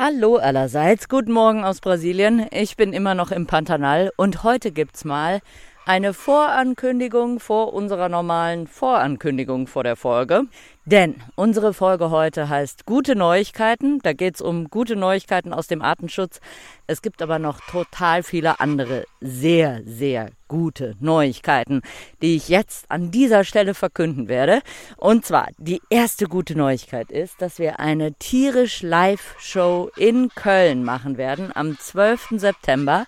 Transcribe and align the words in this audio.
Hallo 0.00 0.36
allerseits, 0.36 1.08
guten 1.08 1.32
Morgen 1.32 1.64
aus 1.64 1.80
Brasilien. 1.80 2.46
Ich 2.52 2.76
bin 2.76 2.92
immer 2.92 3.16
noch 3.16 3.32
im 3.32 3.48
Pantanal 3.48 4.12
und 4.16 4.44
heute 4.44 4.70
gibt's 4.70 5.04
mal 5.04 5.40
eine 5.86 6.14
Vorankündigung 6.14 7.40
vor 7.40 7.74
unserer 7.74 8.08
normalen 8.08 8.68
Vorankündigung 8.68 9.66
vor 9.66 9.82
der 9.82 9.96
Folge. 9.96 10.42
Denn 10.90 11.16
unsere 11.34 11.74
Folge 11.74 12.08
heute 12.08 12.48
heißt 12.48 12.86
Gute 12.86 13.14
Neuigkeiten. 13.14 13.98
Da 14.02 14.14
geht's 14.14 14.40
um 14.40 14.70
gute 14.70 14.96
Neuigkeiten 14.96 15.52
aus 15.52 15.66
dem 15.66 15.82
Artenschutz. 15.82 16.40
Es 16.86 17.02
gibt 17.02 17.20
aber 17.20 17.38
noch 17.38 17.60
total 17.60 18.22
viele 18.22 18.58
andere 18.58 19.04
sehr, 19.20 19.82
sehr 19.84 20.30
gute 20.48 20.96
Neuigkeiten, 20.98 21.82
die 22.22 22.34
ich 22.34 22.48
jetzt 22.48 22.90
an 22.90 23.10
dieser 23.10 23.44
Stelle 23.44 23.74
verkünden 23.74 24.28
werde. 24.28 24.62
Und 24.96 25.26
zwar, 25.26 25.48
die 25.58 25.82
erste 25.90 26.24
gute 26.24 26.56
Neuigkeit 26.56 27.10
ist, 27.10 27.42
dass 27.42 27.58
wir 27.58 27.78
eine 27.78 28.14
tierisch 28.14 28.82
Live-Show 28.82 29.90
in 29.96 30.30
Köln 30.30 30.84
machen 30.84 31.18
werden 31.18 31.54
am 31.54 31.78
12. 31.78 32.28
September. 32.36 33.04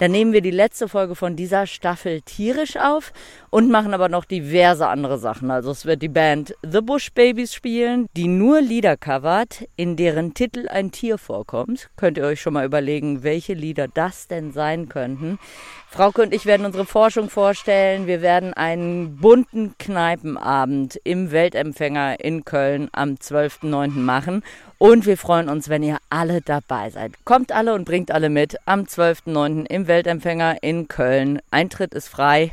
Da 0.00 0.08
nehmen 0.08 0.32
wir 0.32 0.40
die 0.40 0.50
letzte 0.50 0.88
Folge 0.88 1.14
von 1.14 1.36
dieser 1.36 1.66
Staffel 1.66 2.22
tierisch 2.22 2.78
auf 2.78 3.12
und 3.50 3.70
machen 3.70 3.94
aber 3.94 4.08
noch 4.08 4.24
diverse 4.24 4.88
andere 4.88 5.18
Sachen. 5.18 5.50
Also 5.50 5.70
es 5.70 5.86
wird 5.86 6.02
die 6.02 6.08
Band 6.08 6.54
The 6.62 6.80
Bush 6.80 7.12
Babies 7.12 7.54
spielen, 7.54 8.06
die 8.16 8.28
nur 8.28 8.60
Lieder 8.60 8.96
covert, 8.96 9.64
in 9.76 9.96
deren 9.96 10.34
Titel 10.34 10.68
ein 10.68 10.90
Tier 10.90 11.18
vorkommt. 11.18 11.90
Könnt 11.96 12.18
ihr 12.18 12.24
euch 12.24 12.40
schon 12.40 12.54
mal 12.54 12.66
überlegen, 12.66 13.22
welche 13.22 13.54
Lieder 13.54 13.88
das 13.88 14.28
denn 14.28 14.52
sein 14.52 14.88
könnten. 14.88 15.38
Frauke 15.90 16.20
und 16.20 16.34
ich 16.34 16.44
werden 16.44 16.66
unsere 16.66 16.84
Forschung 16.84 17.30
vorstellen. 17.30 18.06
Wir 18.06 18.20
werden 18.20 18.52
einen 18.52 19.16
bunten 19.16 19.74
Kneipenabend 19.78 21.00
im 21.02 21.30
Weltempfänger 21.30 22.20
in 22.20 22.44
Köln 22.44 22.88
am 22.92 23.14
12.09. 23.14 23.92
machen. 23.98 24.42
Und 24.76 25.06
wir 25.06 25.16
freuen 25.16 25.48
uns, 25.48 25.70
wenn 25.70 25.82
ihr 25.82 25.96
alle 26.10 26.42
dabei 26.42 26.90
seid. 26.90 27.12
Kommt 27.24 27.52
alle 27.52 27.74
und 27.74 27.84
bringt 27.84 28.10
alle 28.10 28.28
mit 28.28 28.56
am 28.66 28.82
12.09. 28.82 29.64
im 29.66 29.86
Weltempfänger 29.88 30.62
in 30.62 30.88
Köln. 30.88 31.40
Eintritt 31.50 31.94
ist 31.94 32.08
frei. 32.08 32.52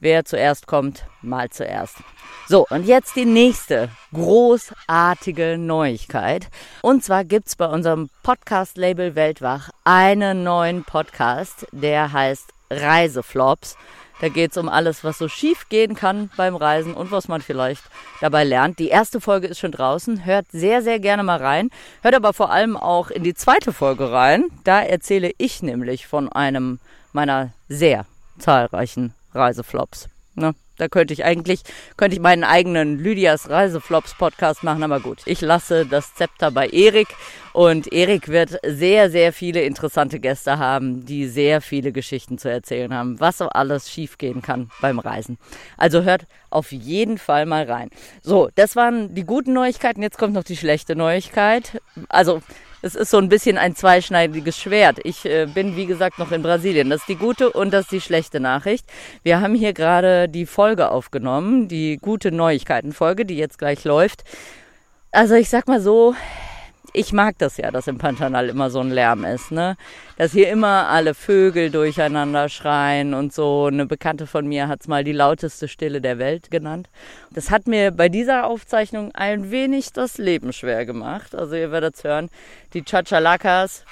Wer 0.00 0.24
zuerst 0.24 0.66
kommt, 0.66 1.04
mal 1.20 1.50
zuerst. 1.50 1.96
So, 2.48 2.66
und 2.70 2.86
jetzt 2.86 3.16
die 3.16 3.26
nächste 3.26 3.90
großartige 4.14 5.58
Neuigkeit. 5.58 6.48
Und 6.80 7.04
zwar 7.04 7.24
gibt's 7.24 7.54
bei 7.54 7.66
unserem 7.66 8.08
Podcast-Label 8.22 9.14
Weltwach 9.14 9.68
einen 9.84 10.42
neuen 10.42 10.84
Podcast, 10.84 11.66
der 11.72 12.14
heißt 12.14 12.48
Reiseflops. 12.70 13.76
Da 14.22 14.30
geht's 14.30 14.56
um 14.56 14.70
alles, 14.70 15.04
was 15.04 15.18
so 15.18 15.28
schief 15.28 15.68
gehen 15.68 15.94
kann 15.94 16.30
beim 16.34 16.56
Reisen 16.56 16.94
und 16.94 17.10
was 17.10 17.28
man 17.28 17.42
vielleicht 17.42 17.84
dabei 18.22 18.44
lernt. 18.44 18.78
Die 18.78 18.88
erste 18.88 19.20
Folge 19.20 19.48
ist 19.48 19.58
schon 19.58 19.72
draußen. 19.72 20.24
Hört 20.24 20.46
sehr, 20.50 20.80
sehr 20.80 20.98
gerne 20.98 21.22
mal 21.22 21.38
rein. 21.38 21.68
Hört 22.02 22.14
aber 22.14 22.32
vor 22.32 22.50
allem 22.50 22.76
auch 22.76 23.10
in 23.10 23.22
die 23.22 23.34
zweite 23.34 23.74
Folge 23.74 24.10
rein. 24.10 24.46
Da 24.64 24.80
erzähle 24.80 25.32
ich 25.36 25.62
nämlich 25.62 26.06
von 26.06 26.32
einem 26.32 26.80
meiner 27.12 27.52
sehr 27.68 28.06
zahlreichen 28.38 29.14
Reiseflops. 29.34 30.08
Ne? 30.34 30.54
Da 30.80 30.88
könnte 30.88 31.12
ich 31.12 31.24
eigentlich, 31.24 31.60
könnte 31.98 32.16
ich 32.16 32.22
meinen 32.22 32.42
eigenen 32.42 32.98
Lydias 32.98 33.50
Reiseflops 33.50 34.14
Podcast 34.14 34.62
machen, 34.62 34.82
aber 34.82 35.00
gut. 35.00 35.20
Ich 35.26 35.42
lasse 35.42 35.84
das 35.84 36.14
Zepter 36.14 36.50
bei 36.50 36.68
Erik 36.68 37.08
und 37.52 37.92
Erik 37.92 38.28
wird 38.28 38.58
sehr, 38.66 39.10
sehr 39.10 39.34
viele 39.34 39.60
interessante 39.60 40.20
Gäste 40.20 40.56
haben, 40.56 41.04
die 41.04 41.26
sehr 41.26 41.60
viele 41.60 41.92
Geschichten 41.92 42.38
zu 42.38 42.48
erzählen 42.48 42.94
haben, 42.94 43.20
was 43.20 43.38
so 43.38 43.50
alles 43.50 43.90
schiefgehen 43.90 44.40
kann 44.40 44.70
beim 44.80 44.98
Reisen. 44.98 45.36
Also 45.76 46.02
hört 46.02 46.26
auf 46.48 46.72
jeden 46.72 47.18
Fall 47.18 47.44
mal 47.44 47.64
rein. 47.64 47.90
So, 48.22 48.48
das 48.54 48.74
waren 48.74 49.14
die 49.14 49.24
guten 49.24 49.52
Neuigkeiten. 49.52 50.02
Jetzt 50.02 50.16
kommt 50.16 50.32
noch 50.32 50.44
die 50.44 50.56
schlechte 50.56 50.96
Neuigkeit. 50.96 51.82
Also, 52.08 52.40
es 52.82 52.94
ist 52.94 53.10
so 53.10 53.18
ein 53.18 53.28
bisschen 53.28 53.58
ein 53.58 53.74
zweischneidiges 53.74 54.58
Schwert. 54.58 54.98
Ich 55.04 55.24
äh, 55.26 55.46
bin, 55.46 55.76
wie 55.76 55.86
gesagt, 55.86 56.18
noch 56.18 56.32
in 56.32 56.42
Brasilien. 56.42 56.90
Das 56.90 57.00
ist 57.00 57.08
die 57.08 57.16
gute 57.16 57.50
und 57.50 57.72
das 57.72 57.82
ist 57.82 57.92
die 57.92 58.00
schlechte 58.00 58.40
Nachricht. 58.40 58.86
Wir 59.22 59.40
haben 59.40 59.54
hier 59.54 59.72
gerade 59.72 60.28
die 60.28 60.46
Folge 60.46 60.90
aufgenommen, 60.90 61.68
die 61.68 61.98
gute 61.98 62.32
Neuigkeiten-Folge, 62.32 63.26
die 63.26 63.36
jetzt 63.36 63.58
gleich 63.58 63.84
läuft. 63.84 64.24
Also 65.12 65.34
ich 65.34 65.48
sag 65.48 65.68
mal 65.68 65.80
so, 65.80 66.14
ich 66.92 67.12
mag 67.12 67.38
das 67.38 67.56
ja, 67.56 67.70
dass 67.70 67.86
im 67.86 67.98
Pantanal 67.98 68.48
immer 68.48 68.70
so 68.70 68.80
ein 68.80 68.90
Lärm 68.90 69.24
ist, 69.24 69.50
ne? 69.52 69.76
Dass 70.16 70.32
hier 70.32 70.50
immer 70.50 70.88
alle 70.88 71.14
Vögel 71.14 71.70
durcheinander 71.70 72.48
schreien 72.48 73.14
und 73.14 73.32
so. 73.32 73.66
Eine 73.66 73.86
Bekannte 73.86 74.26
von 74.26 74.46
mir 74.46 74.68
hat 74.68 74.80
es 74.82 74.88
mal 74.88 75.04
die 75.04 75.12
lauteste 75.12 75.68
Stille 75.68 76.00
der 76.00 76.18
Welt 76.18 76.50
genannt. 76.50 76.88
Das 77.32 77.50
hat 77.50 77.66
mir 77.66 77.90
bei 77.90 78.08
dieser 78.08 78.46
Aufzeichnung 78.46 79.12
ein 79.14 79.50
wenig 79.50 79.92
das 79.92 80.18
Leben 80.18 80.52
schwer 80.52 80.84
gemacht. 80.86 81.34
Also 81.34 81.54
ihr 81.54 81.70
werdet 81.70 82.02
hören, 82.02 82.30
die 82.74 82.84
Chachalakas, 82.84 83.84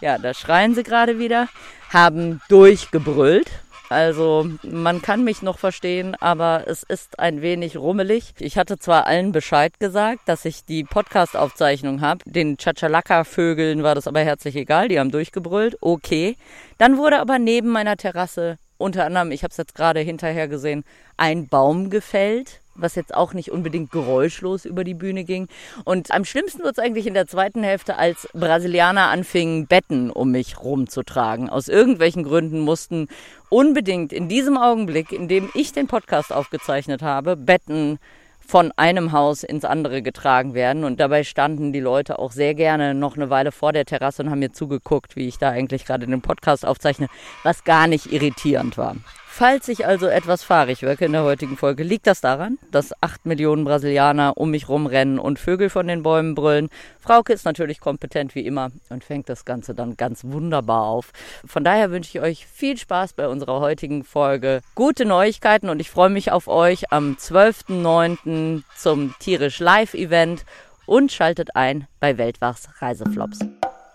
ja, 0.00 0.18
da 0.18 0.34
schreien 0.34 0.74
sie 0.74 0.82
gerade 0.82 1.18
wieder, 1.18 1.48
haben 1.92 2.40
durchgebrüllt. 2.48 3.50
Also 3.88 4.48
man 4.62 5.00
kann 5.00 5.24
mich 5.24 5.42
noch 5.42 5.58
verstehen, 5.58 6.16
aber 6.20 6.64
es 6.66 6.82
ist 6.82 7.18
ein 7.18 7.42
wenig 7.42 7.76
rummelig. 7.76 8.34
Ich 8.38 8.58
hatte 8.58 8.78
zwar 8.78 9.06
allen 9.06 9.32
Bescheid 9.32 9.78
gesagt, 9.78 10.28
dass 10.28 10.44
ich 10.44 10.64
die 10.64 10.84
Podcast-Aufzeichnung 10.84 12.00
habe. 12.00 12.24
Den 12.26 12.56
Chachalaka-Vögeln 12.58 13.82
war 13.82 13.94
das 13.94 14.06
aber 14.08 14.20
herzlich 14.20 14.56
egal, 14.56 14.88
die 14.88 14.98
haben 14.98 15.10
durchgebrüllt. 15.10 15.76
Okay. 15.80 16.36
Dann 16.78 16.96
wurde 16.96 17.20
aber 17.20 17.38
neben 17.38 17.70
meiner 17.70 17.96
Terrasse 17.96 18.58
unter 18.78 19.06
anderem, 19.06 19.30
ich 19.30 19.42
habe 19.42 19.52
es 19.52 19.56
jetzt 19.56 19.74
gerade 19.74 20.00
hinterher 20.00 20.48
gesehen, 20.48 20.84
ein 21.16 21.48
Baum 21.48 21.88
gefällt 21.88 22.60
was 22.78 22.94
jetzt 22.94 23.14
auch 23.14 23.34
nicht 23.34 23.50
unbedingt 23.50 23.90
geräuschlos 23.90 24.64
über 24.64 24.84
die 24.84 24.94
Bühne 24.94 25.24
ging. 25.24 25.48
Und 25.84 26.10
am 26.10 26.24
schlimmsten 26.24 26.62
wird 26.62 26.78
es 26.78 26.84
eigentlich 26.84 27.06
in 27.06 27.14
der 27.14 27.26
zweiten 27.26 27.62
Hälfte, 27.62 27.96
als 27.96 28.28
Brasilianer 28.32 29.08
anfingen, 29.08 29.66
Betten 29.66 30.10
um 30.10 30.30
mich 30.30 30.60
rumzutragen. 30.60 31.48
Aus 31.50 31.68
irgendwelchen 31.68 32.24
Gründen 32.24 32.60
mussten 32.60 33.08
unbedingt 33.48 34.12
in 34.12 34.28
diesem 34.28 34.56
Augenblick, 34.56 35.12
in 35.12 35.28
dem 35.28 35.50
ich 35.54 35.72
den 35.72 35.86
Podcast 35.86 36.32
aufgezeichnet 36.32 37.02
habe, 37.02 37.36
Betten 37.36 37.98
von 38.46 38.72
einem 38.76 39.12
Haus 39.12 39.42
ins 39.42 39.64
andere 39.64 40.02
getragen 40.02 40.54
werden. 40.54 40.84
Und 40.84 41.00
dabei 41.00 41.24
standen 41.24 41.72
die 41.72 41.80
Leute 41.80 42.18
auch 42.18 42.32
sehr 42.32 42.54
gerne 42.54 42.94
noch 42.94 43.16
eine 43.16 43.28
Weile 43.28 43.52
vor 43.52 43.72
der 43.72 43.84
Terrasse 43.84 44.22
und 44.22 44.30
haben 44.30 44.38
mir 44.38 44.52
zugeguckt, 44.52 45.16
wie 45.16 45.28
ich 45.28 45.38
da 45.38 45.50
eigentlich 45.50 45.84
gerade 45.84 46.06
den 46.06 46.22
Podcast 46.22 46.64
aufzeichne, 46.64 47.08
was 47.42 47.64
gar 47.64 47.86
nicht 47.86 48.12
irritierend 48.12 48.78
war. 48.78 48.96
Falls 49.38 49.68
ich 49.68 49.84
also 49.84 50.06
etwas 50.06 50.42
fahrig 50.42 50.80
wirke 50.80 51.04
in 51.04 51.12
der 51.12 51.22
heutigen 51.22 51.58
Folge, 51.58 51.82
liegt 51.82 52.06
das 52.06 52.22
daran, 52.22 52.56
dass 52.70 52.94
acht 53.02 53.26
Millionen 53.26 53.64
Brasilianer 53.64 54.38
um 54.38 54.50
mich 54.50 54.70
rumrennen 54.70 55.18
und 55.18 55.38
Vögel 55.38 55.68
von 55.68 55.86
den 55.86 56.02
Bäumen 56.02 56.34
brüllen. 56.34 56.70
Frauke 57.00 57.34
ist 57.34 57.44
natürlich 57.44 57.78
kompetent 57.78 58.34
wie 58.34 58.46
immer 58.46 58.70
und 58.88 59.04
fängt 59.04 59.28
das 59.28 59.44
Ganze 59.44 59.74
dann 59.74 59.98
ganz 59.98 60.24
wunderbar 60.24 60.84
auf. 60.84 61.12
Von 61.44 61.64
daher 61.64 61.90
wünsche 61.90 62.16
ich 62.16 62.24
euch 62.24 62.46
viel 62.46 62.78
Spaß 62.78 63.12
bei 63.12 63.28
unserer 63.28 63.60
heutigen 63.60 64.04
Folge. 64.04 64.62
Gute 64.74 65.04
Neuigkeiten 65.04 65.68
und 65.68 65.80
ich 65.80 65.90
freue 65.90 66.08
mich 66.08 66.32
auf 66.32 66.48
euch 66.48 66.90
am 66.90 67.18
12.09. 67.20 68.62
zum 68.74 69.14
Tierisch 69.18 69.60
Live 69.60 69.92
Event 69.92 70.46
und 70.86 71.12
schaltet 71.12 71.54
ein 71.54 71.86
bei 72.00 72.16
Weltwachs 72.16 72.70
Reiseflops. 72.80 73.40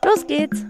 Los 0.06 0.28
geht's! 0.28 0.64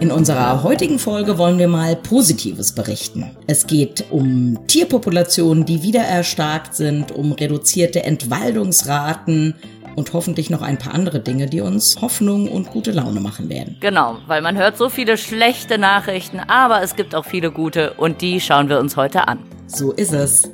In 0.00 0.10
unserer 0.10 0.62
heutigen 0.62 0.98
Folge 0.98 1.36
wollen 1.36 1.58
wir 1.58 1.68
mal 1.68 1.94
Positives 1.94 2.72
berichten. 2.72 3.36
Es 3.46 3.66
geht 3.66 4.06
um 4.10 4.58
Tierpopulationen, 4.66 5.66
die 5.66 5.82
wieder 5.82 6.00
erstarkt 6.00 6.74
sind, 6.74 7.12
um 7.12 7.32
reduzierte 7.32 8.02
Entwaldungsraten 8.04 9.54
und 9.96 10.14
hoffentlich 10.14 10.48
noch 10.48 10.62
ein 10.62 10.78
paar 10.78 10.94
andere 10.94 11.20
Dinge, 11.20 11.48
die 11.48 11.60
uns 11.60 12.00
Hoffnung 12.00 12.48
und 12.48 12.70
gute 12.70 12.92
Laune 12.92 13.20
machen 13.20 13.50
werden. 13.50 13.76
Genau, 13.80 14.16
weil 14.26 14.40
man 14.40 14.56
hört 14.56 14.78
so 14.78 14.88
viele 14.88 15.18
schlechte 15.18 15.76
Nachrichten, 15.76 16.40
aber 16.40 16.82
es 16.82 16.96
gibt 16.96 17.14
auch 17.14 17.26
viele 17.26 17.50
gute 17.50 17.92
und 17.92 18.22
die 18.22 18.40
schauen 18.40 18.70
wir 18.70 18.78
uns 18.78 18.96
heute 18.96 19.28
an. 19.28 19.40
So 19.66 19.92
ist 19.92 20.14
es. 20.14 20.50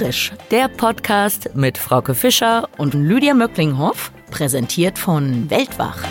Tierisch, 0.00 0.32
der 0.50 0.68
Podcast 0.68 1.54
mit 1.54 1.76
Frauke 1.76 2.14
Fischer 2.14 2.70
und 2.78 2.94
Lydia 2.94 3.34
Möcklinghoff, 3.34 4.12
präsentiert 4.30 4.98
von 4.98 5.50
Weltwach. 5.50 6.02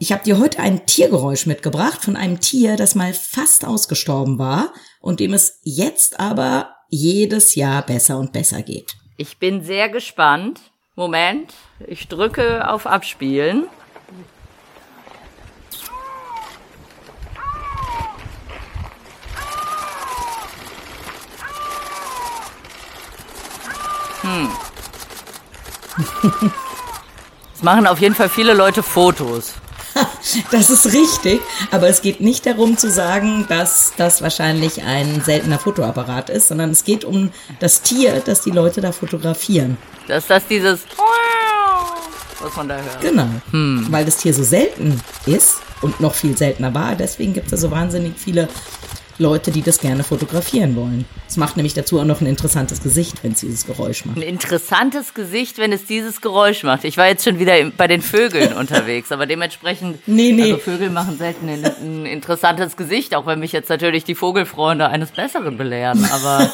Ich 0.00 0.10
habe 0.10 0.24
dir 0.24 0.40
heute 0.40 0.58
ein 0.58 0.84
Tiergeräusch 0.84 1.46
mitgebracht 1.46 2.04
von 2.04 2.16
einem 2.16 2.40
Tier, 2.40 2.74
das 2.74 2.96
mal 2.96 3.14
fast 3.14 3.64
ausgestorben 3.64 4.40
war 4.40 4.72
und 5.00 5.20
dem 5.20 5.32
es 5.32 5.60
jetzt 5.62 6.18
aber 6.18 6.74
jedes 6.88 7.54
Jahr 7.54 7.82
besser 7.82 8.18
und 8.18 8.32
besser 8.32 8.62
geht. 8.62 8.96
Ich 9.16 9.38
bin 9.38 9.62
sehr 9.62 9.88
gespannt. 9.88 10.60
Moment, 10.96 11.54
ich 11.86 12.08
drücke 12.08 12.68
auf 12.68 12.88
Abspielen. 12.88 13.68
Hm. 24.26 24.48
Es 27.54 27.62
machen 27.62 27.86
auf 27.86 28.00
jeden 28.00 28.14
Fall 28.14 28.28
viele 28.28 28.54
Leute 28.54 28.82
Fotos. 28.82 29.54
Das 30.50 30.68
ist 30.68 30.92
richtig, 30.92 31.40
aber 31.70 31.88
es 31.88 32.02
geht 32.02 32.20
nicht 32.20 32.44
darum 32.44 32.76
zu 32.76 32.90
sagen, 32.90 33.46
dass 33.48 33.94
das 33.96 34.20
wahrscheinlich 34.20 34.82
ein 34.82 35.22
seltener 35.24 35.58
Fotoapparat 35.58 36.28
ist, 36.28 36.48
sondern 36.48 36.70
es 36.70 36.84
geht 36.84 37.04
um 37.04 37.30
das 37.60 37.80
Tier, 37.80 38.20
das 38.22 38.42
die 38.42 38.50
Leute 38.50 38.82
da 38.82 38.92
fotografieren. 38.92 39.78
Dass 40.06 40.26
das 40.26 40.46
dieses 40.48 40.80
was 42.40 42.56
man 42.56 42.68
da 42.68 42.76
hört. 42.76 43.00
Genau, 43.00 43.28
hm. 43.50 43.86
weil 43.90 44.04
das 44.04 44.18
Tier 44.18 44.34
so 44.34 44.42
selten 44.42 45.00
ist 45.24 45.56
und 45.80 46.00
noch 46.00 46.14
viel 46.14 46.36
seltener 46.36 46.74
war, 46.74 46.94
deswegen 46.94 47.32
gibt 47.32 47.46
es 47.46 47.52
da 47.52 47.56
so 47.56 47.70
wahnsinnig 47.70 48.14
viele 48.16 48.48
Leute, 49.18 49.50
die 49.50 49.62
das 49.62 49.78
gerne 49.78 50.04
fotografieren 50.04 50.76
wollen. 50.76 51.04
Es 51.28 51.36
macht 51.36 51.56
nämlich 51.56 51.74
dazu 51.74 52.00
auch 52.00 52.04
noch 52.04 52.20
ein 52.20 52.26
interessantes 52.26 52.82
Gesicht, 52.82 53.22
wenn 53.22 53.32
es 53.32 53.40
dieses 53.40 53.66
Geräusch 53.66 54.04
macht. 54.04 54.16
Ein 54.16 54.22
interessantes 54.22 55.14
Gesicht, 55.14 55.58
wenn 55.58 55.72
es 55.72 55.84
dieses 55.84 56.20
Geräusch 56.20 56.62
macht. 56.62 56.84
Ich 56.84 56.96
war 56.96 57.06
jetzt 57.06 57.24
schon 57.24 57.38
wieder 57.38 57.54
bei 57.76 57.86
den 57.86 58.02
Vögeln 58.02 58.52
unterwegs, 58.56 59.12
aber 59.12 59.26
dementsprechend, 59.26 60.06
nee, 60.06 60.32
nee. 60.32 60.42
also 60.42 60.58
Vögel 60.58 60.90
machen 60.90 61.16
selten 61.18 61.48
ein, 61.48 61.64
ein 61.64 62.06
interessantes 62.06 62.76
Gesicht, 62.76 63.14
auch 63.14 63.26
wenn 63.26 63.40
mich 63.40 63.52
jetzt 63.52 63.68
natürlich 63.68 64.04
die 64.04 64.14
Vogelfreunde 64.14 64.88
eines 64.88 65.10
Besseren 65.12 65.56
belehren, 65.56 66.04
aber 66.12 66.50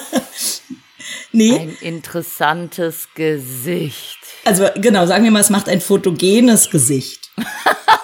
nee. 1.33 1.59
ein 1.59 1.77
interessantes 1.81 3.09
Gesicht. 3.15 4.22
Also 4.45 4.67
genau, 4.77 5.07
sagen 5.07 5.25
wir 5.25 5.31
mal, 5.31 5.41
es 5.41 5.51
macht 5.51 5.69
ein 5.69 5.81
fotogenes 5.81 6.71
Gesicht. 6.71 7.31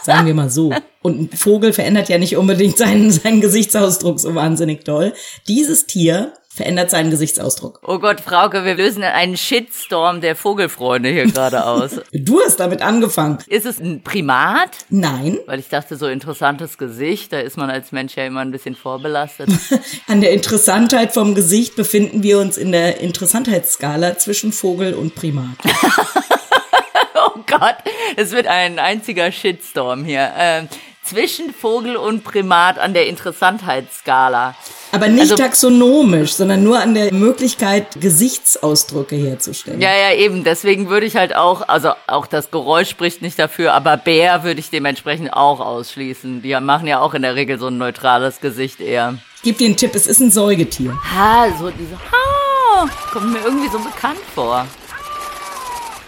Sagen 0.03 0.27
wir 0.27 0.35
mal 0.35 0.49
so. 0.49 0.73
Und 1.03 1.21
ein 1.21 1.37
Vogel 1.37 1.73
verändert 1.73 2.09
ja 2.09 2.19
nicht 2.19 2.37
unbedingt 2.37 2.79
seinen, 2.79 3.11
seinen 3.11 3.41
Gesichtsausdruck 3.41 4.21
so 4.21 4.35
wahnsinnig 4.35 4.85
toll. 4.85 5.13
Dieses 5.49 5.87
Tier 5.87 6.33
verändert 6.59 6.91
seinen 6.91 7.11
Gesichtsausdruck. 7.11 7.81
Oh 7.87 8.01
Gott, 8.01 8.21
Frauke, 8.21 8.65
wir 8.65 8.75
lösen 8.75 9.05
einen 9.05 9.37
Shitstorm 9.37 10.21
der 10.21 10.35
Vogelfreunde 10.35 11.09
hier 11.09 11.27
gerade 11.27 11.65
aus. 11.65 12.01
du 12.13 12.41
hast 12.41 12.59
damit 12.59 12.83
angefangen. 12.83 13.39
Ist 13.47 13.65
es 13.65 13.79
ein 13.79 14.03
Primat? 14.03 14.71
Nein. 14.91 15.39
Weil 15.47 15.61
ich 15.61 15.69
dachte, 15.69 15.97
so 15.97 16.09
interessantes 16.09 16.77
Gesicht, 16.77 17.33
da 17.33 17.39
ist 17.39 17.57
man 17.57 17.71
als 17.71 17.93
Mensch 17.93 18.17
ja 18.17 18.27
immer 18.27 18.41
ein 18.41 18.51
bisschen 18.51 18.75
vorbelastet. 18.75 19.49
An 20.09 20.21
der 20.21 20.33
Interessantheit 20.33 21.13
vom 21.15 21.37
Gesicht 21.37 21.77
befinden 21.77 22.25
wir 22.25 22.41
uns 22.41 22.57
in 22.57 22.73
der 22.73 23.01
Interessantheitsskala 23.01 24.19
zwischen 24.19 24.53
Vogel 24.53 24.95
und 24.95 25.15
Primat. 25.15 25.57
oh 27.15 27.39
Gott, 27.47 27.77
es 28.17 28.33
wird 28.33 28.49
ein 28.49 28.81
einziger 28.81 29.31
Shitstorm 29.31 30.05
hier. 30.05 30.33
Ähm, 30.37 30.69
zwischen 31.09 31.53
Vogel 31.53 31.97
und 31.97 32.25
Primat 32.25 32.79
an 32.79 32.95
der 32.95 33.07
Interessantheitsskala. 33.07 34.55
Aber 34.93 35.09
nicht 35.09 35.21
also, 35.23 35.37
taxonomisch, 35.37 36.35
sondern 36.35 36.63
nur 36.63 36.79
an 36.81 36.95
der 36.95 37.13
Möglichkeit, 37.13 38.01
Gesichtsausdrücke 38.01 39.17
herzustellen. 39.17 39.81
Ja, 39.81 39.91
ja, 39.91 40.15
eben. 40.15 40.45
Deswegen 40.45 40.89
würde 40.89 41.07
ich 41.07 41.17
halt 41.17 41.35
auch, 41.35 41.69
also 41.69 41.93
auch 42.07 42.27
das 42.27 42.51
Geräusch 42.51 42.89
spricht 42.89 43.23
nicht 43.23 43.39
dafür, 43.39 43.75
aber 43.75 43.97
Bär 43.97 44.45
würde 44.45 44.61
ich 44.61 44.71
dementsprechend 44.71 45.33
auch 45.33 45.61
ausschließen. 45.61 46.43
Die 46.43 46.59
machen 46.61 46.87
ja 46.87 47.01
auch 47.01 47.15
in 47.15 47.23
der 47.23 47.35
Regel 47.35 47.59
so 47.59 47.69
ein 47.69 47.79
neutrales 47.79 48.41
Gesicht 48.41 48.81
eher. 48.81 49.19
Gib 49.43 49.59
dir 49.59 49.67
einen 49.67 49.77
Tipp, 49.77 49.95
es 49.95 50.07
ist 50.07 50.21
ein 50.21 50.31
Säugetier. 50.31 50.97
Ha, 51.15 51.49
so 51.59 51.71
diese, 51.71 51.97
ha, 51.97 52.89
kommt 53.13 53.33
mir 53.33 53.41
irgendwie 53.41 53.69
so 53.69 53.79
bekannt 53.79 54.21
vor. 54.35 54.67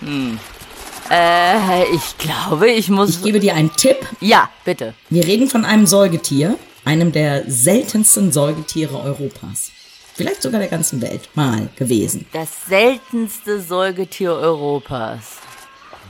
Hm. 0.00 0.38
Äh, 1.10 1.84
ich 1.94 2.16
glaube, 2.18 2.70
ich 2.70 2.88
muss. 2.88 3.10
Ich 3.10 3.22
gebe 3.22 3.40
dir 3.40 3.54
einen 3.54 3.74
Tipp. 3.74 3.96
Ja, 4.20 4.48
bitte. 4.64 4.94
Wir 5.08 5.26
reden 5.26 5.48
von 5.48 5.64
einem 5.64 5.86
Säugetier, 5.86 6.56
einem 6.84 7.10
der 7.12 7.44
seltensten 7.50 8.30
Säugetiere 8.32 9.00
Europas. 9.02 9.72
Vielleicht 10.14 10.42
sogar 10.42 10.60
der 10.60 10.68
ganzen 10.68 11.00
Welt 11.02 11.28
mal 11.34 11.68
gewesen. 11.76 12.26
Das 12.32 12.48
seltenste 12.68 13.60
Säugetier 13.60 14.32
Europas. 14.32 15.38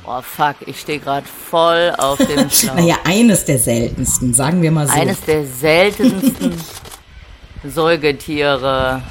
Oh 0.04 0.20
fuck, 0.22 0.56
ich 0.66 0.80
stehe 0.80 0.98
gerade 0.98 1.26
voll 1.50 1.94
auf 1.98 2.18
dem 2.18 2.50
Schlauch. 2.50 2.74
naja, 2.74 2.96
eines 3.04 3.44
der 3.44 3.58
seltensten, 3.58 4.34
sagen 4.34 4.60
wir 4.62 4.70
mal 4.70 4.86
so. 4.88 4.94
Eines 4.94 5.20
der 5.20 5.46
seltensten 5.46 6.54
Säugetiere. 7.64 9.02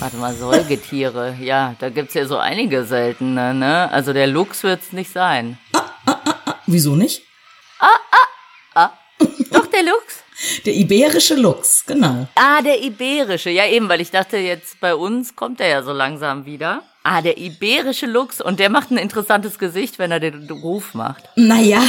Warte 0.00 0.16
mal, 0.16 0.34
Säugetiere. 0.34 1.36
Ja, 1.40 1.74
da 1.78 1.90
gibt's 1.90 2.14
ja 2.14 2.24
so 2.24 2.38
einige 2.38 2.84
seltene, 2.84 3.52
ne? 3.52 3.90
Also 3.92 4.12
der 4.12 4.26
Luchs 4.26 4.62
wird's 4.62 4.92
nicht 4.92 5.12
sein. 5.12 5.58
Ah, 5.74 5.90
ah, 6.06 6.20
ah, 6.24 6.34
ah. 6.46 6.54
Wieso 6.66 6.96
nicht? 6.96 7.22
Ah, 7.78 7.86
ah, 8.10 8.26
ah. 8.74 8.90
Doch, 9.52 9.66
der 9.66 9.82
Luchs. 9.82 10.24
Der 10.64 10.72
iberische 10.72 11.34
Luchs, 11.34 11.84
genau. 11.84 12.28
Ah, 12.36 12.62
der 12.62 12.80
iberische. 12.80 13.50
Ja, 13.50 13.66
eben, 13.66 13.88
weil 13.88 14.00
ich 14.00 14.12
dachte, 14.12 14.36
jetzt 14.36 14.78
bei 14.78 14.94
uns 14.94 15.34
kommt 15.34 15.60
er 15.60 15.66
ja 15.66 15.82
so 15.82 15.92
langsam 15.92 16.46
wieder. 16.46 16.84
Ah, 17.04 17.22
der 17.22 17.38
iberische 17.38 18.06
Luchs. 18.06 18.40
Und 18.40 18.60
der 18.60 18.68
macht 18.68 18.90
ein 18.90 18.98
interessantes 18.98 19.58
Gesicht, 19.58 19.98
wenn 19.98 20.10
er 20.10 20.20
den 20.20 20.50
Ruf 20.50 20.94
macht. 20.94 21.24
Naja, 21.36 21.82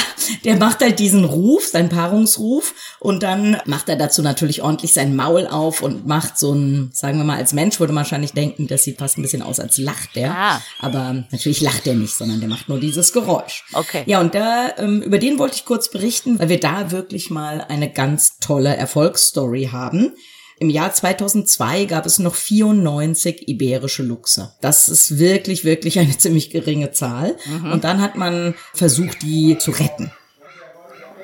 der 0.46 0.56
macht 0.56 0.82
halt 0.82 1.00
diesen 1.00 1.26
Ruf, 1.26 1.66
seinen 1.66 1.90
Paarungsruf. 1.90 2.74
Und 3.00 3.24
dann 3.24 3.58
macht 3.66 3.90
er 3.90 3.96
dazu 3.96 4.22
natürlich 4.22 4.62
ordentlich 4.62 4.94
sein 4.94 5.16
Maul 5.16 5.48
auf 5.48 5.82
und 5.82 6.08
macht 6.08 6.38
so 6.38 6.54
ein, 6.54 6.92
sagen 6.94 7.18
wir 7.18 7.26
mal, 7.26 7.38
als 7.38 7.54
Mensch 7.54 7.80
würde 7.80 7.92
man 7.92 8.04
wahrscheinlich 8.04 8.34
denken, 8.34 8.68
das 8.68 8.84
sieht 8.84 9.00
fast 9.00 9.18
ein 9.18 9.22
bisschen 9.22 9.42
aus, 9.42 9.60
als 9.60 9.78
lacht 9.78 10.16
der. 10.16 10.32
Ah. 10.32 10.62
Aber 10.80 11.26
natürlich 11.32 11.62
lacht 11.62 11.88
er 11.88 11.96
nicht, 11.96 12.16
sondern 12.16 12.40
der 12.40 12.50
macht 12.50 12.70
nur 12.70 12.80
dieses 12.80 13.12
Geräusch. 13.12 13.66
Okay. 13.74 14.04
Ja, 14.06 14.22
und 14.22 14.36
da, 14.36 14.74
ähm, 14.78 15.02
über 15.02 15.18
den 15.18 15.40
wollte 15.40 15.56
ich 15.56 15.66
kurz 15.66 15.90
berichten, 15.90 16.40
weil 16.40 16.50
wir 16.50 16.60
da 16.60 16.92
wirklich 16.92 17.30
mal 17.30 17.62
eine 17.68 17.92
ganz 17.92 18.38
tolle 18.40 18.76
Erfolgsstory 18.76 19.70
haben. 19.72 20.14
Im 20.60 20.70
Jahr 20.70 20.94
2002 20.94 21.86
gab 21.86 22.06
es 22.06 22.20
noch 22.20 22.36
94 22.36 23.48
iberische 23.48 24.04
Luchse. 24.04 24.54
Das 24.60 24.90
ist 24.90 25.18
wirklich, 25.18 25.64
wirklich 25.64 26.00
eine 26.00 26.18
ziemlich 26.18 26.50
geringe 26.50 26.92
Zahl. 26.92 27.38
Mhm. 27.46 27.72
Und 27.72 27.84
dann 27.86 28.02
hat 28.02 28.16
man 28.16 28.56
versucht, 28.74 29.22
die 29.22 29.58
zu 29.58 29.72
retten. 29.72 30.12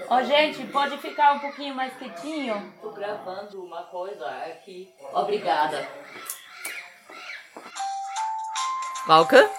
Oh, 0.09 0.17
gente, 0.19 0.63
pode 0.71 0.97
ficar 0.99 1.33
um 1.33 1.41
pouquinho 1.41 1.75
mais 1.75 1.91
quietinho? 1.97 2.55
Tô 2.81 2.91
gravando 2.91 3.63
uma 3.63 3.83
coisa 3.91 4.25
aqui. 4.25 4.87
Obrigada. 5.13 5.85
Frauke? 9.05 9.49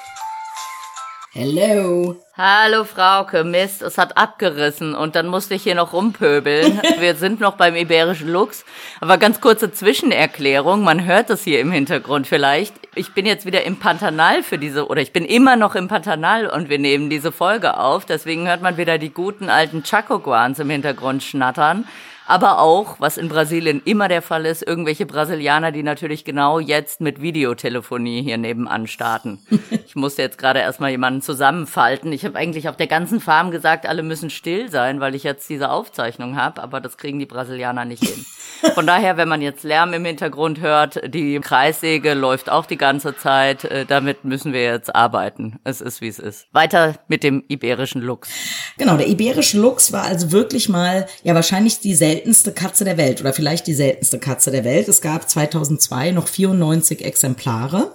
Hello. 1.38 2.16
Hallo 2.34 2.84
Frauke, 2.84 3.44
Mist, 3.44 3.82
es 3.82 3.98
hat 3.98 4.16
abgerissen 4.16 4.94
und 4.94 5.16
dann 5.16 5.26
musste 5.26 5.54
ich 5.54 5.64
hier 5.64 5.74
noch 5.74 5.92
rumpöbeln. 5.92 6.80
Wir 6.98 7.14
sind 7.14 7.40
noch 7.40 7.58
beim 7.58 7.76
Iberischen 7.76 8.30
Lux. 8.30 8.64
Aber 9.02 9.18
ganz 9.18 9.42
kurze 9.42 9.70
Zwischenerklärung, 9.70 10.82
man 10.82 11.04
hört 11.04 11.28
es 11.28 11.44
hier 11.44 11.60
im 11.60 11.70
Hintergrund 11.70 12.26
vielleicht. 12.26 12.72
Ich 12.94 13.12
bin 13.12 13.26
jetzt 13.26 13.44
wieder 13.44 13.64
im 13.64 13.78
Pantanal 13.78 14.42
für 14.42 14.56
diese, 14.56 14.86
oder 14.88 15.02
ich 15.02 15.12
bin 15.12 15.26
immer 15.26 15.56
noch 15.56 15.74
im 15.74 15.88
Pantanal 15.88 16.46
und 16.46 16.70
wir 16.70 16.78
nehmen 16.78 17.10
diese 17.10 17.32
Folge 17.32 17.76
auf. 17.76 18.06
Deswegen 18.06 18.48
hört 18.48 18.62
man 18.62 18.78
wieder 18.78 18.96
die 18.96 19.12
guten 19.12 19.50
alten 19.50 19.82
Chaco-Guans 19.82 20.58
im 20.58 20.70
Hintergrund 20.70 21.22
schnattern 21.22 21.86
aber 22.26 22.60
auch, 22.60 22.96
was 22.98 23.16
in 23.18 23.28
Brasilien 23.28 23.80
immer 23.84 24.08
der 24.08 24.22
Fall 24.22 24.46
ist, 24.46 24.66
irgendwelche 24.66 25.06
Brasilianer, 25.06 25.72
die 25.72 25.82
natürlich 25.82 26.24
genau 26.24 26.58
jetzt 26.58 27.00
mit 27.00 27.22
Videotelefonie 27.22 28.22
hier 28.22 28.36
nebenan 28.36 28.86
starten. 28.86 29.38
ich 29.86 29.94
musste 29.94 30.22
jetzt 30.22 30.38
gerade 30.38 30.60
erstmal 30.60 30.90
jemanden 30.90 31.22
zusammenfalten. 31.22 32.12
Ich 32.12 32.24
habe 32.24 32.36
eigentlich 32.36 32.68
auf 32.68 32.76
der 32.76 32.88
ganzen 32.88 33.20
Farm 33.20 33.50
gesagt, 33.50 33.86
alle 33.86 34.02
müssen 34.02 34.30
still 34.30 34.70
sein, 34.70 35.00
weil 35.00 35.14
ich 35.14 35.22
jetzt 35.22 35.48
diese 35.48 35.70
Aufzeichnung 35.70 36.36
habe, 36.36 36.62
aber 36.62 36.80
das 36.80 36.96
kriegen 36.96 37.18
die 37.18 37.26
Brasilianer 37.26 37.84
nicht 37.84 38.04
hin. 38.04 38.26
Von 38.74 38.86
daher, 38.86 39.16
wenn 39.16 39.28
man 39.28 39.42
jetzt 39.42 39.64
Lärm 39.64 39.92
im 39.92 40.04
Hintergrund 40.04 40.60
hört, 40.60 41.00
die 41.12 41.38
Kreissäge 41.40 42.14
läuft 42.14 42.50
auch 42.50 42.66
die 42.66 42.78
ganze 42.78 43.16
Zeit, 43.16 43.64
äh, 43.64 43.84
damit 43.84 44.24
müssen 44.24 44.52
wir 44.52 44.62
jetzt 44.62 44.94
arbeiten. 44.94 45.60
Es 45.64 45.80
ist, 45.80 46.00
wie 46.00 46.08
es 46.08 46.18
ist. 46.18 46.46
Weiter 46.52 46.94
mit 47.08 47.22
dem 47.22 47.44
iberischen 47.48 48.02
Luchs. 48.02 48.30
Genau, 48.78 48.96
der 48.96 49.08
iberische 49.08 49.58
Luchs 49.58 49.92
war 49.92 50.04
also 50.04 50.32
wirklich 50.32 50.68
mal, 50.68 51.06
ja 51.22 51.34
wahrscheinlich 51.34 51.80
die 51.80 51.94
seltenste 52.16 52.52
Katze 52.52 52.84
der 52.84 52.96
Welt 52.96 53.20
oder 53.20 53.34
vielleicht 53.34 53.66
die 53.66 53.74
seltenste 53.74 54.18
Katze 54.18 54.50
der 54.50 54.64
Welt. 54.64 54.88
Es 54.88 55.02
gab 55.02 55.28
2002 55.28 56.12
noch 56.12 56.28
94 56.28 57.04
Exemplare. 57.04 57.94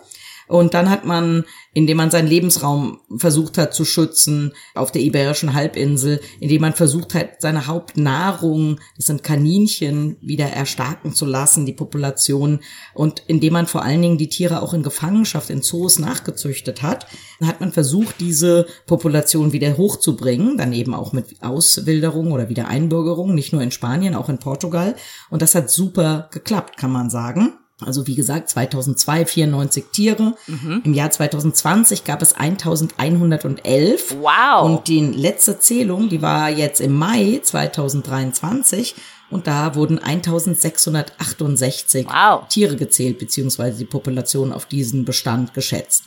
Und 0.51 0.73
dann 0.73 0.89
hat 0.89 1.05
man, 1.05 1.45
indem 1.73 1.95
man 1.95 2.11
seinen 2.11 2.27
Lebensraum 2.27 2.99
versucht 3.15 3.57
hat 3.57 3.73
zu 3.73 3.85
schützen 3.85 4.51
auf 4.75 4.91
der 4.91 5.01
Iberischen 5.01 5.53
Halbinsel, 5.53 6.19
indem 6.41 6.59
man 6.59 6.73
versucht 6.73 7.13
hat, 7.13 7.39
seine 7.39 7.67
Hauptnahrung, 7.67 8.81
das 8.97 9.05
sind 9.05 9.23
Kaninchen, 9.23 10.17
wieder 10.19 10.47
erstarken 10.47 11.15
zu 11.15 11.25
lassen, 11.25 11.65
die 11.65 11.71
Population, 11.71 12.59
und 12.93 13.23
indem 13.27 13.53
man 13.53 13.65
vor 13.65 13.83
allen 13.83 14.01
Dingen 14.01 14.17
die 14.17 14.27
Tiere 14.27 14.61
auch 14.61 14.73
in 14.73 14.83
Gefangenschaft 14.83 15.49
in 15.49 15.61
Zoos 15.61 15.99
nachgezüchtet 15.99 16.81
hat, 16.81 17.07
hat 17.41 17.61
man 17.61 17.71
versucht, 17.71 18.15
diese 18.19 18.65
Population 18.87 19.53
wieder 19.53 19.77
hochzubringen, 19.77 20.57
dann 20.57 20.73
eben 20.73 20.93
auch 20.93 21.13
mit 21.13 21.41
Auswilderung 21.41 22.33
oder 22.33 22.49
Wiedereinbürgerung, 22.49 23.33
nicht 23.33 23.53
nur 23.53 23.61
in 23.61 23.71
Spanien, 23.71 24.15
auch 24.15 24.27
in 24.27 24.37
Portugal. 24.37 24.97
Und 25.29 25.41
das 25.41 25.55
hat 25.55 25.71
super 25.71 26.27
geklappt, 26.33 26.75
kann 26.75 26.91
man 26.91 27.09
sagen. 27.09 27.53
Also 27.85 28.07
wie 28.07 28.15
gesagt, 28.15 28.49
2002 28.49 29.25
94 29.25 29.85
Tiere. 29.91 30.35
Mhm. 30.47 30.81
Im 30.85 30.93
Jahr 30.93 31.11
2020 31.11 32.03
gab 32.03 32.21
es 32.21 32.33
1111. 32.33 34.15
Wow. 34.19 34.65
Und 34.65 34.87
die 34.87 35.01
letzte 35.01 35.59
Zählung, 35.59 36.09
die 36.09 36.21
war 36.21 36.49
jetzt 36.49 36.81
im 36.81 36.93
Mai 36.93 37.39
2023. 37.43 38.95
Und 39.29 39.47
da 39.47 39.75
wurden 39.75 39.97
1668 39.97 42.07
wow. 42.07 42.47
Tiere 42.49 42.75
gezählt, 42.75 43.17
beziehungsweise 43.17 43.77
die 43.77 43.85
Population 43.85 44.51
auf 44.51 44.65
diesen 44.65 45.05
Bestand 45.05 45.53
geschätzt. 45.53 46.03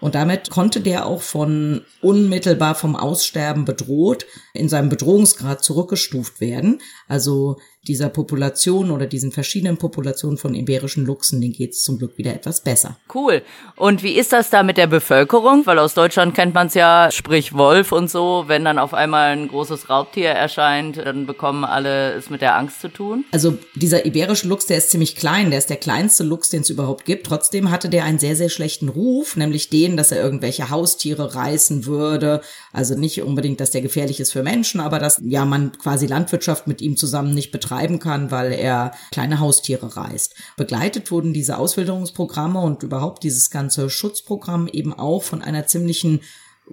Und 0.00 0.14
damit 0.14 0.50
konnte 0.50 0.80
der 0.80 1.06
auch 1.06 1.22
von 1.22 1.82
unmittelbar 2.00 2.74
vom 2.74 2.94
Aussterben 2.94 3.64
bedroht 3.64 4.26
in 4.54 4.68
seinem 4.68 4.90
Bedrohungsgrad 4.90 5.64
zurückgestuft 5.64 6.40
werden. 6.40 6.80
Also 7.08 7.58
dieser 7.88 8.10
Population 8.10 8.90
oder 8.90 9.06
diesen 9.06 9.32
verschiedenen 9.32 9.78
Populationen 9.78 10.36
von 10.36 10.54
iberischen 10.54 11.06
Luchsen, 11.06 11.40
denen 11.40 11.54
geht 11.54 11.72
es 11.72 11.82
zum 11.82 11.98
Glück 11.98 12.18
wieder 12.18 12.34
etwas 12.34 12.60
besser. 12.60 12.96
Cool. 13.12 13.42
Und 13.76 14.02
wie 14.02 14.12
ist 14.12 14.32
das 14.32 14.50
da 14.50 14.62
mit 14.62 14.76
der 14.76 14.86
Bevölkerung? 14.86 15.64
Weil 15.64 15.78
aus 15.78 15.94
Deutschland 15.94 16.34
kennt 16.34 16.54
man 16.54 16.66
es 16.66 16.74
ja, 16.74 17.08
sprich 17.10 17.54
Wolf 17.54 17.92
und 17.92 18.10
so, 18.10 18.44
wenn 18.46 18.64
dann 18.64 18.78
auf 18.78 18.92
einmal 18.92 19.30
ein 19.30 19.48
großes 19.48 19.88
Raubtier 19.88 20.30
erscheint, 20.30 20.98
dann 20.98 21.26
bekommen 21.26 21.64
alle 21.64 22.12
es 22.12 22.28
mit 22.28 22.42
der 22.42 22.56
Angst 22.56 22.80
zu 22.80 22.88
tun. 22.88 23.24
Also 23.32 23.56
dieser 23.74 24.04
iberische 24.04 24.46
Luchs, 24.46 24.66
der 24.66 24.76
ist 24.76 24.90
ziemlich 24.90 25.16
klein, 25.16 25.50
der 25.50 25.58
ist 25.58 25.70
der 25.70 25.78
kleinste 25.78 26.24
Luchs, 26.24 26.50
den 26.50 26.60
es 26.60 26.70
überhaupt 26.70 27.06
gibt. 27.06 27.26
Trotzdem 27.26 27.70
hatte 27.70 27.88
der 27.88 28.04
einen 28.04 28.18
sehr, 28.18 28.36
sehr 28.36 28.50
schlechten 28.50 28.90
Ruf, 28.90 29.36
nämlich 29.36 29.70
den, 29.70 29.96
dass 29.96 30.12
er 30.12 30.22
irgendwelche 30.22 30.68
Haustiere 30.68 31.34
reißen 31.34 31.86
würde. 31.86 32.42
Also 32.72 32.94
nicht 32.94 33.22
unbedingt, 33.22 33.60
dass 33.60 33.70
der 33.70 33.80
gefährlich 33.80 34.20
ist 34.20 34.32
für 34.32 34.42
Menschen, 34.42 34.80
aber 34.80 34.98
dass 34.98 35.20
ja 35.24 35.46
man 35.46 35.72
quasi 35.72 36.06
Landwirtschaft 36.06 36.66
mit 36.66 36.82
ihm 36.82 36.96
zusammen 36.96 37.32
nicht 37.34 37.50
betreibt 37.50 37.77
betreiben 37.78 37.98
kann, 37.98 38.30
weil 38.30 38.52
er 38.52 38.92
kleine 39.12 39.40
Haustiere 39.40 39.96
reißt. 39.96 40.34
Begleitet 40.56 41.10
wurden 41.10 41.32
diese 41.32 41.58
Auswilderungsprogramme 41.58 42.60
und 42.60 42.82
überhaupt 42.82 43.22
dieses 43.22 43.50
ganze 43.50 43.88
Schutzprogramm 43.90 44.68
eben 44.68 44.92
auch 44.92 45.22
von 45.22 45.42
einer 45.42 45.66
ziemlichen 45.66 46.20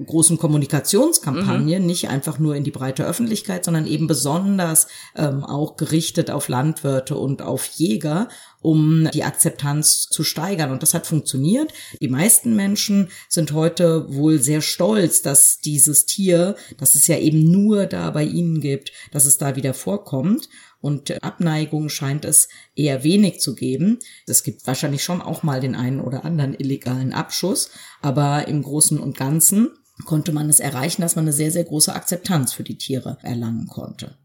großen 0.06 0.38
Kommunikationskampagne, 0.38 1.80
mhm. 1.80 1.86
nicht 1.86 2.10
einfach 2.10 2.38
nur 2.38 2.56
in 2.56 2.64
die 2.64 2.72
breite 2.72 3.06
Öffentlichkeit, 3.06 3.64
sondern 3.64 3.88
eben 3.88 4.08
besonders 4.08 4.88
ähm, 5.16 5.44
auch 5.44 5.78
gerichtet 5.78 6.32
auf 6.32 6.50
Landwirte 6.50 7.16
und 7.16 7.42
auf 7.42 7.66
Jäger, 7.66 8.28
um 8.62 9.10
die 9.14 9.24
Akzeptanz 9.24 10.08
zu 10.10 10.24
steigern. 10.24 10.72
Und 10.72 10.82
das 10.82 10.94
hat 10.94 11.08
funktioniert. 11.08 11.72
Die 12.02 12.10
meisten 12.10 12.56
Menschen 12.56 13.10
sind 13.30 13.54
heute 13.54 14.14
wohl 14.14 14.42
sehr 14.42 14.62
stolz, 14.62 15.22
dass 15.22 15.60
dieses 15.60 16.06
Tier, 16.06 16.56
dass 16.78 16.96
es 16.96 17.08
ja 17.08 17.18
eben 17.18 17.50
nur 17.52 17.86
da 17.86 18.10
bei 18.10 18.24
ihnen 18.24 18.60
gibt, 18.60 18.92
dass 19.12 19.26
es 19.26 19.38
da 19.38 19.56
wieder 19.56 19.74
vorkommt. 19.74 20.50
Und 20.82 21.24
Abneigung 21.24 21.89
scheint 21.89 22.25
es 22.25 22.48
eher 22.75 23.03
wenig 23.03 23.39
zu 23.39 23.55
geben. 23.55 24.00
Es 24.27 24.44
gibt 24.44 24.65
wahrscheinlich 24.67 25.03
schon 25.03 25.22
auch 25.22 25.44
mal 25.44 25.60
den 25.60 25.75
einen 25.75 26.00
oder 26.00 26.25
anderen 26.25 26.53
illegalen 26.53 27.13
Abschuss, 27.13 27.72
aber 28.01 28.48
im 28.48 28.62
Großen 28.62 29.00
und 29.00 29.17
Ganzen 29.17 29.70
konnte 30.03 30.32
man 30.32 30.50
es 30.50 30.60
erreichen, 30.60 31.01
dass 31.01 31.15
man 31.15 31.25
eine 31.25 31.34
sehr, 31.34 31.51
sehr 31.51 31.63
große 31.63 31.94
Akzeptanz 31.94 32.53
für 32.53 32.63
die 32.63 32.77
Tiere 32.77 33.17
erlangen 33.24 33.67
konnte. 33.67 34.17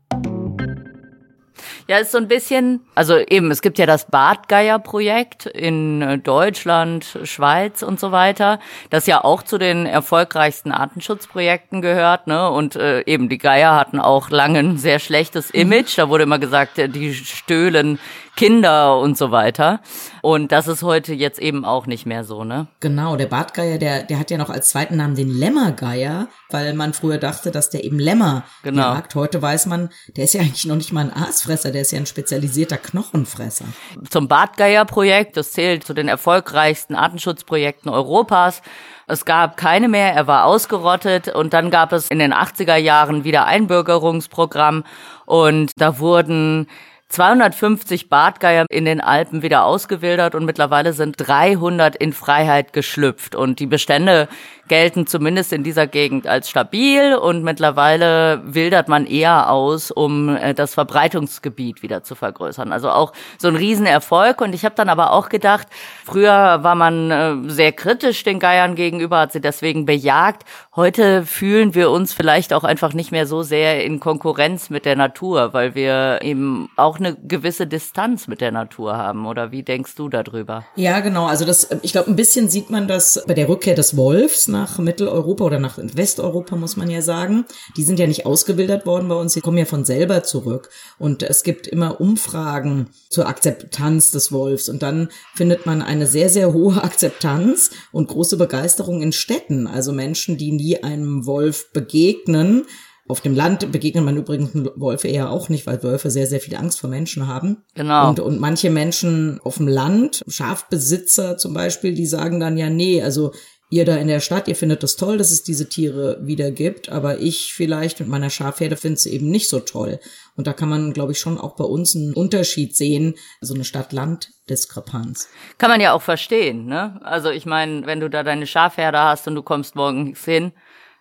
Ja, 1.89 1.99
ist 1.99 2.13
so 2.13 2.19
ein 2.19 2.29
bisschen, 2.29 2.81
also 2.95 3.17
eben, 3.17 3.51
es 3.51 3.63
gibt 3.63 3.79
ja 3.79 3.87
das 3.87 4.07
Bartgeier-Projekt 4.07 5.47
in 5.47 6.03
äh, 6.03 6.19
Deutschland, 6.19 7.19
Schweiz 7.25 7.83
und 7.83 7.99
so 7.99 8.13
weiter, 8.13 8.61
das 8.91 9.07
ja 9.07 9.25
auch 9.25 9.43
zu 9.43 9.59
den 9.59 9.87
erfolgreichsten 9.87 10.73
Artenschutzprojekten 10.73 11.83
gehört, 11.83 12.27
ne? 12.27 12.51
Und 12.51 12.77
äh, 12.77 13.03
eben 13.07 13.29
die 13.29 13.39
Geier 13.39 13.75
hatten 13.75 13.99
auch 13.99 14.31
lange 14.31 14.61
ein 14.61 14.79
sehr 14.79 14.99
schlechtes 14.99 15.51
Image. 15.51 15.99
Da 15.99 16.09
wurde 16.09 16.25
immer 16.25 16.39
gesagt, 16.39 16.79
äh, 16.79 16.89
die 16.89 17.15
stöhlen 17.15 17.99
Kinder 18.41 18.99
und 18.99 19.19
so 19.19 19.33
weiter. 19.33 19.81
Und 20.23 20.51
das 20.51 20.67
ist 20.67 20.83
heute 20.83 21.13
jetzt 21.13 21.39
eben 21.39 21.67
auch 21.67 21.87
nicht 21.87 22.07
mehr 22.07 22.25
so, 22.25 22.43
ne? 22.43 22.69
Genau, 22.81 23.17
der 23.17 23.27
Bartgeier, 23.27 23.77
der, 23.77 24.03
der 24.03 24.19
hat 24.19 24.31
ja 24.31 24.39
noch 24.39 24.49
als 24.49 24.71
zweiten 24.71 24.97
Namen 24.97 25.15
den 25.15 25.29
Lämmergeier, 25.29 26.27
weil 26.49 26.73
man 26.73 26.95
früher 26.95 27.19
dachte, 27.19 27.51
dass 27.51 27.69
der 27.69 27.85
eben 27.85 27.99
Lämmer 27.99 28.45
genau. 28.63 28.95
jagt. 28.95 29.15
Heute 29.15 29.43
weiß 29.43 29.67
man, 29.67 29.91
der 30.17 30.25
ist 30.25 30.33
ja 30.33 30.41
eigentlich 30.41 30.65
noch 30.65 30.77
nicht 30.77 30.91
mal 30.91 31.03
ein 31.03 31.13
Aasfresser, 31.13 31.71
der 31.71 31.83
ist 31.83 31.91
ja 31.91 31.99
ein 31.99 32.07
spezialisierter 32.07 32.79
Knochenfresser. 32.79 33.67
Zum 34.09 34.27
Bartgeier-Projekt, 34.27 35.37
das 35.37 35.53
zählt 35.53 35.85
zu 35.85 35.93
den 35.93 36.09
erfolgreichsten 36.09 36.95
Artenschutzprojekten 36.95 37.91
Europas. 37.91 38.63
Es 39.07 39.27
gab 39.27 39.59
keine 39.59 39.89
mehr, 39.89 40.15
er 40.15 40.27
war 40.27 40.47
ausgerottet 40.47 41.29
und 41.29 41.53
dann 41.53 41.71
gab 41.71 41.93
es 41.93 42.09
in 42.09 42.19
den 42.19 42.33
80er 42.33 42.77
Jahren 42.77 43.23
wieder 43.25 43.45
Einbürgerungsprogramm 43.45 44.85
und 45.27 45.73
da 45.77 45.99
wurden 45.99 46.69
250 47.11 48.09
Bartgeier 48.09 48.67
in 48.71 48.85
den 48.85 49.01
Alpen 49.01 49.43
wieder 49.43 49.65
ausgewildert 49.65 50.35
und 50.35 50.45
mittlerweile 50.45 50.93
sind 50.93 51.17
300 51.19 51.97
in 51.97 52.13
Freiheit 52.13 52.73
geschlüpft. 52.73 53.35
Und 53.35 53.59
die 53.59 53.67
Bestände 53.67 54.29
gelten 54.71 55.09
zumindest 55.09 55.53
in 55.53 55.65
dieser 55.65 55.89
Gegend 55.89 56.29
als 56.29 56.49
stabil 56.49 57.17
und 57.17 57.43
mittlerweile 57.43 58.41
wildert 58.45 58.87
man 58.87 59.05
eher 59.05 59.51
aus, 59.51 59.91
um 59.91 60.37
äh, 60.37 60.55
das 60.55 60.75
Verbreitungsgebiet 60.75 61.83
wieder 61.83 62.05
zu 62.05 62.15
vergrößern. 62.15 62.73
Also 62.73 62.89
auch 62.91 63.13
so 63.37 63.49
ein 63.49 63.57
Riesenerfolg. 63.57 64.41
Und 64.41 64.55
ich 64.55 64.65
habe 64.65 64.77
dann 64.77 64.89
aber 64.89 65.13
auch 65.13 65.29
gedacht, 65.29 65.67
früher 66.05 66.63
war 66.63 66.77
man 66.77 67.11
äh, 67.11 67.51
sehr 67.51 67.73
kritisch 67.73 68.23
den 68.23 68.39
Geiern 68.39 68.77
gegenüber, 68.77 69.19
hat 69.19 69.33
sie 69.33 69.41
deswegen 69.41 69.87
bejagt. 69.87 70.45
Heute 70.77 71.27
fühlen 71.27 71.75
wir 71.75 71.91
uns 71.91 72.13
vielleicht 72.13 72.53
auch 72.53 72.63
einfach 72.63 72.93
nicht 72.93 73.11
mehr 73.11 73.27
so 73.27 73.43
sehr 73.43 73.83
in 73.85 73.99
Konkurrenz 73.99 74.71
mit 74.71 74.85
der 74.85 74.95
Natur, 74.95 75.53
weil 75.53 75.75
wir 75.75 76.21
eben 76.23 76.71
auch 76.77 77.01
eine 77.01 77.17
gewisse 77.17 77.67
Distanz 77.67 78.29
mit 78.29 78.41
der 78.41 78.53
Natur 78.53 78.97
haben. 78.97 79.27
Oder 79.27 79.51
wie 79.51 79.65
denkst 79.65 79.97
du 79.97 80.09
darüber? 80.09 80.65
Ja, 80.77 81.01
genau. 81.01 81.27
Also 81.27 81.45
das, 81.45 81.69
ich 81.83 81.91
glaube, 81.91 82.09
ein 82.09 82.17
bisschen 82.17 82.49
sieht 82.49 82.71
man 82.71 82.87
das 82.87 83.25
bei 83.27 83.35
der 83.35 83.49
Rückkehr 83.49 83.75
des 83.75 83.97
Wolfs. 83.97 84.47
Ne? 84.47 84.60
Nach 84.61 84.79
Mitteleuropa 84.79 85.45
oder 85.45 85.59
nach 85.59 85.79
Westeuropa, 85.79 86.57
muss 86.57 86.77
man 86.77 86.91
ja 86.91 87.03
sagen. 87.03 87.45
Die 87.77 87.83
sind 87.83 87.99
ja 87.99 88.07
nicht 88.07 88.27
ausgebildet 88.27 88.87
worden 88.87 89.09
bei 89.09 89.15
uns, 89.15 89.33
sie 89.33 89.41
kommen 89.41 89.59
ja 89.59 89.65
von 89.65 89.85
selber 89.85 90.23
zurück. 90.23 90.71
Und 90.99 91.23
es 91.23 91.43
gibt 91.43 91.67
immer 91.67 92.01
Umfragen 92.01 92.91
zur 93.09 93.27
Akzeptanz 93.27 94.11
des 94.11 94.33
Wolfs. 94.33 94.69
Und 94.69 94.83
dann 94.83 95.09
findet 95.35 95.67
man 95.67 95.83
eine 95.83 96.07
sehr, 96.07 96.29
sehr 96.29 96.53
hohe 96.53 96.83
Akzeptanz 96.83 97.71
und 97.93 98.09
große 98.09 98.37
Begeisterung 98.37 99.03
in 99.03 99.13
Städten. 99.13 99.67
Also 99.67 99.93
Menschen, 99.93 100.37
die 100.37 100.53
nie 100.53 100.83
einem 100.83 101.27
Wolf 101.27 101.73
begegnen, 101.73 102.65
auf 103.11 103.21
dem 103.21 103.35
Land 103.35 103.73
begegnet 103.73 104.05
man 104.05 104.17
übrigens 104.17 104.51
Wölfe 104.77 105.09
eher 105.09 105.31
auch 105.31 105.49
nicht, 105.49 105.67
weil 105.67 105.83
Wölfe 105.83 106.11
sehr, 106.11 106.29
sehr 106.29 106.39
viel 106.39 106.55
Angst 106.55 106.79
vor 106.79 106.89
Menschen 106.89 107.27
haben. 107.27 107.65
Genau. 107.75 108.09
Und, 108.09 108.21
und 108.21 108.39
manche 108.39 108.71
Menschen 108.71 109.41
auf 109.43 109.57
dem 109.57 109.67
Land, 109.67 110.23
Schafbesitzer 110.29 111.37
zum 111.37 111.53
Beispiel, 111.53 111.93
die 111.93 112.07
sagen 112.07 112.39
dann 112.39 112.57
ja, 112.57 112.71
nee, 112.71 113.03
also 113.03 113.33
ihr 113.71 113.85
da 113.85 113.97
in 113.97 114.09
der 114.09 114.21
Stadt, 114.21 114.49
ihr 114.49 114.57
findet 114.57 114.83
es 114.83 114.97
toll, 114.97 115.17
dass 115.17 115.31
es 115.31 115.45
diese 115.45 115.69
Tiere 115.69 116.19
wieder 116.21 116.51
gibt, 116.51 116.89
aber 116.89 117.19
ich 117.19 117.53
vielleicht 117.55 118.01
mit 118.01 118.09
meiner 118.09 118.29
Schafherde 118.29 118.77
finde 118.77 118.97
es 118.97 119.07
eben 119.07 119.31
nicht 119.31 119.49
so 119.49 119.61
toll. 119.61 120.01
Und 120.37 120.47
da 120.47 120.53
kann 120.53 120.69
man, 120.69 120.93
glaube 120.93 121.13
ich, 121.13 121.21
schon 121.21 121.39
auch 121.39 121.55
bei 121.55 121.65
uns 121.65 121.95
einen 121.95 122.13
Unterschied 122.13 122.77
sehen, 122.77 123.15
so 123.41 123.55
eine 123.55 123.65
Stadt-Land-Diskrepanz. 123.65 125.29
Kann 125.59 125.71
man 125.71 125.81
ja 125.81 125.93
auch 125.93 126.03
verstehen, 126.03 126.67
ne? 126.67 127.01
Also 127.05 127.31
ich 127.31 127.47
meine, 127.47 127.87
wenn 127.87 128.01
du 128.01 128.11
da 128.11 128.23
deine 128.23 128.47
Schafherde 128.47 128.99
hast 128.99 129.29
und 129.29 129.37
du 129.37 129.43
kommst 129.43 129.77
morgens 129.77 130.25
hin 130.25 130.53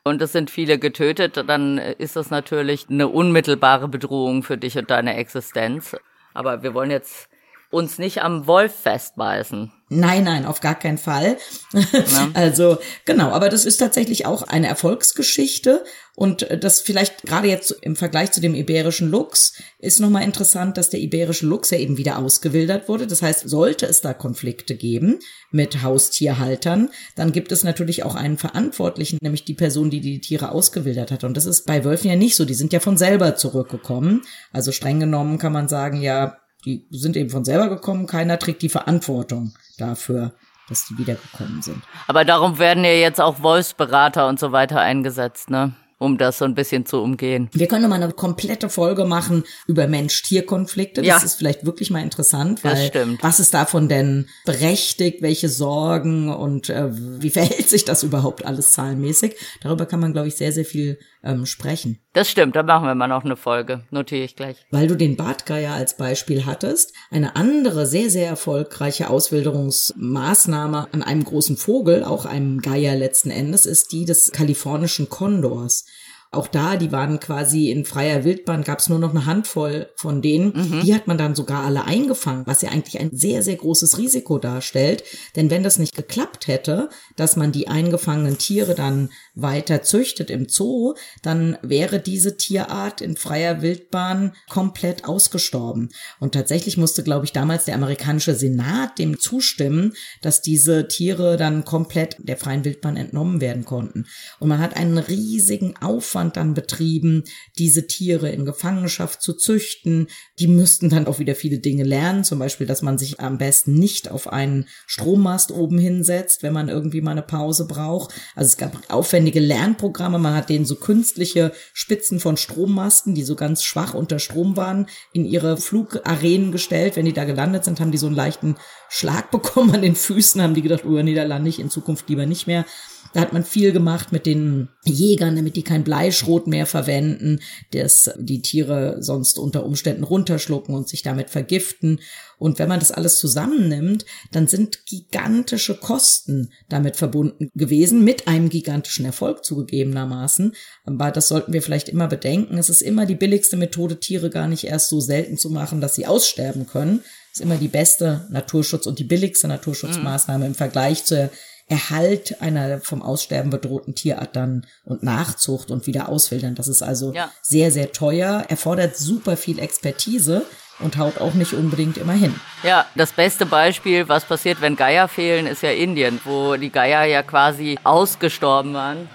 und 0.03 0.21
es 0.21 0.31
sind 0.31 0.51
viele 0.51 0.77
getötet, 0.77 1.38
dann 1.47 1.77
ist 1.77 2.15
das 2.15 2.29
natürlich 2.29 2.88
eine 2.89 3.07
unmittelbare 3.07 3.88
Bedrohung 3.88 4.43
für 4.43 4.57
dich 4.57 4.77
und 4.77 4.91
deine 4.91 5.15
Existenz. 5.15 5.95
Aber 6.33 6.61
wir 6.61 6.75
wollen 6.75 6.91
jetzt 6.91 7.28
uns 7.71 7.99
nicht 7.99 8.21
am 8.21 8.47
Wolf 8.47 8.73
festbeißen. 8.73 9.71
Nein, 9.91 10.23
nein, 10.23 10.45
auf 10.45 10.59
gar 10.59 10.77
keinen 10.77 10.99
Fall. 10.99 11.38
Ja. 11.73 12.29
Also 12.33 12.77
genau, 13.05 13.29
aber 13.29 13.49
das 13.49 13.65
ist 13.65 13.77
tatsächlich 13.77 14.25
auch 14.25 14.43
eine 14.43 14.67
Erfolgsgeschichte 14.67 15.83
und 16.15 16.47
das 16.61 16.81
vielleicht 16.81 17.23
gerade 17.23 17.47
jetzt 17.47 17.71
im 17.81 17.95
Vergleich 17.95 18.31
zu 18.31 18.39
dem 18.39 18.53
iberischen 18.53 19.09
Luchs 19.09 19.53
ist 19.79 19.99
nochmal 19.99 20.23
interessant, 20.23 20.77
dass 20.77 20.89
der 20.89 20.99
iberische 20.99 21.45
Luchs 21.45 21.71
ja 21.71 21.79
eben 21.79 21.97
wieder 21.97 22.19
ausgewildert 22.19 22.88
wurde. 22.88 23.07
Das 23.07 23.21
heißt, 23.21 23.49
sollte 23.49 23.88
es 23.88 24.01
da 24.01 24.13
Konflikte 24.13 24.75
geben 24.75 25.19
mit 25.51 25.81
Haustierhaltern, 25.81 26.89
dann 27.15 27.31
gibt 27.31 27.51
es 27.51 27.63
natürlich 27.63 28.03
auch 28.03 28.15
einen 28.15 28.38
Verantwortlichen, 28.38 29.17
nämlich 29.21 29.45
die 29.45 29.53
Person, 29.53 29.89
die 29.89 30.01
die 30.01 30.21
Tiere 30.21 30.51
ausgewildert 30.51 31.11
hat. 31.11 31.23
Und 31.23 31.35
das 31.35 31.45
ist 31.45 31.65
bei 31.65 31.83
Wölfen 31.83 32.09
ja 32.09 32.15
nicht 32.15 32.35
so. 32.35 32.45
Die 32.45 32.53
sind 32.53 32.73
ja 32.73 32.79
von 32.79 32.97
selber 32.97 33.35
zurückgekommen. 33.35 34.21
Also 34.51 34.71
streng 34.71 34.99
genommen 34.99 35.38
kann 35.39 35.53
man 35.53 35.67
sagen, 35.67 36.01
ja, 36.01 36.38
die 36.65 36.85
sind 36.91 37.15
eben 37.15 37.29
von 37.29 37.45
selber 37.45 37.69
gekommen, 37.69 38.07
keiner 38.07 38.37
trägt 38.39 38.61
die 38.61 38.69
Verantwortung 38.69 39.53
dafür, 39.77 40.33
dass 40.67 40.85
die 40.87 40.97
wiedergekommen 40.97 41.61
sind. 41.61 41.81
Aber 42.07 42.25
darum 42.25 42.59
werden 42.59 42.83
ja 42.83 42.91
jetzt 42.91 43.21
auch 43.21 43.41
Wolfsberater 43.41 44.27
und 44.27 44.39
so 44.39 44.51
weiter 44.51 44.79
eingesetzt, 44.79 45.49
ne? 45.49 45.73
um 45.99 46.17
das 46.17 46.37
so 46.37 46.45
ein 46.45 46.55
bisschen 46.55 46.85
zu 46.85 47.01
umgehen. 47.01 47.49
Wir 47.51 47.67
können 47.67 47.89
mal 47.89 48.01
eine 48.01 48.13
komplette 48.13 48.69
Folge 48.69 49.03
machen 49.03 49.43
über 49.67 49.85
Mensch-Tier-Konflikte. 49.87 51.01
Das 51.01 51.07
ja. 51.07 51.17
ist 51.17 51.35
vielleicht 51.35 51.65
wirklich 51.65 51.91
mal 51.91 52.01
interessant, 52.01 52.63
weil 52.63 53.17
was 53.21 53.39
ist 53.39 53.53
davon 53.53 53.89
denn 53.89 54.27
berechtigt, 54.45 55.21
welche 55.21 55.49
Sorgen 55.49 56.33
und 56.33 56.69
äh, 56.69 56.87
wie 57.21 57.29
verhält 57.29 57.69
sich 57.69 57.83
das 57.83 58.03
überhaupt 58.03 58.45
alles 58.45 58.71
zahlenmäßig? 58.71 59.35
Darüber 59.61 59.85
kann 59.85 59.99
man, 59.99 60.13
glaube 60.13 60.29
ich, 60.29 60.35
sehr, 60.35 60.53
sehr 60.53 60.65
viel 60.65 60.97
ähm, 61.23 61.45
sprechen. 61.45 61.99
Das 62.13 62.29
stimmt, 62.29 62.55
da 62.55 62.63
machen 62.63 62.85
wir 62.85 62.95
mal 62.95 63.07
noch 63.07 63.25
eine 63.25 63.35
Folge, 63.35 63.83
notiere 63.91 64.23
ich 64.23 64.35
gleich. 64.35 64.65
Weil 64.71 64.88
du 64.88 64.95
den 64.95 65.15
Bartgeier 65.17 65.73
als 65.73 65.97
Beispiel 65.97 66.45
hattest, 66.45 66.93
eine 67.11 67.35
andere 67.35 67.85
sehr, 67.85 68.09
sehr 68.09 68.27
erfolgreiche 68.27 69.09
Auswilderungsmaßnahme 69.09 70.88
an 70.91 71.03
einem 71.03 71.23
großen 71.23 71.57
Vogel, 71.57 72.03
auch 72.03 72.25
einem 72.25 72.61
Geier 72.61 72.95
letzten 72.95 73.31
Endes, 73.31 73.65
ist 73.65 73.91
die 73.91 74.05
des 74.05 74.31
kalifornischen 74.31 75.09
Kondors. 75.09 75.85
auch 76.31 76.47
da, 76.47 76.75
die 76.75 76.91
waren 76.91 77.19
quasi 77.19 77.71
in 77.71 77.85
freier 77.85 78.23
Wildbahn, 78.23 78.63
gab 78.63 78.79
es 78.79 78.89
nur 78.89 78.99
noch 78.99 79.09
eine 79.11 79.25
Handvoll 79.25 79.89
von 79.95 80.21
denen. 80.21 80.53
Mhm. 80.53 80.81
Die 80.81 80.93
hat 80.93 81.07
man 81.07 81.17
dann 81.17 81.33
sogar 81.33 81.63
alle 81.63 81.85
eingefangen, 81.85 82.45
was 82.45 82.61
ja 82.61 82.69
eigentlich 82.69 82.99
ein 82.99 83.09
sehr, 83.11 83.41
sehr 83.41 83.55
großes 83.55 83.97
Risiko 83.97 84.38
darstellt. 84.38 85.03
Denn 85.35 85.49
wenn 85.49 85.63
das 85.63 85.79
nicht 85.79 85.95
geklappt 85.95 86.47
hätte, 86.47 86.89
dass 87.15 87.35
man 87.35 87.51
die 87.51 87.67
eingefangenen 87.67 88.38
Tiere 88.38 88.75
dann 88.75 89.09
weiter 89.41 89.81
züchtet 89.84 90.29
im 90.29 90.48
Zoo, 90.48 90.96
dann 91.22 91.58
wäre 91.62 92.00
diese 92.00 92.38
Tierart 92.38 93.01
in 93.01 93.15
freier 93.15 93.62
Wildbahn 93.62 94.34
komplett 94.50 95.05
ausgestorben. 95.05 95.89
Und 96.19 96.34
tatsächlich 96.34 96.77
musste, 96.77 97.03
glaube 97.03 97.25
ich, 97.25 97.31
damals 97.31 97.65
der 97.65 97.75
amerikanische 97.75 98.36
Senat 98.36 99.00
dem 99.00 99.19
zustimmen, 99.19 99.93
dass 100.22 100.41
diese 100.41 100.88
Tiere 100.88 101.38
dann 101.38 101.65
komplett 101.65 102.17
der 102.19 102.38
freien 102.38 102.65
Wildbahn 102.65 102.98
entnommen 102.98 103.41
werden 103.41 103.65
konnten. 103.65 104.05
Und 104.39 104.50
man 104.50 104.60
hat 104.60 104.75
einen 104.75 104.98
riesigen 104.98 105.75
Aufwand 105.77 106.38
dann 106.38 106.53
betrieben, 106.53 107.24
diese 107.58 107.88
Tiere 107.88 108.29
in 108.29 108.46
Gefangenschaft 108.46 109.22
zu 109.22 109.34
züchten. 109.34 110.08
Die 110.39 110.48
müssten 110.48 110.89
dann 110.89 111.08
auch 111.08 111.19
wieder 111.19 111.36
viele 111.36 111.60
Dinge 111.60 111.84
lernen, 111.84 112.24
zum 112.24 112.39
Beispiel, 112.39 112.67
dass 112.67 112.81
man 112.81 112.98
sich 112.98 113.19
am 113.19 113.38
besten 113.38 113.74
nicht 113.74 114.10
auf 114.10 114.31
einen 114.31 114.67
Strommast 114.88 115.51
oben 115.51 115.77
hinsetzt, 115.77 116.43
wenn 116.43 116.53
man 116.53 116.69
irgendwie 116.69 117.01
mal 117.01 117.12
eine 117.12 117.22
Pause 117.22 117.67
braucht. 117.67 118.13
Also 118.36 118.48
es 118.48 118.58
gab 118.58 118.77
aufwendige 118.89 119.28
Lernprogramme, 119.38 120.17
man 120.17 120.33
hat 120.33 120.50
denen 120.50 120.65
so 120.65 120.75
künstliche 120.75 121.51
Spitzen 121.74 122.19
von 122.19 122.38
Strommasten, 122.38 123.13
die 123.13 123.21
so 123.21 123.36
ganz 123.36 123.63
schwach 123.63 123.93
unter 123.93 124.17
Strom 124.17 124.57
waren, 124.57 124.88
in 125.13 125.25
ihre 125.25 125.57
Flugarenen 125.57 126.51
gestellt. 126.51 126.95
Wenn 126.95 127.05
die 127.05 127.13
da 127.13 127.25
gelandet 127.25 127.65
sind, 127.65 127.79
haben 127.79 127.91
die 127.91 128.00
so 128.00 128.07
einen 128.07 128.15
leichten 128.15 128.55
Schlag 128.89 129.29
bekommen 129.31 129.75
an 129.75 129.83
den 129.83 129.95
Füßen, 129.95 130.41
haben 130.41 130.55
die 130.55 130.63
gedacht, 130.63 130.86
oh, 130.86 131.01
nee, 131.03 131.13
da 131.13 131.24
lande 131.24 131.50
ich 131.50 131.59
in 131.59 131.69
Zukunft 131.69 132.09
lieber 132.09 132.25
nicht 132.25 132.48
mehr. 132.48 132.65
Da 133.13 133.21
hat 133.21 133.33
man 133.33 133.43
viel 133.43 133.71
gemacht 133.71 134.11
mit 134.11 134.25
den 134.25 134.69
Jägern, 134.85 135.35
damit 135.35 135.55
die 135.55 135.63
kein 135.63 135.83
Bleischrot 135.83 136.45
mehr 136.47 136.65
verwenden, 136.65 137.39
dass 137.71 138.11
die 138.19 138.41
Tiere 138.41 138.97
sonst 139.01 139.39
unter 139.39 139.65
Umständen 139.65 140.03
runterschlucken 140.03 140.75
und 140.75 140.87
sich 140.87 141.01
damit 141.01 141.29
vergiften. 141.29 141.99
Und 142.37 142.59
wenn 142.59 142.69
man 142.69 142.79
das 142.79 142.91
alles 142.91 143.17
zusammennimmt, 143.17 144.05
dann 144.31 144.47
sind 144.47 144.85
gigantische 144.85 145.75
Kosten 145.75 146.51
damit 146.69 146.95
verbunden 146.95 147.49
gewesen, 147.55 148.03
mit 148.03 148.27
einem 148.27 148.49
gigantischen 148.49 149.05
Erfolg 149.05 149.43
zugegebenermaßen. 149.43 150.53
Aber 150.85 151.11
das 151.11 151.27
sollten 151.27 151.51
wir 151.51 151.63
vielleicht 151.63 151.89
immer 151.89 152.07
bedenken. 152.07 152.57
Es 152.57 152.69
ist 152.69 152.81
immer 152.81 153.05
die 153.05 153.15
billigste 153.15 153.57
Methode, 153.57 153.99
Tiere 153.99 154.29
gar 154.29 154.47
nicht 154.47 154.65
erst 154.65 154.89
so 154.89 154.99
selten 154.99 155.37
zu 155.37 155.49
machen, 155.49 155.81
dass 155.81 155.95
sie 155.95 156.05
aussterben 156.05 156.67
können. 156.67 156.99
Das 157.31 157.39
ist 157.39 157.45
immer 157.45 157.57
die 157.57 157.67
beste 157.67 158.27
Naturschutz 158.31 158.85
und 158.85 158.99
die 158.99 159.03
billigste 159.03 159.47
Naturschutzmaßnahme 159.47 160.45
im 160.45 160.55
Vergleich 160.55 161.05
zur 161.05 161.29
Erhalt 161.69 162.41
einer 162.41 162.79
vom 162.81 163.01
Aussterben 163.01 163.51
bedrohten 163.51 163.95
Tierart 163.95 164.35
dann 164.35 164.65
und 164.83 165.03
Nachzucht 165.03 165.71
und 165.71 165.88
wieder 165.88 166.09
auswildern. 166.09 166.55
Das 166.55 166.67
ist 166.67 166.81
also 166.81 167.13
ja. 167.13 167.31
sehr, 167.41 167.71
sehr 167.71 167.91
teuer, 167.91 168.43
erfordert 168.49 168.97
super 168.97 169.38
viel 169.38 169.59
Expertise 169.59 170.45
und 170.79 170.97
haut 170.97 171.19
auch 171.19 171.33
nicht 171.33 171.53
unbedingt 171.53 171.97
immer 171.97 172.13
hin. 172.13 172.33
Ja, 172.63 172.85
das 172.95 173.11
beste 173.11 173.45
Beispiel, 173.45 174.09
was 174.09 174.25
passiert, 174.25 174.61
wenn 174.61 174.75
Geier 174.75 175.07
fehlen, 175.07 175.45
ist 175.45 175.61
ja 175.61 175.71
Indien, 175.71 176.19
wo 176.23 176.55
die 176.55 176.71
Geier 176.71 177.05
ja 177.05 177.21
quasi 177.21 177.77
ausgestorben 177.83 178.73
waren. 178.73 179.09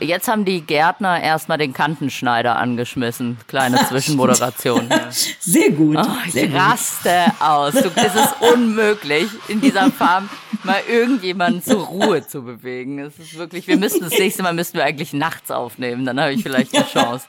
Jetzt 0.00 0.28
haben 0.28 0.44
die 0.44 0.60
Gärtner 0.60 1.20
erstmal 1.22 1.58
den 1.58 1.72
Kantenschneider 1.72 2.56
angeschmissen. 2.56 3.38
Kleine 3.46 3.78
Zwischenmoderation. 3.88 4.88
Sehr 5.40 5.70
gut. 5.70 5.96
Oh, 5.98 6.06
ich 6.26 6.32
sehr 6.32 6.52
raste 6.52 7.24
gut. 7.26 7.40
aus. 7.40 7.72
Du, 7.74 7.90
es 7.94 8.14
ist 8.14 8.34
unmöglich, 8.52 9.28
in 9.48 9.60
dieser 9.60 9.90
Farm 9.90 10.28
mal 10.64 10.80
irgendjemanden 10.88 11.62
zur 11.62 11.84
Ruhe 11.84 12.26
zu 12.26 12.42
bewegen. 12.42 12.98
Es 12.98 13.18
ist 13.18 13.36
wirklich, 13.36 13.66
wir 13.66 13.76
müssten 13.76 14.00
das 14.00 14.18
nächste 14.18 14.42
Mal 14.42 14.52
müssten 14.52 14.78
wir 14.78 14.84
eigentlich 14.84 15.12
nachts 15.12 15.50
aufnehmen, 15.50 16.04
dann 16.04 16.20
habe 16.20 16.32
ich 16.32 16.42
vielleicht 16.42 16.74
eine 16.74 16.86
Chance. 16.86 17.26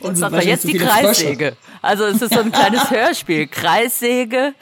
Und 0.00 0.16
sagt 0.16 0.42
jetzt 0.44 0.66
die 0.66 0.74
Kreissäge. 0.78 1.48
Frösche. 1.48 1.56
Also 1.82 2.04
es 2.04 2.22
ist 2.22 2.32
so 2.32 2.40
ein 2.40 2.50
kleines 2.50 2.90
Hörspiel. 2.90 3.46
Kreissäge, 3.46 4.54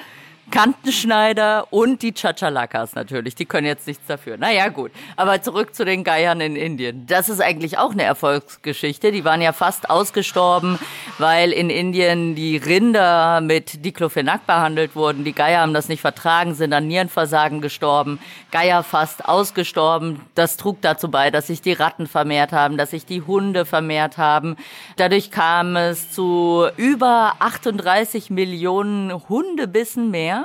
Kantenschneider 0.51 1.73
und 1.73 2.03
die 2.03 2.13
Chachalakas 2.13 2.95
natürlich. 2.95 3.35
Die 3.35 3.47
können 3.47 3.67
jetzt 3.67 3.87
nichts 3.87 4.07
dafür. 4.07 4.37
Naja, 4.37 4.69
gut. 4.69 4.93
Aber 5.17 5.43
zurück 5.43 5.75
zu 5.75 5.85
den 5.85 6.05
Geiern 6.05 6.41
in 6.41 6.55
Indien. 6.55 7.07
Das 7.07 7.29
ist 7.29 7.41
eigentlich 7.41 7.79
auch 7.79 7.93
eine 7.93 8.05
Erfolgsgeschichte. 8.05 9.11
Die 9.11 9.25
waren 9.25 9.41
ja 9.41 9.53
fast 9.53 9.91
ausgestorben, 9.91 10.79
weil 11.19 11.53
in 11.53 11.71
Indien 11.71 12.35
die 12.35 12.57
Rinder 12.57 13.41
mit 13.41 13.85
Diclofenac 13.85 14.47
behandelt 14.47 14.95
wurden. 14.95 15.25
Die 15.25 15.33
Geier 15.33 15.61
haben 15.61 15.75
das 15.75 15.89
nicht 15.89 16.01
vertragen, 16.01 16.55
sind 16.55 16.73
an 16.73 16.87
Nierenversagen 16.87 17.61
gestorben. 17.61 18.21
Geier 18.51 18.83
fast 18.83 19.27
ausgestorben. 19.27 20.21
Das 20.35 20.57
trug 20.57 20.81
dazu 20.83 21.11
bei, 21.11 21.31
dass 21.31 21.49
sich 21.49 21.63
die 21.63 21.73
Ratten 21.73 22.07
vermehrt 22.07 22.53
haben, 22.53 22.77
dass 22.77 22.91
sich 22.91 23.07
die 23.07 23.23
Hunde 23.23 23.65
vermehrt 23.65 24.19
haben. 24.19 24.57
Dadurch 24.97 25.31
kam 25.31 25.77
es 25.77 26.13
zu 26.13 26.67
über 26.77 27.35
38 27.41 28.31
Millionen 28.31 29.13
Hundebissen 29.29 30.11
mehr. 30.11 30.44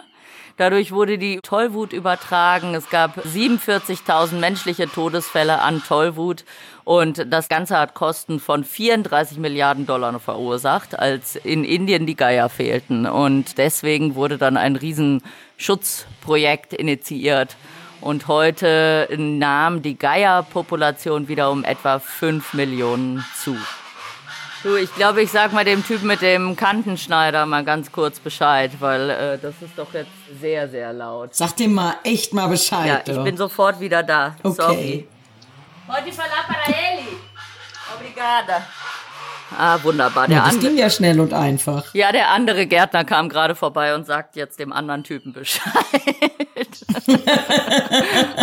Dadurch 0.60 0.92
wurde 0.92 1.18
die 1.18 1.40
Tollwut 1.42 1.94
übertragen. 1.94 2.76
Es 2.76 2.90
gab 2.90 3.18
47.000 3.20 4.40
menschliche 4.40 4.90
Todesfälle 4.90 5.62
an 5.62 5.82
Tollwut. 5.82 6.44
Und 6.84 7.32
das 7.32 7.48
Ganze 7.48 7.80
hat 7.80 7.94
Kosten 7.94 8.42
von 8.42 8.66
34 8.66 9.38
Milliarden 9.38 9.86
Dollar 9.86 10.20
verursacht, 10.20 11.00
als 11.00 11.38
in 11.38 11.64
Indien 11.64 12.06
die 12.06 12.18
Geier 12.18 12.50
fehlten. 12.50 13.06
Und 13.06 13.58
deswegen 13.58 14.16
wurde 14.16 14.38
dann 14.38 14.58
ein 14.58 14.76
Riesenschutzprojekt 14.76 16.74
initiiert. 16.74 17.56
Und 18.02 18.28
heute 18.28 19.08
nahm 19.18 19.82
die 19.82 19.98
Geierpopulation 19.98 21.30
wieder 21.30 21.52
um 21.52 21.64
etwa 21.64 22.00
5 22.00 22.54
Millionen 22.54 23.24
zu. 23.42 23.56
Du, 24.62 24.76
ich 24.76 24.94
glaube, 24.94 25.22
ich 25.22 25.32
sag 25.32 25.54
mal 25.54 25.64
dem 25.64 25.86
Typen 25.86 26.08
mit 26.08 26.22
dem 26.22 26.58
Kantenschneider 26.58 27.46
mal 27.46 27.64
ganz 27.64 27.94
kurz 27.94 28.20
Bescheid, 28.20 28.72
weil 28.80 29.10
äh, 29.10 29.38
das 29.38 29.56
ist 29.62 29.78
doch 29.78 29.94
jetzt 29.94 30.10
sehr, 30.42 30.68
sehr 30.68 30.92
laut. 30.92 31.34
Sag 31.34 31.56
dem 31.56 31.74
mal 31.74 31.96
echt 32.04 32.34
mal 32.34 32.48
Bescheid. 32.48 33.08
Ja, 33.08 33.14
ich 33.14 33.24
bin 33.24 33.38
sofort 33.38 33.80
wieder 33.80 34.04
da. 34.04 34.36
Okay. 34.44 34.56
Sorry. 34.62 35.08
Pode 35.88 36.12
falar 36.12 36.46
para 36.46 36.68
ele. 36.68 37.08
Obrigada. 37.96 38.68
Ah, 39.58 39.80
wunderbar. 39.82 40.28
Der 40.28 40.38
ja, 40.38 40.46
das 40.46 40.60
ging 40.60 40.78
ja 40.78 40.90
schnell 40.90 41.22
und 41.22 41.34
einfach. 41.34 41.94
Ja, 41.94 42.12
der 42.12 42.30
andere 42.30 42.68
Gärtner 42.68 43.06
kam 43.06 43.30
gerade 43.30 43.56
vorbei 43.56 43.96
und 43.96 44.06
sagt 44.06 44.36
jetzt 44.36 44.60
dem 44.60 44.74
anderen 44.74 45.06
Typen 45.06 45.32
Bescheid. 45.32 45.72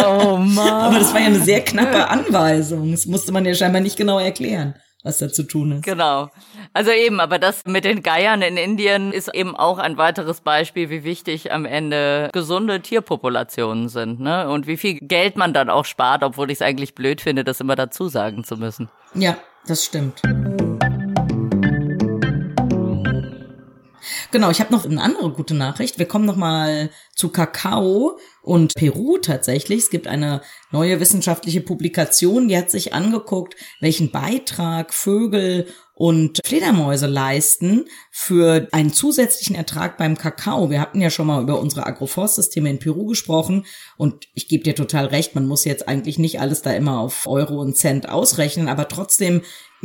oh 0.04 0.38
Mann. 0.38 0.68
Aber 0.68 0.98
das 0.98 1.12
war 1.12 1.20
ja 1.20 1.26
eine 1.26 1.40
sehr 1.40 1.62
knappe 1.62 2.08
Anweisung. 2.08 2.90
Das 2.90 3.04
musste 3.04 3.32
man 3.32 3.44
ja 3.44 3.54
scheinbar 3.54 3.82
nicht 3.82 3.98
genau 3.98 4.18
erklären 4.18 4.74
was 5.06 5.18
da 5.18 5.28
zu 5.28 5.44
tun 5.44 5.72
ist. 5.72 5.84
Genau. 5.84 6.28
Also 6.72 6.90
eben, 6.90 7.20
aber 7.20 7.38
das 7.38 7.64
mit 7.64 7.84
den 7.84 8.02
Geiern 8.02 8.42
in 8.42 8.56
Indien 8.56 9.12
ist 9.12 9.32
eben 9.32 9.54
auch 9.56 9.78
ein 9.78 9.96
weiteres 9.96 10.40
Beispiel, 10.40 10.90
wie 10.90 11.04
wichtig 11.04 11.52
am 11.52 11.64
Ende 11.64 12.28
gesunde 12.32 12.80
Tierpopulationen 12.80 13.88
sind, 13.88 14.20
ne? 14.20 14.48
Und 14.50 14.66
wie 14.66 14.76
viel 14.76 14.98
Geld 14.98 15.36
man 15.36 15.54
dann 15.54 15.70
auch 15.70 15.84
spart, 15.84 16.24
obwohl 16.24 16.50
ich 16.50 16.58
es 16.58 16.62
eigentlich 16.62 16.94
blöd 16.94 17.20
finde, 17.20 17.44
das 17.44 17.60
immer 17.60 17.76
dazu 17.76 18.08
sagen 18.08 18.44
zu 18.44 18.56
müssen. 18.56 18.88
Ja, 19.14 19.36
das 19.66 19.84
stimmt. 19.84 20.22
Genau, 24.32 24.50
ich 24.50 24.60
habe 24.60 24.72
noch 24.72 24.84
eine 24.84 25.00
andere 25.00 25.30
gute 25.30 25.54
Nachricht. 25.54 25.98
Wir 25.98 26.06
kommen 26.06 26.24
noch 26.24 26.36
mal 26.36 26.90
zu 27.14 27.28
Kakao 27.28 28.18
und 28.42 28.74
Peru 28.74 29.18
tatsächlich. 29.18 29.84
Es 29.84 29.90
gibt 29.90 30.06
eine 30.06 30.42
neue 30.70 31.00
wissenschaftliche 31.00 31.60
Publikation, 31.60 32.48
die 32.48 32.56
hat 32.56 32.70
sich 32.70 32.92
angeguckt, 32.92 33.56
welchen 33.80 34.10
Beitrag 34.10 34.92
Vögel 34.92 35.66
und 35.94 36.40
Fledermäuse 36.44 37.06
leisten 37.06 37.86
für 38.10 38.68
einen 38.72 38.92
zusätzlichen 38.92 39.56
Ertrag 39.56 39.96
beim 39.96 40.18
Kakao. 40.18 40.68
Wir 40.68 40.80
hatten 40.80 41.00
ja 41.00 41.08
schon 41.08 41.26
mal 41.26 41.42
über 41.42 41.58
unsere 41.58 41.86
Agroforstsysteme 41.86 42.68
in 42.68 42.78
Peru 42.78 43.06
gesprochen 43.06 43.64
und 43.96 44.26
ich 44.34 44.48
gebe 44.48 44.64
dir 44.64 44.74
total 44.74 45.06
recht, 45.06 45.34
man 45.34 45.46
muss 45.46 45.64
jetzt 45.64 45.88
eigentlich 45.88 46.18
nicht 46.18 46.38
alles 46.38 46.60
da 46.60 46.72
immer 46.72 47.00
auf 47.00 47.26
Euro 47.26 47.60
und 47.60 47.76
Cent 47.76 48.10
ausrechnen, 48.10 48.68
aber 48.68 48.88
trotzdem 48.88 49.40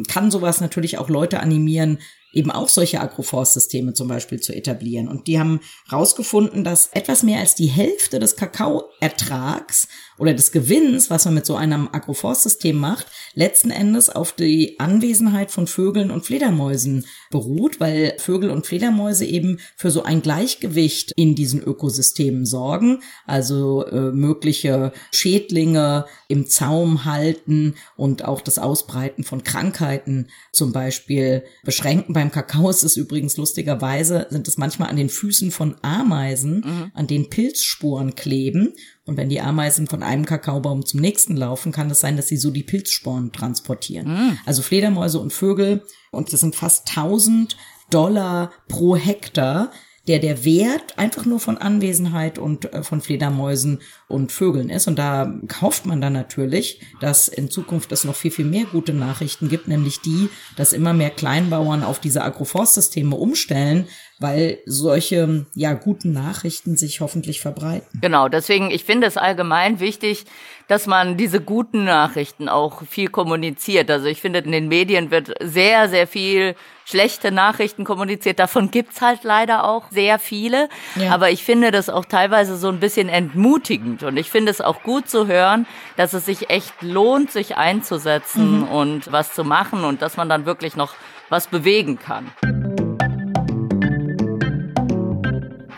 kann 0.10 0.32
sowas 0.32 0.60
natürlich 0.60 0.97
auch 0.97 1.10
Leute 1.10 1.39
animieren, 1.39 1.99
eben 2.31 2.51
auch 2.51 2.69
solche 2.69 2.99
Agroforstsysteme 2.99 3.93
zum 3.93 4.07
Beispiel 4.07 4.39
zu 4.39 4.53
etablieren. 4.53 5.07
Und 5.07 5.27
die 5.27 5.39
haben 5.39 5.59
herausgefunden, 5.89 6.63
dass 6.63 6.87
etwas 6.93 7.23
mehr 7.23 7.39
als 7.39 7.55
die 7.55 7.67
Hälfte 7.67 8.19
des 8.19 8.35
Kakaoertrags 8.35 9.87
oder 10.17 10.34
des 10.34 10.52
Gewinns, 10.52 11.10
was 11.10 11.26
man 11.26 11.34
mit 11.34 11.45
so 11.45 11.56
einem 11.56 11.89
Agroforstsystem 11.91 12.76
macht, 12.76 13.08
letzten 13.34 13.71
Endes 13.71 14.10
auf 14.10 14.32
die 14.32 14.80
Anwesenheit 14.80 15.52
von 15.52 15.67
Vögeln 15.67 16.12
und 16.12 16.26
Fledermäusen 16.26 17.06
beruht, 17.30 17.80
weil 17.80 18.15
Vögel 18.17 18.50
und 18.50 18.65
Fledermäuse 18.65 19.26
eben 19.26 19.60
für 19.76 19.91
so 19.91 20.04
ein 20.04 20.21
Gleichgewicht 20.21 21.12
in 21.15 21.36
diesen 21.36 21.62
Ökosystemen 21.62 22.45
sorgen, 22.45 23.02
also 23.26 23.86
äh, 23.86 24.12
mögliche 24.12 24.93
Schädlinge 25.12 26.06
im 26.28 26.47
Zaum 26.47 27.06
halten 27.06 27.76
und 27.95 28.26
auch 28.26 28.41
das 28.41 28.60
Ausbreiten 28.60 29.24
von 29.24 29.43
Krankheiten 29.43 30.28
zum 30.52 30.71
Beispiel 30.71 31.43
beschränken 31.63 32.13
beim 32.13 32.32
Kakao 32.32 32.69
ist 32.69 32.84
es 32.84 32.97
übrigens 32.97 33.38
lustigerweise, 33.38 34.28
sind 34.30 34.47
es 34.47 34.58
manchmal 34.58 34.89
an 34.89 34.95
den 34.95 35.10
Füßen 35.10 35.52
von 35.52 35.76
Ameisen, 35.82 36.63
mhm. 36.65 36.91
an 36.93 37.08
den 37.08 37.30
Pilzspuren 37.30 38.15
kleben. 38.15 38.74
Und 39.05 39.17
wenn 39.17 39.29
die 39.29 39.41
Ameisen 39.41 39.87
von 39.87 40.03
einem 40.03 40.25
Kakaobaum 40.25 40.85
zum 40.85 40.99
nächsten 40.99 41.35
laufen, 41.35 41.71
kann 41.71 41.89
es 41.89 41.99
sein, 41.99 42.17
dass 42.17 42.27
sie 42.27 42.37
so 42.37 42.51
die 42.51 42.63
Pilzsporen 42.63 43.31
transportieren. 43.31 44.07
Mhm. 44.07 44.37
Also 44.45 44.61
Fledermäuse 44.61 45.19
und 45.19 45.33
Vögel, 45.33 45.83
und 46.11 46.31
das 46.31 46.41
sind 46.41 46.55
fast 46.55 46.87
1000 46.89 47.57
Dollar 47.89 48.51
pro 48.67 48.95
Hektar, 48.95 49.71
der 50.07 50.19
der 50.19 50.45
Wert 50.45 50.97
einfach 50.97 51.25
nur 51.25 51.39
von 51.39 51.57
Anwesenheit 51.57 52.39
und 52.39 52.73
äh, 52.73 52.83
von 52.83 53.01
Fledermäusen 53.01 53.81
und 54.12 54.32
Vögeln 54.32 54.69
ist. 54.69 54.88
Und 54.88 55.00
da 55.00 55.34
kauft 55.47 55.86
man 55.86 56.02
dann 56.02 56.13
natürlich, 56.13 56.82
dass 57.00 57.28
in 57.28 57.50
Zukunft 57.50 57.91
es 57.91 58.04
noch 58.04 58.15
viel, 58.15 58.32
viel 58.32 58.45
mehr 58.45 58.65
gute 58.65 58.93
Nachrichten 58.93 59.50
gibt, 59.50 59.67
nämlich 59.67 60.02
die, 60.02 60.30
dass 60.56 60.74
immer 60.74 60.93
mehr 60.93 61.10
Kleinbauern 61.10 61.84
auf 61.84 62.00
diese 62.00 62.24
Agroforstsysteme 62.24 63.15
umstellen, 63.15 63.88
weil 64.21 64.60
solche 64.67 65.47
ja 65.56 65.74
guten 65.74 66.13
Nachrichten 66.13 66.78
sich 66.78 67.02
hoffentlich 67.02 67.41
verbreiten. 67.41 68.00
Genau, 68.02 68.30
deswegen 68.30 68.69
ich 68.69 68.84
finde 68.84 69.08
es 69.08 69.17
allgemein 69.17 69.80
wichtig, 69.80 70.26
dass 70.67 70.86
man 70.86 71.17
diese 71.17 71.41
guten 71.41 71.86
Nachrichten 71.86 72.47
auch 72.47 72.84
viel 72.84 73.10
kommuniziert. 73.10 73.89
Also 73.89 74.06
ich 74.06 74.21
finde 74.21 74.39
in 74.39 74.52
den 74.52 74.67
Medien 74.67 75.10
wird 75.10 75.34
sehr 75.41 75.89
sehr 75.89 76.06
viel 76.06 76.56
schlechte 76.86 77.32
Nachrichten 77.32 77.84
kommuniziert. 77.84 78.38
Davon 78.38 78.69
gibt's 78.69 79.02
halt 79.02 79.24
leider 79.24 79.63
auch 79.63 79.89
sehr 79.89 80.19
viele, 80.19 80.69
ja. 80.95 81.12
aber 81.12 81.32
ich 81.32 81.43
finde 81.43 81.71
das 81.71 81.89
auch 81.89 82.06
teilweise 82.06 82.58
so 82.58 82.67
ein 82.67 82.80
bisschen 82.80 83.10
entmutigend 83.10 84.00
und 84.03 84.17
ich 84.17 84.29
finde 84.29 84.51
es 84.51 84.61
auch 84.61 84.83
gut 84.83 85.09
zu 85.09 85.27
hören, 85.27 85.65
dass 85.97 86.13
es 86.13 86.25
sich 86.25 86.49
echt 86.49 86.81
lohnt, 86.81 87.31
sich 87.31 87.57
einzusetzen 87.57 88.61
mhm. 88.61 88.67
und 88.67 89.11
was 89.11 89.33
zu 89.33 89.43
machen 89.43 89.83
und 89.83 90.01
dass 90.01 90.17
man 90.17 90.29
dann 90.29 90.45
wirklich 90.45 90.75
noch 90.75 90.93
was 91.29 91.47
bewegen 91.47 91.97
kann. 91.99 92.31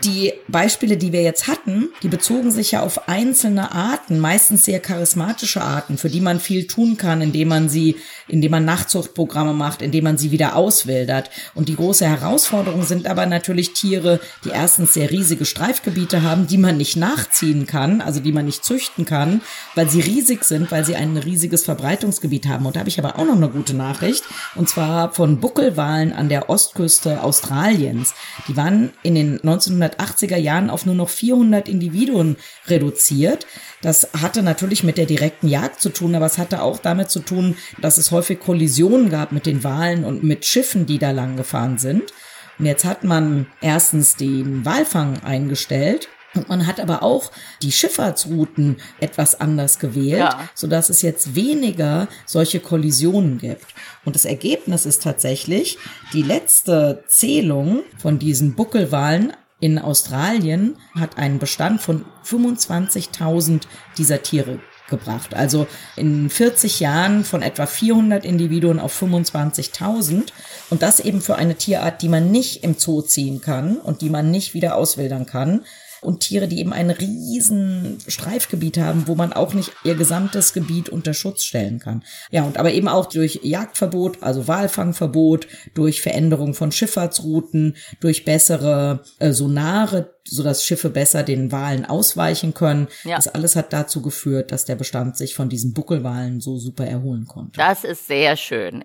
die 0.04 0.32
Beispiele, 0.48 0.96
die 0.96 1.12
wir 1.12 1.22
jetzt 1.22 1.48
hatten, 1.48 1.88
die 2.02 2.08
bezogen 2.08 2.50
sich 2.50 2.72
ja 2.72 2.82
auf 2.82 3.08
einzelne 3.08 3.72
Arten, 3.72 4.18
meistens 4.18 4.64
sehr 4.64 4.80
charismatische 4.80 5.62
Arten, 5.62 5.98
für 5.98 6.08
die 6.08 6.20
man 6.20 6.40
viel 6.40 6.66
tun 6.66 6.96
kann, 6.96 7.22
indem 7.22 7.48
man 7.48 7.68
sie, 7.68 7.96
indem 8.28 8.50
man 8.50 8.64
Nachzuchtprogramme 8.64 9.52
macht, 9.52 9.82
indem 9.82 10.04
man 10.04 10.18
sie 10.18 10.30
wieder 10.30 10.56
auswildert. 10.56 11.30
Und 11.54 11.68
die 11.68 11.76
große 11.76 12.06
Herausforderung 12.06 12.82
sind 12.82 13.06
aber 13.06 13.26
natürlich 13.26 13.72
Tiere, 13.72 14.20
die 14.44 14.50
erstens 14.50 14.94
sehr 14.94 15.10
riesige 15.10 15.44
Streifgebiete 15.44 16.22
haben, 16.22 16.46
die 16.46 16.58
man 16.58 16.76
nicht 16.76 16.96
nachziehen 16.96 17.66
kann, 17.66 18.00
also 18.00 18.20
die 18.20 18.32
man 18.32 18.44
nicht 18.44 18.64
züchten 18.64 19.04
kann, 19.04 19.40
weil 19.74 19.88
sie 19.88 20.00
riesig 20.00 20.44
sind, 20.44 20.70
weil 20.70 20.84
sie 20.84 20.96
ein 20.96 21.16
riesiges 21.16 21.64
Verbreitungsgebiet 21.64 22.46
haben. 22.46 22.66
Und 22.66 22.76
da 22.76 22.80
habe 22.80 22.88
ich 22.88 22.98
aber 22.98 23.18
auch 23.18 23.24
noch 23.24 23.36
eine 23.36 23.48
gute 23.48 23.74
Nachricht, 23.74 24.24
und 24.54 24.68
zwar 24.68 25.12
von 25.12 25.40
Buckelwalen 25.40 26.12
an 26.12 26.28
der 26.28 26.50
Ostküste 26.50 27.22
Australiens. 27.22 28.14
Die 28.48 28.56
waren 28.56 28.90
in 29.02 29.14
den 29.14 29.40
1900 29.40 29.94
1980er 29.94 30.36
Jahren 30.36 30.70
auf 30.70 30.86
nur 30.86 30.94
noch 30.94 31.08
400 31.08 31.68
Individuen 31.68 32.36
reduziert. 32.66 33.46
Das 33.84 34.08
hatte 34.18 34.42
natürlich 34.42 34.82
mit 34.82 34.96
der 34.96 35.04
direkten 35.04 35.46
Jagd 35.46 35.82
zu 35.82 35.90
tun, 35.90 36.14
aber 36.14 36.24
es 36.24 36.38
hatte 36.38 36.62
auch 36.62 36.78
damit 36.78 37.10
zu 37.10 37.20
tun, 37.20 37.54
dass 37.82 37.98
es 37.98 38.12
häufig 38.12 38.40
Kollisionen 38.40 39.10
gab 39.10 39.30
mit 39.30 39.44
den 39.44 39.62
Walen 39.62 40.06
und 40.06 40.24
mit 40.24 40.46
Schiffen, 40.46 40.86
die 40.86 40.98
da 40.98 41.10
lang 41.10 41.36
gefahren 41.36 41.76
sind. 41.76 42.14
Und 42.58 42.64
jetzt 42.64 42.86
hat 42.86 43.04
man 43.04 43.46
erstens 43.60 44.16
den 44.16 44.64
Walfang 44.64 45.22
eingestellt 45.22 46.08
und 46.34 46.48
man 46.48 46.66
hat 46.66 46.80
aber 46.80 47.02
auch 47.02 47.30
die 47.60 47.72
Schifffahrtsrouten 47.72 48.78
etwas 49.00 49.38
anders 49.38 49.78
gewählt, 49.78 50.20
ja. 50.20 50.48
so 50.54 50.66
dass 50.66 50.88
es 50.88 51.02
jetzt 51.02 51.34
weniger 51.34 52.08
solche 52.24 52.60
Kollisionen 52.60 53.36
gibt. 53.36 53.66
Und 54.06 54.14
das 54.14 54.24
Ergebnis 54.24 54.86
ist 54.86 55.02
tatsächlich, 55.02 55.76
die 56.14 56.22
letzte 56.22 57.04
Zählung 57.06 57.82
von 57.98 58.18
diesen 58.18 58.54
Buckelwalen 58.54 59.34
in 59.64 59.78
Australien 59.78 60.76
hat 60.94 61.16
einen 61.16 61.38
Bestand 61.38 61.80
von 61.80 62.04
25.000 62.22 63.62
dieser 63.96 64.22
Tiere 64.22 64.58
gebracht. 64.90 65.32
Also 65.32 65.66
in 65.96 66.28
40 66.28 66.80
Jahren 66.80 67.24
von 67.24 67.40
etwa 67.40 67.64
400 67.64 68.26
Individuen 68.26 68.78
auf 68.78 69.00
25.000 69.02 70.24
und 70.68 70.82
das 70.82 71.00
eben 71.00 71.22
für 71.22 71.36
eine 71.36 71.54
Tierart, 71.54 72.02
die 72.02 72.10
man 72.10 72.30
nicht 72.30 72.62
im 72.62 72.74
Zoo 72.74 73.00
ziehen 73.00 73.40
kann 73.40 73.78
und 73.78 74.02
die 74.02 74.10
man 74.10 74.30
nicht 74.30 74.52
wieder 74.52 74.76
auswildern 74.76 75.24
kann, 75.24 75.64
und 76.04 76.20
Tiere, 76.20 76.48
die 76.48 76.60
eben 76.60 76.72
ein 76.72 76.90
riesen 76.90 77.98
Streifgebiet 78.06 78.78
haben, 78.78 79.06
wo 79.06 79.14
man 79.14 79.32
auch 79.32 79.54
nicht 79.54 79.72
ihr 79.84 79.94
gesamtes 79.94 80.52
Gebiet 80.52 80.88
unter 80.88 81.14
Schutz 81.14 81.44
stellen 81.44 81.78
kann. 81.78 82.04
Ja, 82.30 82.44
und 82.44 82.58
aber 82.58 82.72
eben 82.72 82.88
auch 82.88 83.06
durch 83.06 83.40
Jagdverbot, 83.42 84.22
also 84.22 84.48
Walfangverbot, 84.48 85.46
durch 85.74 86.02
Veränderung 86.02 86.54
von 86.54 86.72
Schifffahrtsrouten, 86.72 87.76
durch 88.00 88.24
bessere 88.24 89.04
äh, 89.18 89.32
Sonare, 89.32 90.14
sodass 90.24 90.64
Schiffe 90.64 90.90
besser 90.90 91.22
den 91.22 91.52
Walen 91.52 91.84
ausweichen 91.84 92.54
können. 92.54 92.88
Ja. 93.04 93.16
Das 93.16 93.28
alles 93.28 93.56
hat 93.56 93.72
dazu 93.72 94.02
geführt, 94.02 94.52
dass 94.52 94.64
der 94.64 94.76
Bestand 94.76 95.16
sich 95.16 95.34
von 95.34 95.48
diesen 95.48 95.74
Buckelwalen 95.74 96.40
so 96.40 96.58
super 96.58 96.86
erholen 96.86 97.26
konnte. 97.26 97.58
Das 97.58 97.84
ist 97.84 98.06
sehr 98.06 98.36
schön. 98.36 98.84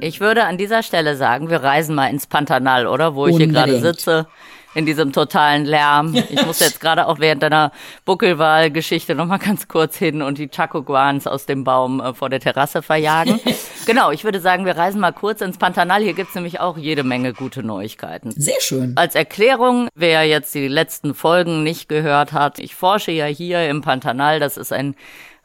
Ich 0.00 0.20
würde 0.20 0.44
an 0.44 0.58
dieser 0.58 0.82
Stelle 0.82 1.16
sagen, 1.16 1.50
wir 1.50 1.62
reisen 1.62 1.94
mal 1.94 2.06
ins 2.06 2.26
Pantanal, 2.26 2.86
oder? 2.86 3.14
Wo 3.14 3.26
ich 3.26 3.32
Unbedingt. 3.34 3.56
hier 3.56 3.66
gerade 3.66 3.80
sitze, 3.80 4.26
in 4.74 4.86
diesem 4.86 5.12
totalen 5.12 5.64
Lärm. 5.64 6.14
Ich 6.14 6.44
muss 6.46 6.60
jetzt 6.60 6.80
gerade 6.80 7.08
auch 7.08 7.18
während 7.18 7.42
deiner 7.42 7.72
Buckelwahl-Geschichte 8.04 9.14
nochmal 9.14 9.38
ganz 9.38 9.66
kurz 9.66 9.96
hin 9.96 10.22
und 10.22 10.38
die 10.38 10.48
Chacoguans 10.48 11.26
aus 11.26 11.46
dem 11.46 11.64
Baum 11.64 12.00
äh, 12.00 12.14
vor 12.14 12.28
der 12.28 12.40
Terrasse 12.40 12.82
verjagen. 12.82 13.40
genau, 13.86 14.10
ich 14.10 14.24
würde 14.24 14.40
sagen, 14.40 14.66
wir 14.66 14.76
reisen 14.76 15.00
mal 15.00 15.12
kurz 15.12 15.40
ins 15.40 15.58
Pantanal. 15.58 16.02
Hier 16.02 16.12
gibt's 16.12 16.34
nämlich 16.34 16.60
auch 16.60 16.76
jede 16.76 17.02
Menge 17.02 17.32
gute 17.32 17.62
Neuigkeiten. 17.62 18.30
Sehr 18.30 18.60
schön. 18.60 18.92
Als 18.96 19.14
Erklärung, 19.14 19.88
wer 19.94 20.24
jetzt 20.24 20.54
die 20.54 20.68
letzten 20.68 21.14
Folgen 21.14 21.64
nicht 21.64 21.88
gehört 21.88 22.32
hat, 22.32 22.58
ich 22.58 22.74
forsche 22.74 23.10
ja 23.10 23.26
hier 23.26 23.68
im 23.68 23.80
Pantanal. 23.80 24.38
Das 24.38 24.56
ist 24.56 24.72
ein 24.72 24.94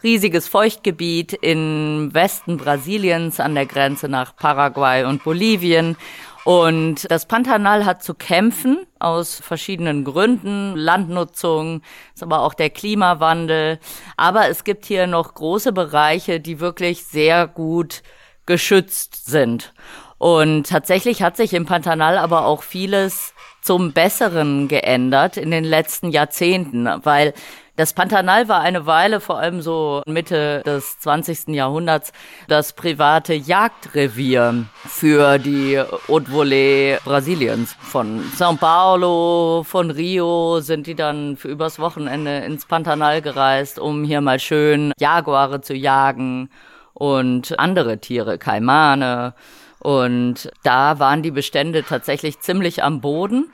riesiges 0.04 0.48
Feuchtgebiet 0.48 1.34
im 1.34 2.10
Westen 2.14 2.58
Brasiliens 2.58 3.40
an 3.40 3.56
der 3.56 3.66
Grenze 3.66 4.10
nach 4.10 4.36
Paraguay 4.36 5.06
und 5.06 5.24
Bolivien. 5.24 5.96
Und 6.44 7.10
das 7.10 7.26
Pantanal 7.26 7.86
hat 7.86 8.04
zu 8.04 8.14
kämpfen 8.14 8.86
aus 9.00 9.40
verschiedenen 9.40 10.04
Gründen, 10.04 10.76
Landnutzung, 10.76 11.82
ist 12.14 12.22
aber 12.22 12.42
auch 12.42 12.54
der 12.54 12.70
Klimawandel. 12.70 13.80
Aber 14.18 14.50
es 14.50 14.66
gibt 14.66 14.86
hier 14.86 15.08
noch 15.08 15.36
große 15.36 15.72
Bereiche, 15.72 16.42
die 16.42 16.60
wirklich 16.60 17.06
sehr 17.06 17.48
gut 17.48 18.04
geschützt 18.46 19.26
sind. 19.26 19.74
Und 20.18 20.68
tatsächlich 20.68 21.22
hat 21.22 21.38
sich 21.38 21.54
im 21.54 21.66
Pantanal 21.66 22.18
aber 22.18 22.46
auch 22.46 22.64
vieles 22.64 23.34
zum 23.62 23.94
Besseren 23.94 24.68
geändert 24.68 25.38
in 25.38 25.52
den 25.52 25.64
letzten 25.64 26.12
Jahrzehnten, 26.12 26.90
weil 27.04 27.34
das 27.76 27.94
Pantanal 27.94 28.48
war 28.48 28.62
eine 28.62 28.86
Weile, 28.86 29.20
vor 29.20 29.40
allem 29.40 29.62
so 29.62 30.04
Mitte 30.06 30.62
des 30.64 31.00
20. 31.00 31.50
Jahrhunderts, 31.50 32.12
das 32.48 32.74
private 32.74 33.34
Jagdrevier 33.34 34.66
für 34.86 35.40
die 35.40 35.80
Haute 36.08 36.32
Volée 36.32 37.00
Brasiliens. 37.04 37.76
Von 37.80 38.24
São 38.38 38.58
Paulo, 38.58 39.64
von 39.64 39.90
Rio 39.90 40.60
sind 40.60 40.86
die 40.86 40.96
dann 40.96 41.36
für 41.36 41.48
übers 41.48 41.80
Wochenende 41.80 42.40
ins 42.40 42.66
Pantanal 42.66 43.24
gereist, 43.24 43.80
um 43.80 44.04
hier 44.04 44.22
mal 44.22 44.40
schön 44.40 44.94
Jaguare 45.00 45.62
zu 45.62 45.74
jagen 45.74 46.50
und 46.94 47.58
andere 47.58 47.98
Tiere, 47.98 48.38
Kaimane. 48.38 49.34
Und 49.80 50.52
da 50.64 51.00
waren 51.00 51.24
die 51.24 51.32
Bestände 51.32 51.84
tatsächlich 51.84 52.40
ziemlich 52.40 52.84
am 52.84 53.02
Boden. 53.02 53.52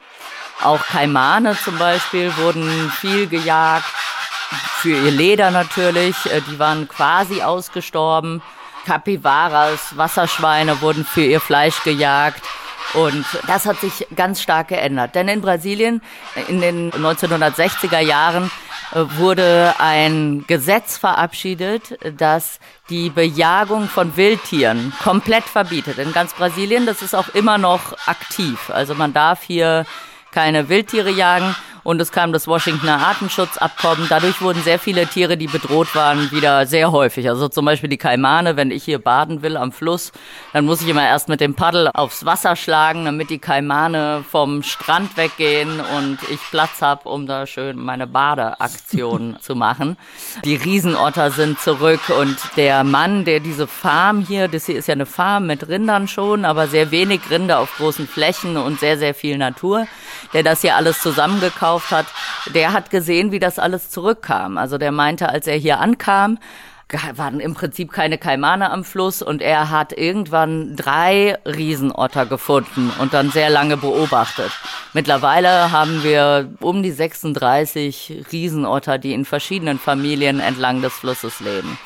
Auch 0.62 0.84
Kaimane 0.86 1.58
zum 1.64 1.78
Beispiel 1.78 2.36
wurden 2.38 2.92
viel 2.92 3.28
gejagt 3.28 3.86
für 4.80 4.90
ihr 4.90 5.12
Leder 5.12 5.52
natürlich. 5.52 6.16
Äh, 6.26 6.42
die 6.42 6.60
waren 6.60 6.88
quasi 6.88 7.42
ausgestorben. 7.42 8.42
Kapivaras, 8.86 9.98
Wasserschweine 9.98 10.82
wurden 10.82 11.06
für 11.06 11.24
ihr 11.24 11.40
Fleisch 11.40 11.84
gejagt. 11.84 12.42
Und 12.94 13.26
das 13.46 13.66
hat 13.66 13.80
sich 13.80 14.08
ganz 14.16 14.42
stark 14.42 14.70
geändert. 14.70 15.16
Denn 15.16 15.28
in 15.28 15.42
Brasilien 15.42 16.02
äh, 16.36 16.50
in 16.50 16.60
den 16.60 16.92
1960er 16.92 18.00
Jahren 18.00 18.52
äh, 18.92 19.02
wurde 19.18 19.76
ein 19.78 20.44
Gesetz 20.48 20.98
verabschiedet, 20.98 22.00
das 22.18 22.60
die 22.90 23.10
Bejagung 23.10 23.88
von 23.88 24.18
Wildtieren 24.18 24.92
komplett 25.04 25.44
verbietet. 25.44 26.00
In 26.00 26.12
ganz 26.12 26.34
Brasilien, 26.34 26.86
das 26.86 27.02
ist 27.02 27.16
auch 27.16 27.30
immer 27.30 27.58
noch 27.58 27.96
aktiv. 28.08 28.70
Also 28.72 28.96
man 28.96 29.14
darf 29.14 29.44
hier 29.44 29.86
keine 30.32 30.70
Wildtiere 30.70 31.10
jagen. 31.12 31.56
Und 31.84 32.02
es 32.02 32.12
kam 32.12 32.34
das 32.34 32.48
Washingtoner 32.48 33.00
Artenschutzabkommen. 33.00 34.08
Dadurch 34.10 34.42
wurden 34.42 34.62
sehr 34.64 34.80
viele 34.80 35.08
Tiere, 35.08 35.38
die 35.38 35.48
bedroht 35.48 35.96
waren, 35.96 36.32
wieder 36.32 36.66
sehr 36.66 36.92
häufig. 36.92 37.30
Also 37.30 37.48
zum 37.48 37.66
Beispiel 37.66 37.90
die 37.90 37.98
Kaimane, 37.98 38.58
wenn 38.58 38.72
ich 38.72 38.84
hier 38.84 39.00
baden 39.00 39.42
will 39.42 39.58
am 39.58 39.72
Fluss, 39.72 40.12
dann 40.54 40.66
muss 40.66 40.82
ich 40.82 40.88
immer 40.88 41.06
erst 41.06 41.30
mit 41.30 41.42
dem 41.42 41.56
Paddel 41.56 41.90
aufs 41.94 42.26
Wasser 42.26 42.56
schlagen, 42.56 43.06
damit 43.06 43.30
die 43.30 43.40
Kaimane 43.40 44.24
vom 44.30 44.64
Strand 44.64 45.16
weggehen 45.18 45.80
und 45.80 46.18
ich 46.30 46.40
Platz 46.52 46.82
habe, 46.82 47.08
um 47.10 47.28
da 47.28 47.48
schön 47.48 47.78
meine 47.78 48.08
Badeaktion 48.08 49.38
zu 49.42 49.56
machen. 49.56 49.98
Die 50.44 50.56
Riesenotter 50.56 51.32
sind 51.32 51.60
zurück 51.60 52.10
und 52.10 52.38
der 52.58 52.84
Mann, 52.84 53.26
der 53.26 53.40
diese 53.40 53.68
Farm 53.68 54.22
hier, 54.22 54.48
das 54.48 54.66
hier 54.66 54.78
ist 54.78 54.88
ja 54.88 54.94
eine 54.94 55.06
Farm 55.06 55.48
mit 55.48 55.68
Rindern 55.68 56.08
schon, 56.08 56.46
aber 56.46 56.68
sehr 56.68 56.92
wenig 56.92 57.22
Rinder 57.30 57.60
auf 57.60 57.76
großen 57.78 58.08
Flächen 58.08 58.58
und 58.58 58.80
sehr, 58.80 58.98
sehr 58.98 59.14
viel 59.14 59.38
Natur, 59.38 59.88
der 60.34 60.44
das 60.44 60.62
hier 60.62 60.76
alles 60.76 61.00
zusammengekauft 61.02 61.69
hat, 61.92 62.08
der 62.54 62.74
hat 62.74 62.90
gesehen, 62.90 63.32
wie 63.32 63.40
das 63.40 63.60
alles 63.60 63.90
zurückkam. 63.90 64.58
Also 64.58 64.78
der 64.78 64.92
meinte, 64.92 65.30
als 65.30 65.48
er 65.48 65.58
hier 65.58 65.80
ankam, 65.80 66.40
waren 67.16 67.40
im 67.40 67.54
Prinzip 67.54 67.92
keine 67.92 68.18
Kaimane 68.18 68.72
am 68.72 68.84
Fluss 68.84 69.22
und 69.22 69.42
er 69.42 69.70
hat 69.70 69.94
irgendwann 69.96 70.76
drei 70.76 71.38
Riesenotter 71.46 72.26
gefunden 72.26 72.92
und 73.00 73.14
dann 73.14 73.30
sehr 73.30 73.50
lange 73.50 73.78
beobachtet. 73.78 74.52
Mittlerweile 74.94 75.72
haben 75.72 76.04
wir 76.04 76.52
um 76.60 76.82
die 76.82 76.92
36 76.92 78.26
Riesenotter, 78.32 78.98
die 78.98 79.14
in 79.14 79.26
verschiedenen 79.26 79.78
Familien 79.78 80.40
entlang 80.40 80.82
des 80.82 80.94
Flusses 80.94 81.40
leben. 81.40 81.78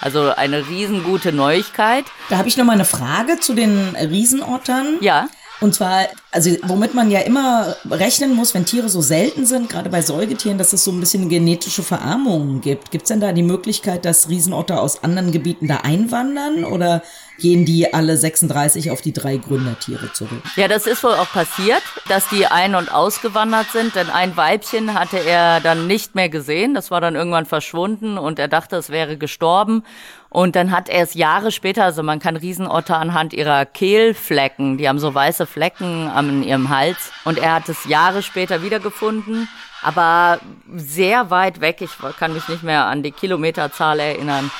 Also 0.00 0.32
eine 0.34 0.68
riesengute 0.68 1.32
Neuigkeit. 1.32 2.04
Da 2.28 2.38
habe 2.38 2.48
ich 2.48 2.56
noch 2.56 2.64
mal 2.64 2.72
eine 2.72 2.84
Frage 2.84 3.40
zu 3.40 3.54
den 3.54 3.96
Riesenottern. 3.96 4.98
Ja. 5.00 5.28
Und 5.62 5.74
zwar, 5.74 6.08
also 6.32 6.50
womit 6.64 6.92
man 6.92 7.08
ja 7.08 7.20
immer 7.20 7.76
rechnen 7.88 8.34
muss, 8.34 8.52
wenn 8.52 8.64
Tiere 8.64 8.88
so 8.88 9.00
selten 9.00 9.46
sind, 9.46 9.68
gerade 9.68 9.90
bei 9.90 10.02
Säugetieren, 10.02 10.58
dass 10.58 10.72
es 10.72 10.82
so 10.82 10.90
ein 10.90 10.98
bisschen 10.98 11.28
genetische 11.28 11.84
Verarmungen 11.84 12.60
gibt. 12.60 12.90
Gibt 12.90 13.04
es 13.04 13.08
denn 13.08 13.20
da 13.20 13.32
die 13.32 13.44
Möglichkeit, 13.44 14.04
dass 14.04 14.28
Riesenotter 14.28 14.82
aus 14.82 15.04
anderen 15.04 15.30
Gebieten 15.30 15.68
da 15.68 15.76
einwandern 15.78 16.64
oder 16.64 17.02
gehen 17.38 17.64
die 17.64 17.92
alle 17.92 18.16
36 18.16 18.90
auf 18.90 19.00
die 19.00 19.12
drei 19.12 19.36
Gründertiere 19.36 20.12
zurück? 20.12 20.42
Ja, 20.56 20.68
das 20.68 20.86
ist 20.86 21.02
wohl 21.02 21.14
auch 21.14 21.30
passiert, 21.30 21.82
dass 22.08 22.28
die 22.28 22.46
ein- 22.46 22.74
und 22.74 22.92
ausgewandert 22.92 23.70
sind, 23.72 23.94
denn 23.94 24.10
ein 24.10 24.36
Weibchen 24.36 24.94
hatte 24.94 25.18
er 25.18 25.60
dann 25.60 25.86
nicht 25.86 26.14
mehr 26.14 26.28
gesehen. 26.28 26.74
Das 26.74 26.90
war 26.90 27.00
dann 27.00 27.14
irgendwann 27.14 27.46
verschwunden 27.46 28.18
und 28.18 28.38
er 28.38 28.48
dachte, 28.48 28.76
es 28.76 28.90
wäre 28.90 29.16
gestorben. 29.16 29.84
Und 30.28 30.56
dann 30.56 30.70
hat 30.70 30.88
er 30.88 31.02
es 31.02 31.14
Jahre 31.14 31.52
später, 31.52 31.84
also 31.84 32.02
man 32.02 32.18
kann 32.18 32.36
Riesenotter 32.36 32.96
anhand 32.96 33.34
ihrer 33.34 33.66
Kehlflecken, 33.66 34.78
die 34.78 34.88
haben 34.88 34.98
so 34.98 35.14
weiße 35.14 35.46
Flecken 35.46 36.08
an 36.08 36.42
ihrem 36.42 36.70
Hals. 36.70 37.12
Und 37.24 37.38
er 37.38 37.54
hat 37.54 37.68
es 37.68 37.84
Jahre 37.84 38.22
später 38.22 38.62
wiedergefunden, 38.62 39.48
aber 39.82 40.40
sehr 40.74 41.30
weit 41.30 41.60
weg. 41.60 41.80
Ich 41.80 41.90
kann 42.18 42.32
mich 42.32 42.48
nicht 42.48 42.62
mehr 42.62 42.86
an 42.86 43.02
die 43.02 43.12
Kilometerzahl 43.12 44.00
erinnern 44.00 44.50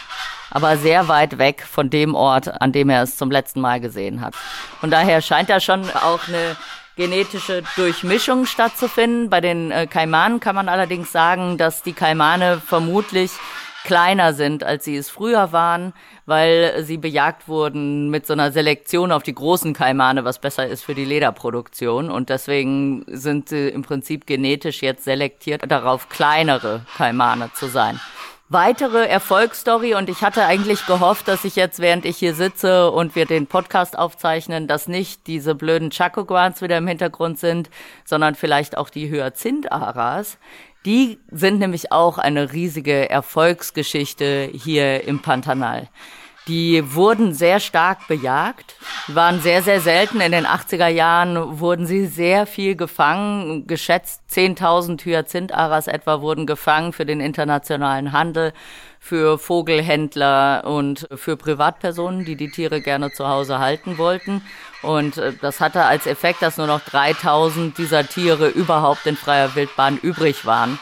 aber 0.53 0.77
sehr 0.77 1.09
weit 1.09 1.39
weg 1.39 1.65
von 1.69 1.91
dem 1.91 2.15
Ort, 2.15 2.61
an 2.61 2.73
dem 2.73 2.91
er 2.91 3.03
es 3.03 3.17
zum 3.17 3.31
letzten 3.31 3.61
Mal 3.61 3.81
gesehen 3.81 4.21
hat. 4.21 4.35
Von 4.81 4.91
daher 4.91 5.23
scheint 5.23 5.49
da 5.49 5.61
schon 5.61 5.89
auch 5.91 6.29
eine 6.29 6.57
genetische 6.97 7.63
Durchmischung 7.77 8.45
stattzufinden. 8.45 9.31
Bei 9.31 9.41
den 9.41 9.71
äh, 9.71 9.87
Kaimanen 9.87 10.41
kann 10.41 10.55
man 10.55 10.69
allerdings 10.69 11.11
sagen, 11.11 11.57
dass 11.57 11.83
die 11.83 11.95
Kaimane 11.95 12.61
vermutlich 12.65 13.31
kleiner 13.85 14.35
sind, 14.35 14.63
als 14.63 14.85
sie 14.85 14.97
es 14.97 15.09
früher 15.09 15.53
waren, 15.53 15.93
weil 16.27 16.85
sie 16.85 16.99
bejagt 16.99 17.49
wurden 17.49 18.11
mit 18.11 18.27
so 18.27 18.35
einer 18.35 18.53
Selektion 18.53 19.11
auf 19.11 19.23
die 19.23 19.35
großen 19.35 19.73
Kaimane, 19.73 20.25
was 20.25 20.39
besser 20.39 20.67
ist 20.67 20.85
für 20.85 20.95
die 20.95 21.07
Lederproduktion. 21.07 22.11
Und 22.11 22.29
deswegen 22.29 23.05
sind 23.09 23.49
sie 23.49 23.69
im 23.69 23.83
Prinzip 23.83 24.27
genetisch 24.27 24.83
jetzt 24.83 25.05
selektiert 25.05 25.63
darauf, 25.67 26.11
kleinere 26.11 26.83
Kaimane 26.97 27.51
zu 27.55 27.67
sein 27.67 27.99
weitere 28.53 29.07
Erfolgsstory 29.07 29.95
und 29.95 30.09
ich 30.09 30.23
hatte 30.23 30.45
eigentlich 30.45 30.87
gehofft, 30.87 31.29
dass 31.29 31.45
ich 31.45 31.57
jetzt, 31.57 31.81
während 31.81 32.05
ich 32.05 32.19
hier 32.19 32.35
sitze 32.35 32.91
und 32.91 33.15
wir 33.15 33.27
den 33.27 33.47
Podcast 33.47 33.99
aufzeichnen, 33.99 34.67
dass 34.67 34.89
nicht 34.89 35.27
diese 35.27 35.55
blöden 35.55 35.91
Chacoguans 35.91 36.61
wieder 36.61 36.79
im 36.79 36.87
Hintergrund 36.87 37.39
sind, 37.39 37.71
sondern 38.05 38.35
vielleicht 38.35 38.77
auch 38.77 38.91
die 38.91 39.09
Hyazinth-Aras, 39.09 40.39
die 40.85 41.19
sind 41.31 41.61
nämlich 41.61 41.93
auch 41.93 42.19
eine 42.19 42.53
riesige 42.53 43.09
Erfolgsgeschichte 43.09 44.51
hier 44.53 45.05
im 45.05 45.21
Pantanal. 45.21 45.89
Die 46.49 46.95
wurden 46.95 47.35
sehr 47.35 47.61
stark 47.61 48.09
bejagt, 48.09 48.75
waren 49.07 49.41
sehr, 49.41 49.63
sehr 49.63 49.81
selten. 49.81 50.21
In 50.21 50.33
den 50.33 50.45
80er 50.45 50.89
Jahren 50.89 51.61
wurden 51.61 51.87
sie 51.87 52.07
sehr 52.07 52.47
viel 52.47 52.75
gefangen. 52.75 53.69
Geschätzt 53.69 54.23
10.000 54.33 55.05
Hyazinth-Aras 55.05 55.87
etwa 55.87 56.21
wurden 56.21 56.47
gefangen 56.47 56.93
für 56.93 57.07
den 57.07 57.21
internationalen 57.21 58.11
Handel, 58.11 58.53
für 58.99 59.39
Vogelhändler 59.39 60.65
und 60.65 61.09
für 61.15 61.37
Privatpersonen, 61.37 62.25
die 62.25 62.35
die 62.35 62.51
Tiere 62.51 62.81
gerne 62.81 63.13
zu 63.13 63.29
Hause 63.29 63.61
halten 63.61 63.97
wollten. 63.97 64.43
Und 64.83 65.19
äh, 65.19 65.33
das 65.41 65.61
hatte 65.61 65.85
als 65.85 66.07
Effekt, 66.07 66.43
dass 66.43 66.57
nur 66.57 66.67
noch 66.67 66.81
3000 66.81 67.79
dieser 67.79 68.07
Tiere 68.07 68.49
überhaupt 68.49 69.07
in 69.07 69.17
freier 69.17 69.55
Wildbahn 69.55 69.97
übrig 69.97 70.45
waren. 70.45 70.81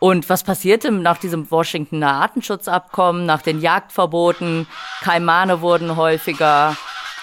Und 0.00 0.30
was 0.30 0.44
passierte 0.44 0.90
nach 0.90 1.18
diesem 1.18 1.50
Washingtoner 1.50 2.14
Artenschutzabkommen, 2.14 3.26
nach 3.26 3.42
den 3.42 3.60
Jagdverboten? 3.60 4.66
Kaimane 5.02 5.60
wurden 5.60 5.94
häufiger, 5.94 6.74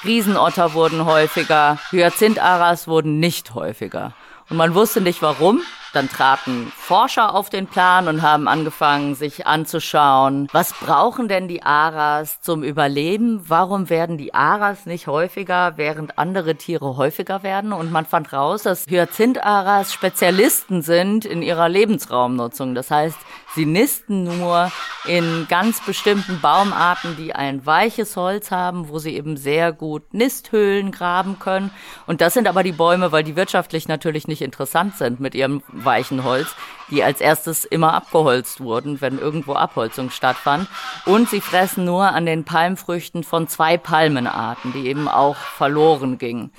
Riesenotter 0.05 0.75
wurden 0.75 1.03
häufiger, 1.05 1.79
Hyazintharas 1.89 2.87
wurden 2.87 3.19
nicht 3.19 3.55
häufiger. 3.55 4.13
Und 4.49 4.57
man 4.57 4.75
wusste 4.75 5.01
nicht 5.01 5.23
warum. 5.23 5.61
Dann 5.97 6.09
traten 6.09 6.71
Forscher 6.77 7.33
auf 7.33 7.49
den 7.49 7.65
Plan 7.65 8.07
und 8.07 8.21
haben 8.21 8.47
angefangen, 8.47 9.15
sich 9.15 9.47
anzuschauen, 9.47 10.47
was 10.51 10.73
brauchen 10.73 11.27
denn 11.27 11.47
die 11.47 11.63
Aras 11.63 12.39
zum 12.39 12.61
Überleben? 12.61 13.41
Warum 13.47 13.89
werden 13.89 14.19
die 14.19 14.31
Aras 14.35 14.85
nicht 14.85 15.07
häufiger, 15.07 15.73
während 15.77 16.19
andere 16.19 16.53
Tiere 16.53 16.97
häufiger 16.97 17.41
werden? 17.41 17.73
Und 17.73 17.91
man 17.91 18.05
fand 18.05 18.31
raus, 18.31 18.61
dass 18.61 18.85
Hyazinth-Aras 18.85 19.91
Spezialisten 19.91 20.83
sind 20.83 21.25
in 21.25 21.41
ihrer 21.41 21.67
Lebensraumnutzung. 21.67 22.75
Das 22.75 22.91
heißt, 22.91 23.17
sie 23.55 23.65
nisten 23.65 24.25
nur 24.25 24.71
in 25.07 25.47
ganz 25.49 25.83
bestimmten 25.83 26.41
Baumarten, 26.41 27.15
die 27.17 27.33
ein 27.33 27.65
weiches 27.65 28.15
Holz 28.15 28.51
haben, 28.51 28.89
wo 28.89 28.99
sie 28.99 29.15
eben 29.15 29.35
sehr 29.37 29.71
gut 29.71 30.13
Nisthöhlen 30.13 30.91
graben 30.91 31.39
können. 31.39 31.71
Und 32.05 32.21
das 32.21 32.35
sind 32.35 32.47
aber 32.47 32.61
die 32.61 32.71
Bäume, 32.71 33.11
weil 33.11 33.23
die 33.23 33.35
wirtschaftlich 33.35 33.87
natürlich 33.87 34.27
nicht 34.27 34.41
interessant 34.41 34.97
sind 34.97 35.19
mit 35.19 35.33
ihrem 35.33 35.63
weichen 35.87 36.23
Holz, 36.23 36.55
die 36.91 37.03
als 37.03 37.19
erstes 37.19 37.65
immer 37.65 37.95
abgeholzt 37.95 38.59
wurden, 38.59 39.01
wenn 39.01 39.17
irgendwo 39.17 39.53
Abholzung 39.53 40.11
stattfand. 40.11 40.67
Und 41.05 41.29
sie 41.29 41.41
fressen 41.41 41.85
nur 41.85 42.03
an 42.09 42.27
den 42.27 42.43
Palmfrüchten 42.43 43.23
von 43.23 43.47
zwei 43.47 43.77
Palmenarten, 43.77 44.73
die 44.73 44.87
eben 44.87 45.07
auch 45.07 45.35
verloren 45.35 46.19
gingen. 46.19 46.51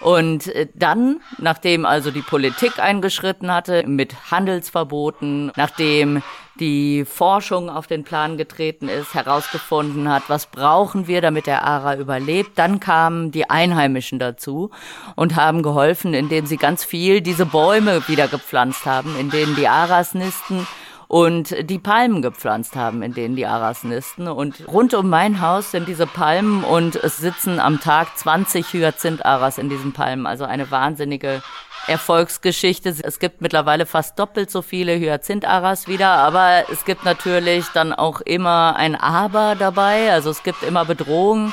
Und 0.00 0.48
äh, 0.48 0.68
dann, 0.74 1.20
nachdem 1.38 1.84
also 1.84 2.10
die 2.10 2.22
Politik 2.22 2.78
eingeschritten 2.78 3.52
hatte 3.52 3.86
mit 3.86 4.30
Handelsverboten, 4.30 5.52
nachdem 5.56 6.22
die 6.58 7.04
Forschung 7.04 7.70
auf 7.70 7.86
den 7.86 8.04
Plan 8.04 8.36
getreten 8.36 8.88
ist, 8.88 9.14
herausgefunden 9.14 10.08
hat, 10.08 10.24
was 10.28 10.46
brauchen 10.46 11.06
wir, 11.06 11.20
damit 11.20 11.46
der 11.46 11.64
Ara 11.64 11.96
überlebt. 11.96 12.52
Dann 12.58 12.80
kamen 12.80 13.30
die 13.30 13.48
Einheimischen 13.48 14.18
dazu 14.18 14.70
und 15.16 15.36
haben 15.36 15.62
geholfen, 15.62 16.12
indem 16.12 16.46
sie 16.46 16.58
ganz 16.58 16.84
viel 16.84 17.22
diese 17.22 17.46
Bäume 17.46 18.06
wieder 18.08 18.28
gepflanzt 18.28 18.84
haben, 18.84 19.18
in 19.18 19.30
denen 19.30 19.56
die 19.56 19.68
Aras 19.68 20.14
nisten 20.14 20.66
und 21.10 21.68
die 21.68 21.80
Palmen 21.80 22.22
gepflanzt 22.22 22.76
haben, 22.76 23.02
in 23.02 23.14
denen 23.14 23.34
die 23.34 23.44
Aras 23.44 23.82
nisten. 23.82 24.28
Und 24.28 24.68
rund 24.68 24.94
um 24.94 25.08
mein 25.10 25.40
Haus 25.40 25.72
sind 25.72 25.88
diese 25.88 26.06
Palmen 26.06 26.62
und 26.62 26.94
es 26.94 27.16
sitzen 27.16 27.58
am 27.58 27.80
Tag 27.80 28.16
20 28.16 28.72
Hyazinth-Aras 28.72 29.58
in 29.58 29.68
diesen 29.68 29.92
Palmen. 29.92 30.24
Also 30.28 30.44
eine 30.44 30.70
wahnsinnige 30.70 31.42
Erfolgsgeschichte. 31.88 32.94
Es 33.02 33.18
gibt 33.18 33.40
mittlerweile 33.40 33.86
fast 33.86 34.20
doppelt 34.20 34.52
so 34.52 34.62
viele 34.62 34.96
Hyazinth-Aras 35.00 35.88
wieder, 35.88 36.10
aber 36.10 36.70
es 36.70 36.84
gibt 36.84 37.04
natürlich 37.04 37.66
dann 37.74 37.92
auch 37.92 38.20
immer 38.20 38.76
ein 38.76 38.94
Aber 38.94 39.56
dabei. 39.56 40.12
Also 40.12 40.30
es 40.30 40.44
gibt 40.44 40.62
immer 40.62 40.84
Bedrohungen. 40.84 41.52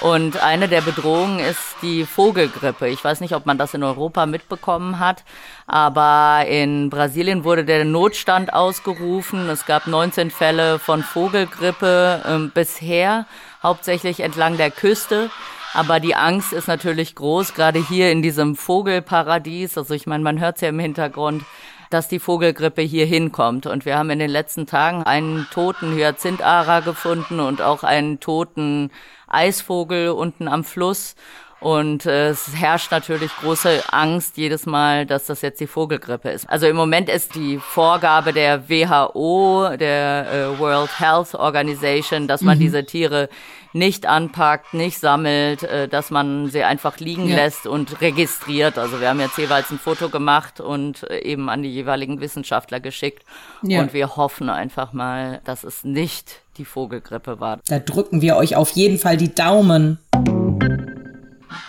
Und 0.00 0.42
eine 0.42 0.66
der 0.66 0.80
Bedrohungen 0.80 1.40
ist 1.40 1.76
die 1.82 2.04
Vogelgrippe. 2.04 2.88
Ich 2.88 3.04
weiß 3.04 3.20
nicht, 3.20 3.34
ob 3.34 3.44
man 3.44 3.58
das 3.58 3.74
in 3.74 3.82
Europa 3.82 4.24
mitbekommen 4.24 4.98
hat, 4.98 5.24
aber 5.66 6.46
in 6.48 6.88
Brasilien 6.88 7.44
wurde 7.44 7.64
der 7.66 7.84
Notstand 7.84 8.52
ausgerufen. 8.52 9.48
Es 9.50 9.66
gab 9.66 9.86
19 9.86 10.30
Fälle 10.30 10.78
von 10.78 11.02
Vogelgrippe 11.02 12.22
äh, 12.24 12.50
bisher, 12.54 13.26
hauptsächlich 13.62 14.20
entlang 14.20 14.56
der 14.56 14.70
Küste. 14.70 15.30
Aber 15.74 16.00
die 16.00 16.16
Angst 16.16 16.52
ist 16.52 16.66
natürlich 16.66 17.14
groß, 17.14 17.54
gerade 17.54 17.78
hier 17.78 18.10
in 18.10 18.22
diesem 18.22 18.56
Vogelparadies. 18.56 19.76
Also 19.76 19.94
ich 19.94 20.06
meine, 20.06 20.24
man 20.24 20.40
hört 20.40 20.56
es 20.56 20.62
ja 20.62 20.70
im 20.70 20.78
Hintergrund 20.78 21.44
dass 21.90 22.06
die 22.06 22.20
Vogelgrippe 22.20 22.82
hier 22.82 23.04
hinkommt. 23.04 23.66
Und 23.66 23.84
wir 23.84 23.98
haben 23.98 24.10
in 24.10 24.20
den 24.20 24.30
letzten 24.30 24.66
Tagen 24.66 25.02
einen 25.02 25.46
toten 25.52 25.92
Hyazinthara 25.92 26.80
gefunden 26.80 27.40
und 27.40 27.60
auch 27.60 27.82
einen 27.82 28.20
toten 28.20 28.90
Eisvogel 29.30 30.10
unten 30.10 30.48
am 30.48 30.64
Fluss. 30.64 31.14
Und 31.60 32.06
äh, 32.06 32.30
es 32.30 32.54
herrscht 32.56 32.90
natürlich 32.90 33.30
große 33.36 33.82
Angst 33.92 34.38
jedes 34.38 34.64
Mal, 34.64 35.04
dass 35.04 35.26
das 35.26 35.42
jetzt 35.42 35.60
die 35.60 35.66
Vogelgrippe 35.66 36.30
ist. 36.30 36.48
Also 36.48 36.66
im 36.66 36.76
Moment 36.76 37.10
ist 37.10 37.34
die 37.34 37.58
Vorgabe 37.58 38.32
der 38.32 38.70
WHO, 38.70 39.76
der 39.78 40.26
äh, 40.32 40.58
World 40.58 40.98
Health 40.98 41.34
Organization, 41.34 42.26
dass 42.26 42.40
man 42.40 42.56
mhm. 42.56 42.62
diese 42.62 42.86
Tiere 42.86 43.28
nicht 43.72 44.06
anpackt, 44.06 44.74
nicht 44.74 44.98
sammelt, 44.98 45.62
äh, 45.62 45.86
dass 45.86 46.10
man 46.10 46.48
sie 46.48 46.64
einfach 46.64 46.98
liegen 46.98 47.28
ja. 47.28 47.36
lässt 47.36 47.66
und 47.66 48.00
registriert. 48.00 48.78
Also 48.78 49.00
wir 49.00 49.10
haben 49.10 49.20
jetzt 49.20 49.36
jeweils 49.36 49.70
ein 49.70 49.78
Foto 49.78 50.08
gemacht 50.08 50.60
und 50.60 51.08
äh, 51.10 51.20
eben 51.20 51.50
an 51.50 51.62
die 51.62 51.70
jeweiligen 51.70 52.20
Wissenschaftler 52.20 52.80
geschickt. 52.80 53.22
Ja. 53.62 53.80
Und 53.80 53.92
wir 53.92 54.16
hoffen 54.16 54.48
einfach 54.48 54.94
mal, 54.94 55.40
dass 55.44 55.62
es 55.64 55.84
nicht 55.84 56.40
die 56.56 56.64
Vogelgrippe 56.64 57.38
war. 57.38 57.58
Da 57.68 57.78
drücken 57.78 58.22
wir 58.22 58.36
euch 58.36 58.56
auf 58.56 58.70
jeden 58.70 58.98
Fall 58.98 59.16
die 59.16 59.34
Daumen. 59.34 59.98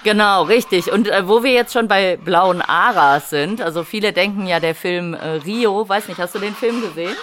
Genau, 0.04 0.44
richtig. 0.44 0.92
Und 0.92 1.08
äh, 1.08 1.28
wo 1.28 1.44
wir 1.44 1.52
jetzt 1.52 1.74
schon 1.74 1.88
bei 1.88 2.18
blauen 2.18 2.62
Aras 2.62 3.30
sind, 3.30 3.62
also 3.62 3.84
viele 3.84 4.14
denken 4.14 4.48
ja, 4.48 4.60
der 4.60 4.76
Film 4.76 5.14
äh, 5.14 5.40
Rio, 5.46 5.88
weiß 5.88 6.08
nicht, 6.08 6.20
hast 6.20 6.36
du 6.36 6.40
den 6.40 6.56
Film 6.56 6.82
gesehen? 6.82 7.16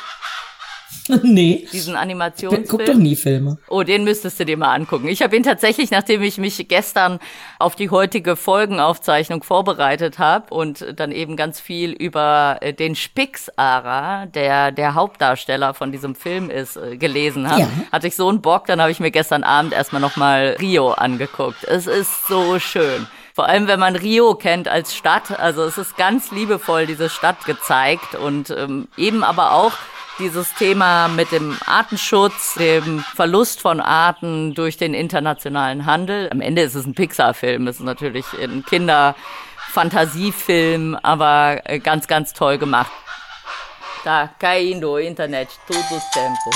nee. 1.22 1.66
Diesen 1.72 1.96
Animationsfilm. 1.96 2.66
Guck 2.68 2.84
doch 2.84 2.94
nie 2.94 3.16
Filme. 3.16 3.58
Oh, 3.68 3.82
den 3.82 4.04
müsstest 4.04 4.40
du 4.40 4.44
dir 4.44 4.56
mal 4.56 4.74
angucken. 4.74 5.08
Ich 5.08 5.22
habe 5.22 5.36
ihn 5.36 5.42
tatsächlich, 5.42 5.90
nachdem 5.90 6.22
ich 6.22 6.38
mich 6.38 6.68
gestern 6.68 7.18
auf 7.58 7.76
die 7.76 7.90
heutige 7.90 8.36
Folgenaufzeichnung 8.36 9.42
vorbereitet 9.42 10.18
habe 10.18 10.52
und 10.54 10.84
dann 10.96 11.12
eben 11.12 11.36
ganz 11.36 11.60
viel 11.60 11.92
über 11.92 12.58
äh, 12.60 12.72
den 12.72 12.94
Spix-Ara, 12.94 14.26
der 14.26 14.72
der 14.72 14.94
Hauptdarsteller 14.94 15.74
von 15.74 15.92
diesem 15.92 16.14
Film 16.14 16.50
ist, 16.50 16.76
äh, 16.76 16.96
gelesen 16.96 17.48
habe, 17.48 17.62
ja. 17.62 17.68
hatte 17.92 18.08
ich 18.08 18.16
so 18.16 18.28
einen 18.28 18.42
Bock, 18.42 18.66
dann 18.66 18.80
habe 18.80 18.90
ich 18.90 19.00
mir 19.00 19.10
gestern 19.10 19.44
Abend 19.44 19.72
erstmal 19.72 20.00
nochmal 20.00 20.56
Rio 20.60 20.92
angeguckt. 20.92 21.64
Es 21.64 21.86
ist 21.86 22.26
so 22.26 22.58
schön. 22.58 23.06
Vor 23.34 23.46
allem, 23.46 23.68
wenn 23.68 23.78
man 23.78 23.94
Rio 23.94 24.34
kennt 24.34 24.66
als 24.66 24.96
Stadt. 24.96 25.38
Also 25.38 25.62
es 25.62 25.78
ist 25.78 25.96
ganz 25.96 26.32
liebevoll, 26.32 26.86
diese 26.86 27.08
Stadt 27.08 27.44
gezeigt 27.44 28.16
und 28.16 28.50
ähm, 28.50 28.88
eben 28.96 29.22
aber 29.22 29.52
auch 29.52 29.74
dieses 30.18 30.52
Thema 30.54 31.08
mit 31.08 31.32
dem 31.32 31.58
Artenschutz, 31.66 32.54
dem 32.54 33.00
Verlust 33.00 33.60
von 33.60 33.80
Arten 33.80 34.54
durch 34.54 34.76
den 34.76 34.94
internationalen 34.94 35.84
Handel. 35.86 36.28
Am 36.30 36.40
Ende 36.40 36.62
ist 36.62 36.74
es 36.74 36.86
ein 36.86 36.94
Pixar-Film, 36.94 37.66
ist 37.66 37.80
natürlich 37.80 38.24
ein 38.40 38.64
Kinder-Fantasiefilm, 38.64 40.96
aber 41.02 41.60
äh, 41.64 41.78
ganz, 41.78 42.08
ganz 42.08 42.32
toll 42.32 42.56
gemacht. 42.58 42.90
Da, 44.04 44.30
caindo 44.38 44.96
Internet, 44.96 45.48
todo 45.66 46.00
tempo. 46.12 46.50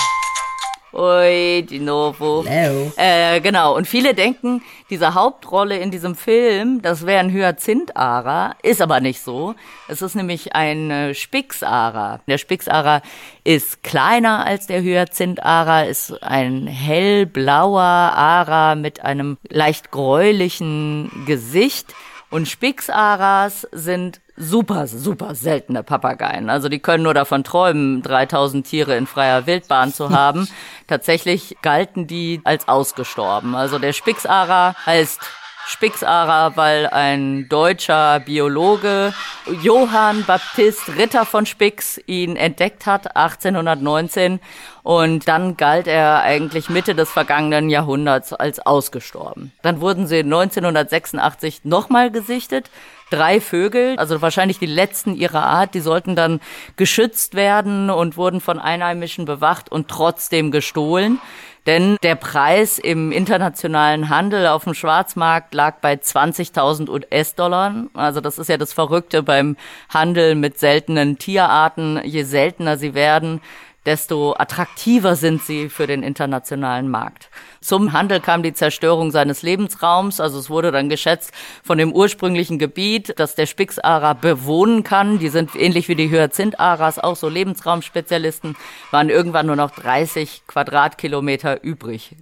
Oi, 0.95 1.65
di 1.67 1.79
novo. 1.79 2.45
Hello. 2.47 2.93
Äh, 2.97 3.41
genau. 3.41 3.75
Und 3.75 3.89
viele 3.89 4.13
denken, 4.13 4.61
diese 4.91 5.15
Hauptrolle 5.15 5.79
in 5.79 5.91
diesem 5.91 6.15
Film, 6.15 6.83
das 6.83 7.07
wäre 7.07 7.21
ein 7.21 7.33
Hyazintara, 7.33 8.57
ist 8.63 8.83
aber 8.83 9.01
nicht 9.01 9.23
so. 9.23 9.55
Es 9.89 10.03
ist 10.03 10.15
nämlich 10.15 10.55
ein 10.55 10.91
äh, 10.91 11.15
Spixara. 11.15 12.21
Der 12.29 12.37
Spixara 12.37 13.01
ist 13.43 13.83
kleiner 13.83 14.45
als 14.45 14.67
der 14.67 14.83
Hyazintara, 14.83 15.85
ist 15.85 16.23
ein 16.23 16.67
hellblauer 16.67 17.81
Ara 17.81 18.75
mit 18.75 19.03
einem 19.03 19.39
leicht 19.49 19.93
gräulichen 19.93 21.11
Gesicht. 21.27 21.95
Und 22.29 22.49
Spixaras 22.49 23.67
sind 23.73 24.22
super, 24.37 24.87
super 24.87 25.35
seltene 25.35 25.83
Papageien. 25.83 26.51
Also 26.51 26.69
die 26.69 26.79
können 26.79 27.05
nur 27.05 27.15
davon 27.15 27.45
träumen, 27.45 28.03
3000 28.03 28.67
Tiere 28.67 28.97
in 28.97 29.07
freier 29.07 29.47
Wildbahn 29.47 29.93
zu 29.93 30.11
haben. 30.11 30.49
Tatsächlich 30.87 31.57
galten 31.63 32.07
die 32.07 32.41
als 32.45 32.69
ausgestorben. 32.69 33.55
Also 33.55 33.79
der 33.79 33.93
Spixara 33.93 34.75
heißt 34.87 35.21
Spixara, 35.67 36.57
weil 36.57 36.89
ein 36.89 37.49
deutscher 37.49 38.21
Biologe, 38.21 39.15
Johann 39.63 40.25
Baptist 40.25 40.97
Ritter 40.97 41.25
von 41.25 41.47
Spix, 41.47 42.01
ihn 42.07 42.37
entdeckt 42.37 42.87
hat, 42.87 43.17
1819. 43.17 44.41
Und 44.83 45.29
dann 45.29 45.57
galt 45.57 45.87
er 45.87 46.23
eigentlich 46.23 46.69
Mitte 46.69 46.95
des 46.95 47.11
vergangenen 47.11 47.71
Jahrhunderts 47.71 48.33
als 48.33 48.59
ausgestorben. 48.59 49.53
Dann 49.63 49.81
wurden 49.81 50.07
sie 50.09 50.19
1986 50.19 51.65
nochmal 51.65 52.11
gesichtet. 52.11 52.69
Drei 53.13 53.43
Vögel, 53.43 53.97
also 53.99 54.23
wahrscheinlich 54.23 54.59
die 54.59 54.65
letzten 54.65 55.15
ihrer 55.15 55.45
Art, 55.45 55.75
die 55.75 55.81
sollten 55.81 56.17
dann 56.17 56.41
geschützt 56.77 57.35
werden 57.35 57.91
und 57.91 58.17
wurden 58.17 58.41
von 58.41 58.59
Einheimischen 58.59 59.27
bewacht 59.27 59.71
und 59.71 59.89
trotzdem 59.89 60.51
gestohlen. 60.51 61.21
Denn 61.67 61.99
der 62.03 62.15
Preis 62.15 62.79
im 62.79 63.13
internationalen 63.13 64.09
Handel 64.09 64.47
auf 64.47 64.65
dem 64.65 64.73
Schwarzmarkt 64.73 65.53
lag 65.53 65.77
bei 65.83 65.93
20.000 65.93 66.89
US-Dollar. 66.89 67.85
Also 67.93 68.23
das 68.23 68.39
ist 68.39 68.49
ja 68.49 68.57
das 68.57 68.73
Verrückte 68.73 69.23
beim 69.23 69.57
Handel 69.91 70.35
mit 70.35 70.59
seltenen 70.59 71.19
Tierarten. 71.19 72.01
Je 72.05 72.23
seltener 72.23 72.79
sie 72.79 72.95
werden, 72.95 73.43
desto 73.85 74.35
attraktiver 74.35 75.17
sind 75.17 75.43
sie 75.43 75.69
für 75.69 75.87
den 75.87 76.03
internationalen 76.03 76.89
Markt. 76.89 77.31
Zum 77.61 77.93
Handel 77.93 78.21
kam 78.21 78.43
die 78.43 78.53
Zerstörung 78.53 79.11
seines 79.11 79.43
Lebensraums. 79.43 80.21
Also 80.21 80.39
es 80.39 80.51
wurde 80.51 80.71
dann 80.71 80.89
geschätzt 80.89 81.33
von 81.65 81.79
dem 81.79 81.93
ursprünglichen 81.93 82.59
Gebiet, 82.59 83.19
dass 83.19 83.35
der 83.35 83.47
Spixara 83.47 84.15
bewohnen 84.15 84.85
kann. 84.85 85.19
Die 85.19 85.29
sind 85.29 85.55
ähnlich 85.57 85.89
wie 85.89 85.97
die 85.97 86.11
Hyazintharas 86.11 86.99
auch 86.99 87.17
so 87.17 87.29
Lebensraumspezialisten, 87.29 88.57
waren 88.91 89.11
irgendwann 89.11 89.47
nur 89.47 89.57
noch 89.57 89.71
30 89.73 90.43
Quadratkilometer 90.47 91.63
übrig. 91.63 92.17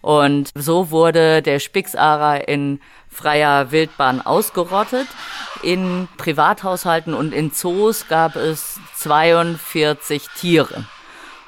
Und 0.00 0.50
so 0.54 0.90
wurde 0.90 1.42
der 1.42 1.58
Spixara 1.58 2.36
in 2.36 2.80
freier 3.08 3.70
Wildbahn 3.70 4.20
ausgerottet. 4.20 5.06
In 5.62 6.08
Privathaushalten 6.16 7.14
und 7.14 7.32
in 7.32 7.52
Zoos 7.52 8.08
gab 8.08 8.34
es 8.36 8.80
42 8.96 10.28
Tiere. 10.36 10.86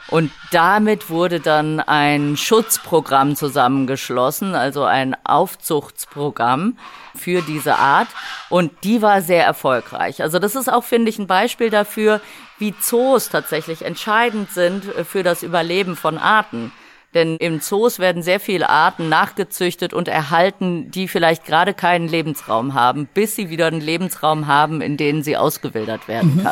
Und 0.08 0.30
damit 0.50 1.08
wurde 1.08 1.40
dann 1.40 1.80
ein 1.80 2.36
Schutzprogramm 2.36 3.36
zusammengeschlossen, 3.36 4.54
also 4.54 4.84
ein 4.84 5.16
Aufzuchtsprogramm 5.24 6.78
für 7.14 7.40
diese 7.42 7.76
Art. 7.76 8.08
Und 8.50 8.72
die 8.84 9.00
war 9.00 9.22
sehr 9.22 9.44
erfolgreich. 9.44 10.22
Also 10.22 10.38
das 10.38 10.54
ist 10.56 10.70
auch, 10.70 10.84
finde 10.84 11.08
ich, 11.08 11.18
ein 11.18 11.26
Beispiel 11.26 11.70
dafür, 11.70 12.20
wie 12.58 12.74
Zoos 12.78 13.30
tatsächlich 13.30 13.82
entscheidend 13.82 14.50
sind 14.50 14.84
für 14.84 15.22
das 15.22 15.42
Überleben 15.42 15.96
von 15.96 16.18
Arten. 16.18 16.70
Denn 17.14 17.36
im 17.36 17.60
Zoos 17.60 18.00
werden 18.00 18.22
sehr 18.22 18.40
viele 18.40 18.68
Arten 18.68 19.08
nachgezüchtet 19.08 19.94
und 19.94 20.08
erhalten, 20.08 20.90
die 20.90 21.06
vielleicht 21.06 21.44
gerade 21.44 21.72
keinen 21.72 22.08
Lebensraum 22.08 22.74
haben, 22.74 23.06
bis 23.06 23.36
sie 23.36 23.50
wieder 23.50 23.68
einen 23.68 23.80
Lebensraum 23.80 24.48
haben, 24.48 24.80
in 24.80 24.96
denen 24.96 25.22
sie 25.22 25.36
ausgewildert 25.36 26.08
werden 26.08 26.36
mhm. 26.36 26.42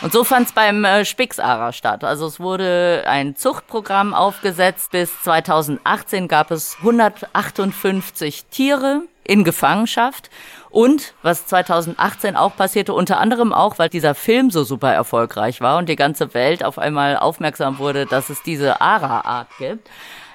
Und 0.00 0.12
so 0.12 0.22
fand 0.22 0.46
es 0.46 0.52
beim 0.52 0.84
äh, 0.84 1.04
Spixara 1.04 1.72
statt. 1.72 2.04
Also 2.04 2.26
es 2.26 2.38
wurde 2.38 3.04
ein 3.06 3.34
Zuchtprogramm 3.34 4.14
aufgesetzt. 4.14 4.92
Bis 4.92 5.10
2018 5.22 6.28
gab 6.28 6.52
es 6.52 6.76
158 6.78 8.44
Tiere 8.46 9.02
in 9.24 9.42
Gefangenschaft. 9.42 10.30
Und 10.70 11.14
was 11.22 11.46
2018 11.46 12.36
auch 12.36 12.54
passierte, 12.54 12.92
unter 12.92 13.18
anderem 13.18 13.52
auch, 13.52 13.78
weil 13.78 13.88
dieser 13.88 14.14
Film 14.14 14.50
so 14.50 14.62
super 14.62 14.92
erfolgreich 14.92 15.60
war 15.60 15.78
und 15.78 15.88
die 15.88 15.96
ganze 15.96 16.32
Welt 16.32 16.62
auf 16.64 16.78
einmal 16.78 17.16
aufmerksam 17.16 17.78
wurde, 17.78 18.06
dass 18.06 18.30
es 18.30 18.42
diese 18.42 18.80
Ara-Art 18.80 19.48
gibt, 19.58 19.88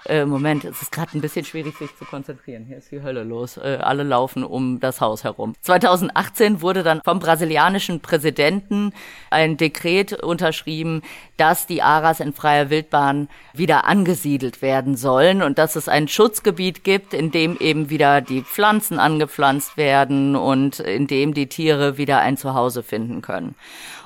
äh, 0.05 0.25
Moment, 0.25 0.65
es 0.65 0.81
ist 0.81 0.91
gerade 0.91 1.17
ein 1.17 1.21
bisschen 1.21 1.45
schwierig, 1.45 1.77
sich 1.77 1.95
zu 1.95 2.05
konzentrieren. 2.05 2.65
Hier 2.65 2.77
ist 2.77 2.91
die 2.91 3.01
Hölle 3.01 3.23
los. 3.23 3.57
Äh, 3.57 3.79
alle 3.81 4.03
laufen 4.03 4.43
um 4.43 4.79
das 4.79 4.99
Haus 5.01 5.23
herum. 5.23 5.53
2018 5.61 6.61
wurde 6.61 6.83
dann 6.83 7.01
vom 7.03 7.19
brasilianischen 7.19 8.01
Präsidenten 8.01 8.93
ein 9.29 9.57
Dekret 9.57 10.13
unterschrieben, 10.21 11.01
dass 11.37 11.67
die 11.67 11.81
Aras 11.81 12.19
in 12.19 12.33
freier 12.33 12.69
Wildbahn 12.69 13.29
wieder 13.53 13.85
angesiedelt 13.85 14.61
werden 14.61 14.97
sollen 14.97 15.41
und 15.41 15.57
dass 15.57 15.75
es 15.75 15.87
ein 15.87 16.07
Schutzgebiet 16.07 16.83
gibt, 16.83 17.13
in 17.13 17.31
dem 17.31 17.57
eben 17.57 17.89
wieder 17.89 18.21
die 18.21 18.41
Pflanzen 18.41 18.99
angepflanzt 18.99 19.77
werden 19.77 20.35
und 20.35 20.79
in 20.79 21.07
dem 21.07 21.33
die 21.33 21.47
Tiere 21.47 21.97
wieder 21.97 22.19
ein 22.19 22.37
Zuhause 22.37 22.83
finden 22.83 23.21
können. 23.21 23.55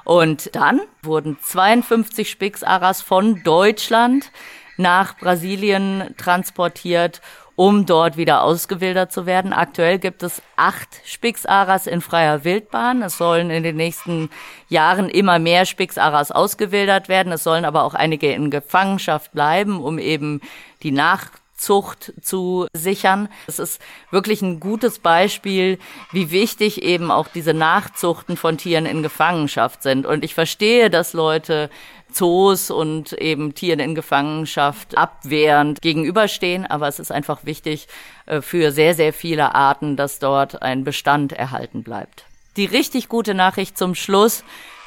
Und 0.03 0.55
dann 0.55 0.79
wurden 1.01 1.37
52 1.41 2.29
Spix-Aras 2.29 3.01
von 3.01 3.43
Deutschland 3.43 4.31
nach 4.77 5.17
Brasilien 5.17 6.15
transportiert, 6.17 7.21
um 7.55 7.87
dort 7.87 8.17
wieder 8.17 8.43
ausgewildert 8.43 9.11
zu 9.11 9.25
werden. 9.25 9.51
Aktuell 9.51 9.97
gibt 9.97 10.21
es 10.21 10.43
acht 10.55 11.01
Spixaras 11.05 11.87
in 11.87 12.01
freier 12.01 12.43
Wildbahn. 12.43 13.01
Es 13.01 13.17
sollen 13.17 13.49
in 13.49 13.63
den 13.63 13.75
nächsten 13.75 14.29
Jahren 14.69 15.09
immer 15.09 15.39
mehr 15.39 15.65
Spixaras 15.65 16.31
ausgewildert 16.31 17.09
werden. 17.09 17.33
Es 17.33 17.43
sollen 17.43 17.65
aber 17.65 17.83
auch 17.83 17.95
einige 17.95 18.31
in 18.31 18.51
Gefangenschaft 18.51 19.31
bleiben, 19.31 19.83
um 19.83 19.97
eben 19.97 20.41
die 20.83 20.91
Nach 20.91 21.31
Nachzucht 21.57 22.13
zu 22.21 22.67
sichern. 22.73 23.29
Es 23.47 23.57
ist 23.59 23.81
wirklich 24.11 24.41
ein 24.41 24.59
gutes 24.59 24.99
Beispiel, 24.99 25.79
wie 26.11 26.29
wichtig 26.29 26.83
eben 26.83 27.09
auch 27.09 27.27
diese 27.27 27.53
Nachzuchten 27.53 28.37
von 28.37 28.57
Tieren 28.57 28.85
in 28.85 29.01
Gefangenschaft 29.01 29.81
sind. 29.81 30.05
Und 30.05 30.23
ich 30.23 30.35
verstehe, 30.35 30.89
dass 30.89 31.13
Leute 31.13 31.69
Zoos 32.11 32.69
und 32.69 33.13
eben 33.13 33.55
Tieren 33.55 33.79
in 33.79 33.95
Gefangenschaft 33.95 34.97
abwehrend 34.97 35.81
gegenüberstehen. 35.81 36.65
Aber 36.67 36.87
es 36.87 36.99
ist 36.99 37.11
einfach 37.11 37.43
wichtig 37.43 37.87
äh, 38.27 38.41
für 38.41 38.71
sehr, 38.71 38.93
sehr 38.93 39.11
viele 39.11 39.55
Arten, 39.55 39.97
dass 39.97 40.19
dort 40.19 40.61
ein 40.61 40.83
Bestand 40.83 41.33
erhalten 41.33 41.81
bleibt. 41.83 42.25
Die 42.55 42.65
richtig 42.65 43.09
gute 43.09 43.33
Nachricht 43.33 43.77
zum 43.77 43.95
Schluss. 43.95 44.43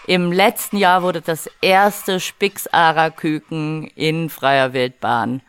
Im 0.06 0.32
letzten 0.32 0.76
Jahr 0.76 1.02
wurde 1.02 1.20
das 1.20 1.48
erste 1.60 2.20
Spix-Ara-Küken 2.20 3.88
in 3.94 4.30
freier 4.30 4.72
Wildbahn 4.72 5.42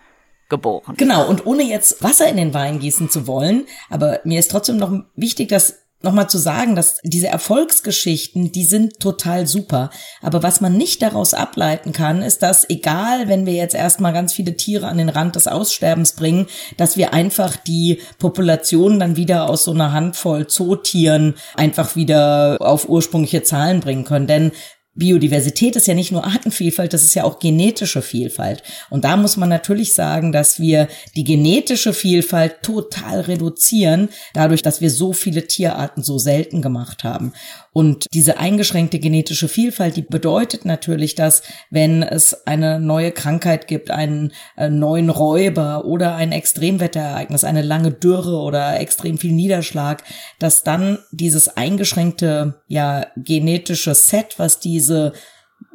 geboren. 0.52 0.94
Genau, 0.98 1.28
und 1.28 1.48
ohne 1.48 1.64
jetzt 1.64 2.04
Wasser 2.04 2.28
in 2.28 2.38
den 2.38 2.54
Wein 2.54 2.78
gießen 2.78 3.10
zu 3.10 3.26
wollen, 3.26 3.66
aber 3.90 4.20
mir 4.24 4.38
ist 4.38 4.52
trotzdem 4.52 4.78
noch 4.78 4.94
wichtig, 5.16 5.50
dass 5.50 5.82
nochmal 6.04 6.30
zu 6.30 6.38
sagen, 6.38 6.76
dass 6.76 7.00
diese 7.04 7.28
Erfolgsgeschichten, 7.28 8.52
die 8.52 8.66
sind 8.66 9.00
total 9.00 9.48
super. 9.48 9.92
Aber 10.22 10.44
was 10.44 10.62
man 10.62 10.78
nicht 10.78 11.02
daraus 11.02 11.34
ableiten 11.34 11.92
kann, 11.92 12.22
ist, 12.22 12.42
dass 12.42 12.70
egal, 12.70 13.28
wenn 13.28 13.46
wir 13.46 13.54
jetzt 13.54 13.76
erstmal 13.76 14.14
ganz 14.14 14.34
viele 14.34 14.58
Tiere 14.58 14.88
an 14.88 14.98
den 14.98 15.10
Rand 15.10 15.36
des 15.36 15.48
Aussterbens 15.48 16.14
bringen, 16.14 16.48
dass 16.78 16.98
wir 16.98 17.14
einfach 17.14 17.56
die 17.56 18.00
Population 18.18 19.00
dann 19.00 19.16
wieder 19.16 19.50
aus 19.50 19.64
so 19.64 19.72
einer 19.72 19.94
Handvoll 19.94 20.48
Zootieren 20.48 21.36
einfach 21.56 21.96
wieder 21.96 22.58
auf 22.60 22.90
ursprüngliche 22.90 23.44
Zahlen 23.44 23.80
bringen 23.80 24.06
können. 24.06 24.28
Denn 24.28 24.52
Biodiversität 24.94 25.76
ist 25.76 25.88
ja 25.88 25.94
nicht 25.94 26.12
nur 26.12 26.26
Artenvielfalt, 26.26 26.94
das 26.94 27.04
ist 27.04 27.16
ja 27.16 27.24
auch 27.24 27.40
genetische 27.40 28.02
Vielfalt. 28.02 28.64
Und 28.90 29.04
da 29.04 29.18
muss 29.18 29.38
man 29.38 29.50
natürlich 29.50 29.94
sagen, 29.94 30.32
dass 30.32 30.60
wir 30.60 30.88
die 31.16 31.24
genetische 31.24 31.94
Vielfalt 31.94 32.62
total 32.62 33.22
reduzieren, 33.22 34.10
dadurch, 34.34 34.62
dass 34.62 34.82
wir 34.82 34.90
so 34.90 35.14
viele 35.14 35.48
Tierarten 35.48 36.04
so 36.04 36.18
selten 36.18 36.62
gemacht 36.62 37.04
haben. 37.04 37.34
Und 37.74 38.06
diese 38.14 38.38
eingeschränkte 38.38 39.00
genetische 39.00 39.48
Vielfalt, 39.48 39.96
die 39.96 40.02
bedeutet 40.02 40.66
natürlich, 40.66 41.16
dass 41.16 41.42
wenn 41.70 42.04
es 42.04 42.46
eine 42.46 42.82
neue 42.82 43.12
Krankheit 43.12 43.68
gibt, 43.68 43.92
einen 43.92 44.34
äh, 44.58 44.70
neuen 44.70 45.10
Räuber 45.10 45.86
oder 45.86 46.16
ein 46.16 46.34
Extremwetterereignis, 46.34 47.46
eine 47.46 47.62
lange 47.62 47.92
Dürre 47.92 48.42
oder 48.42 48.80
extrem 48.80 49.18
viel 49.18 49.32
Niederschlag, 49.32 50.04
dass 50.38 50.64
dann 50.64 51.00
dieses 51.12 51.56
eingeschränkte, 51.56 52.62
ja, 52.68 53.08
genetische 53.16 53.96
Set, 53.96 54.36
was 54.38 54.60
diese 54.60 55.14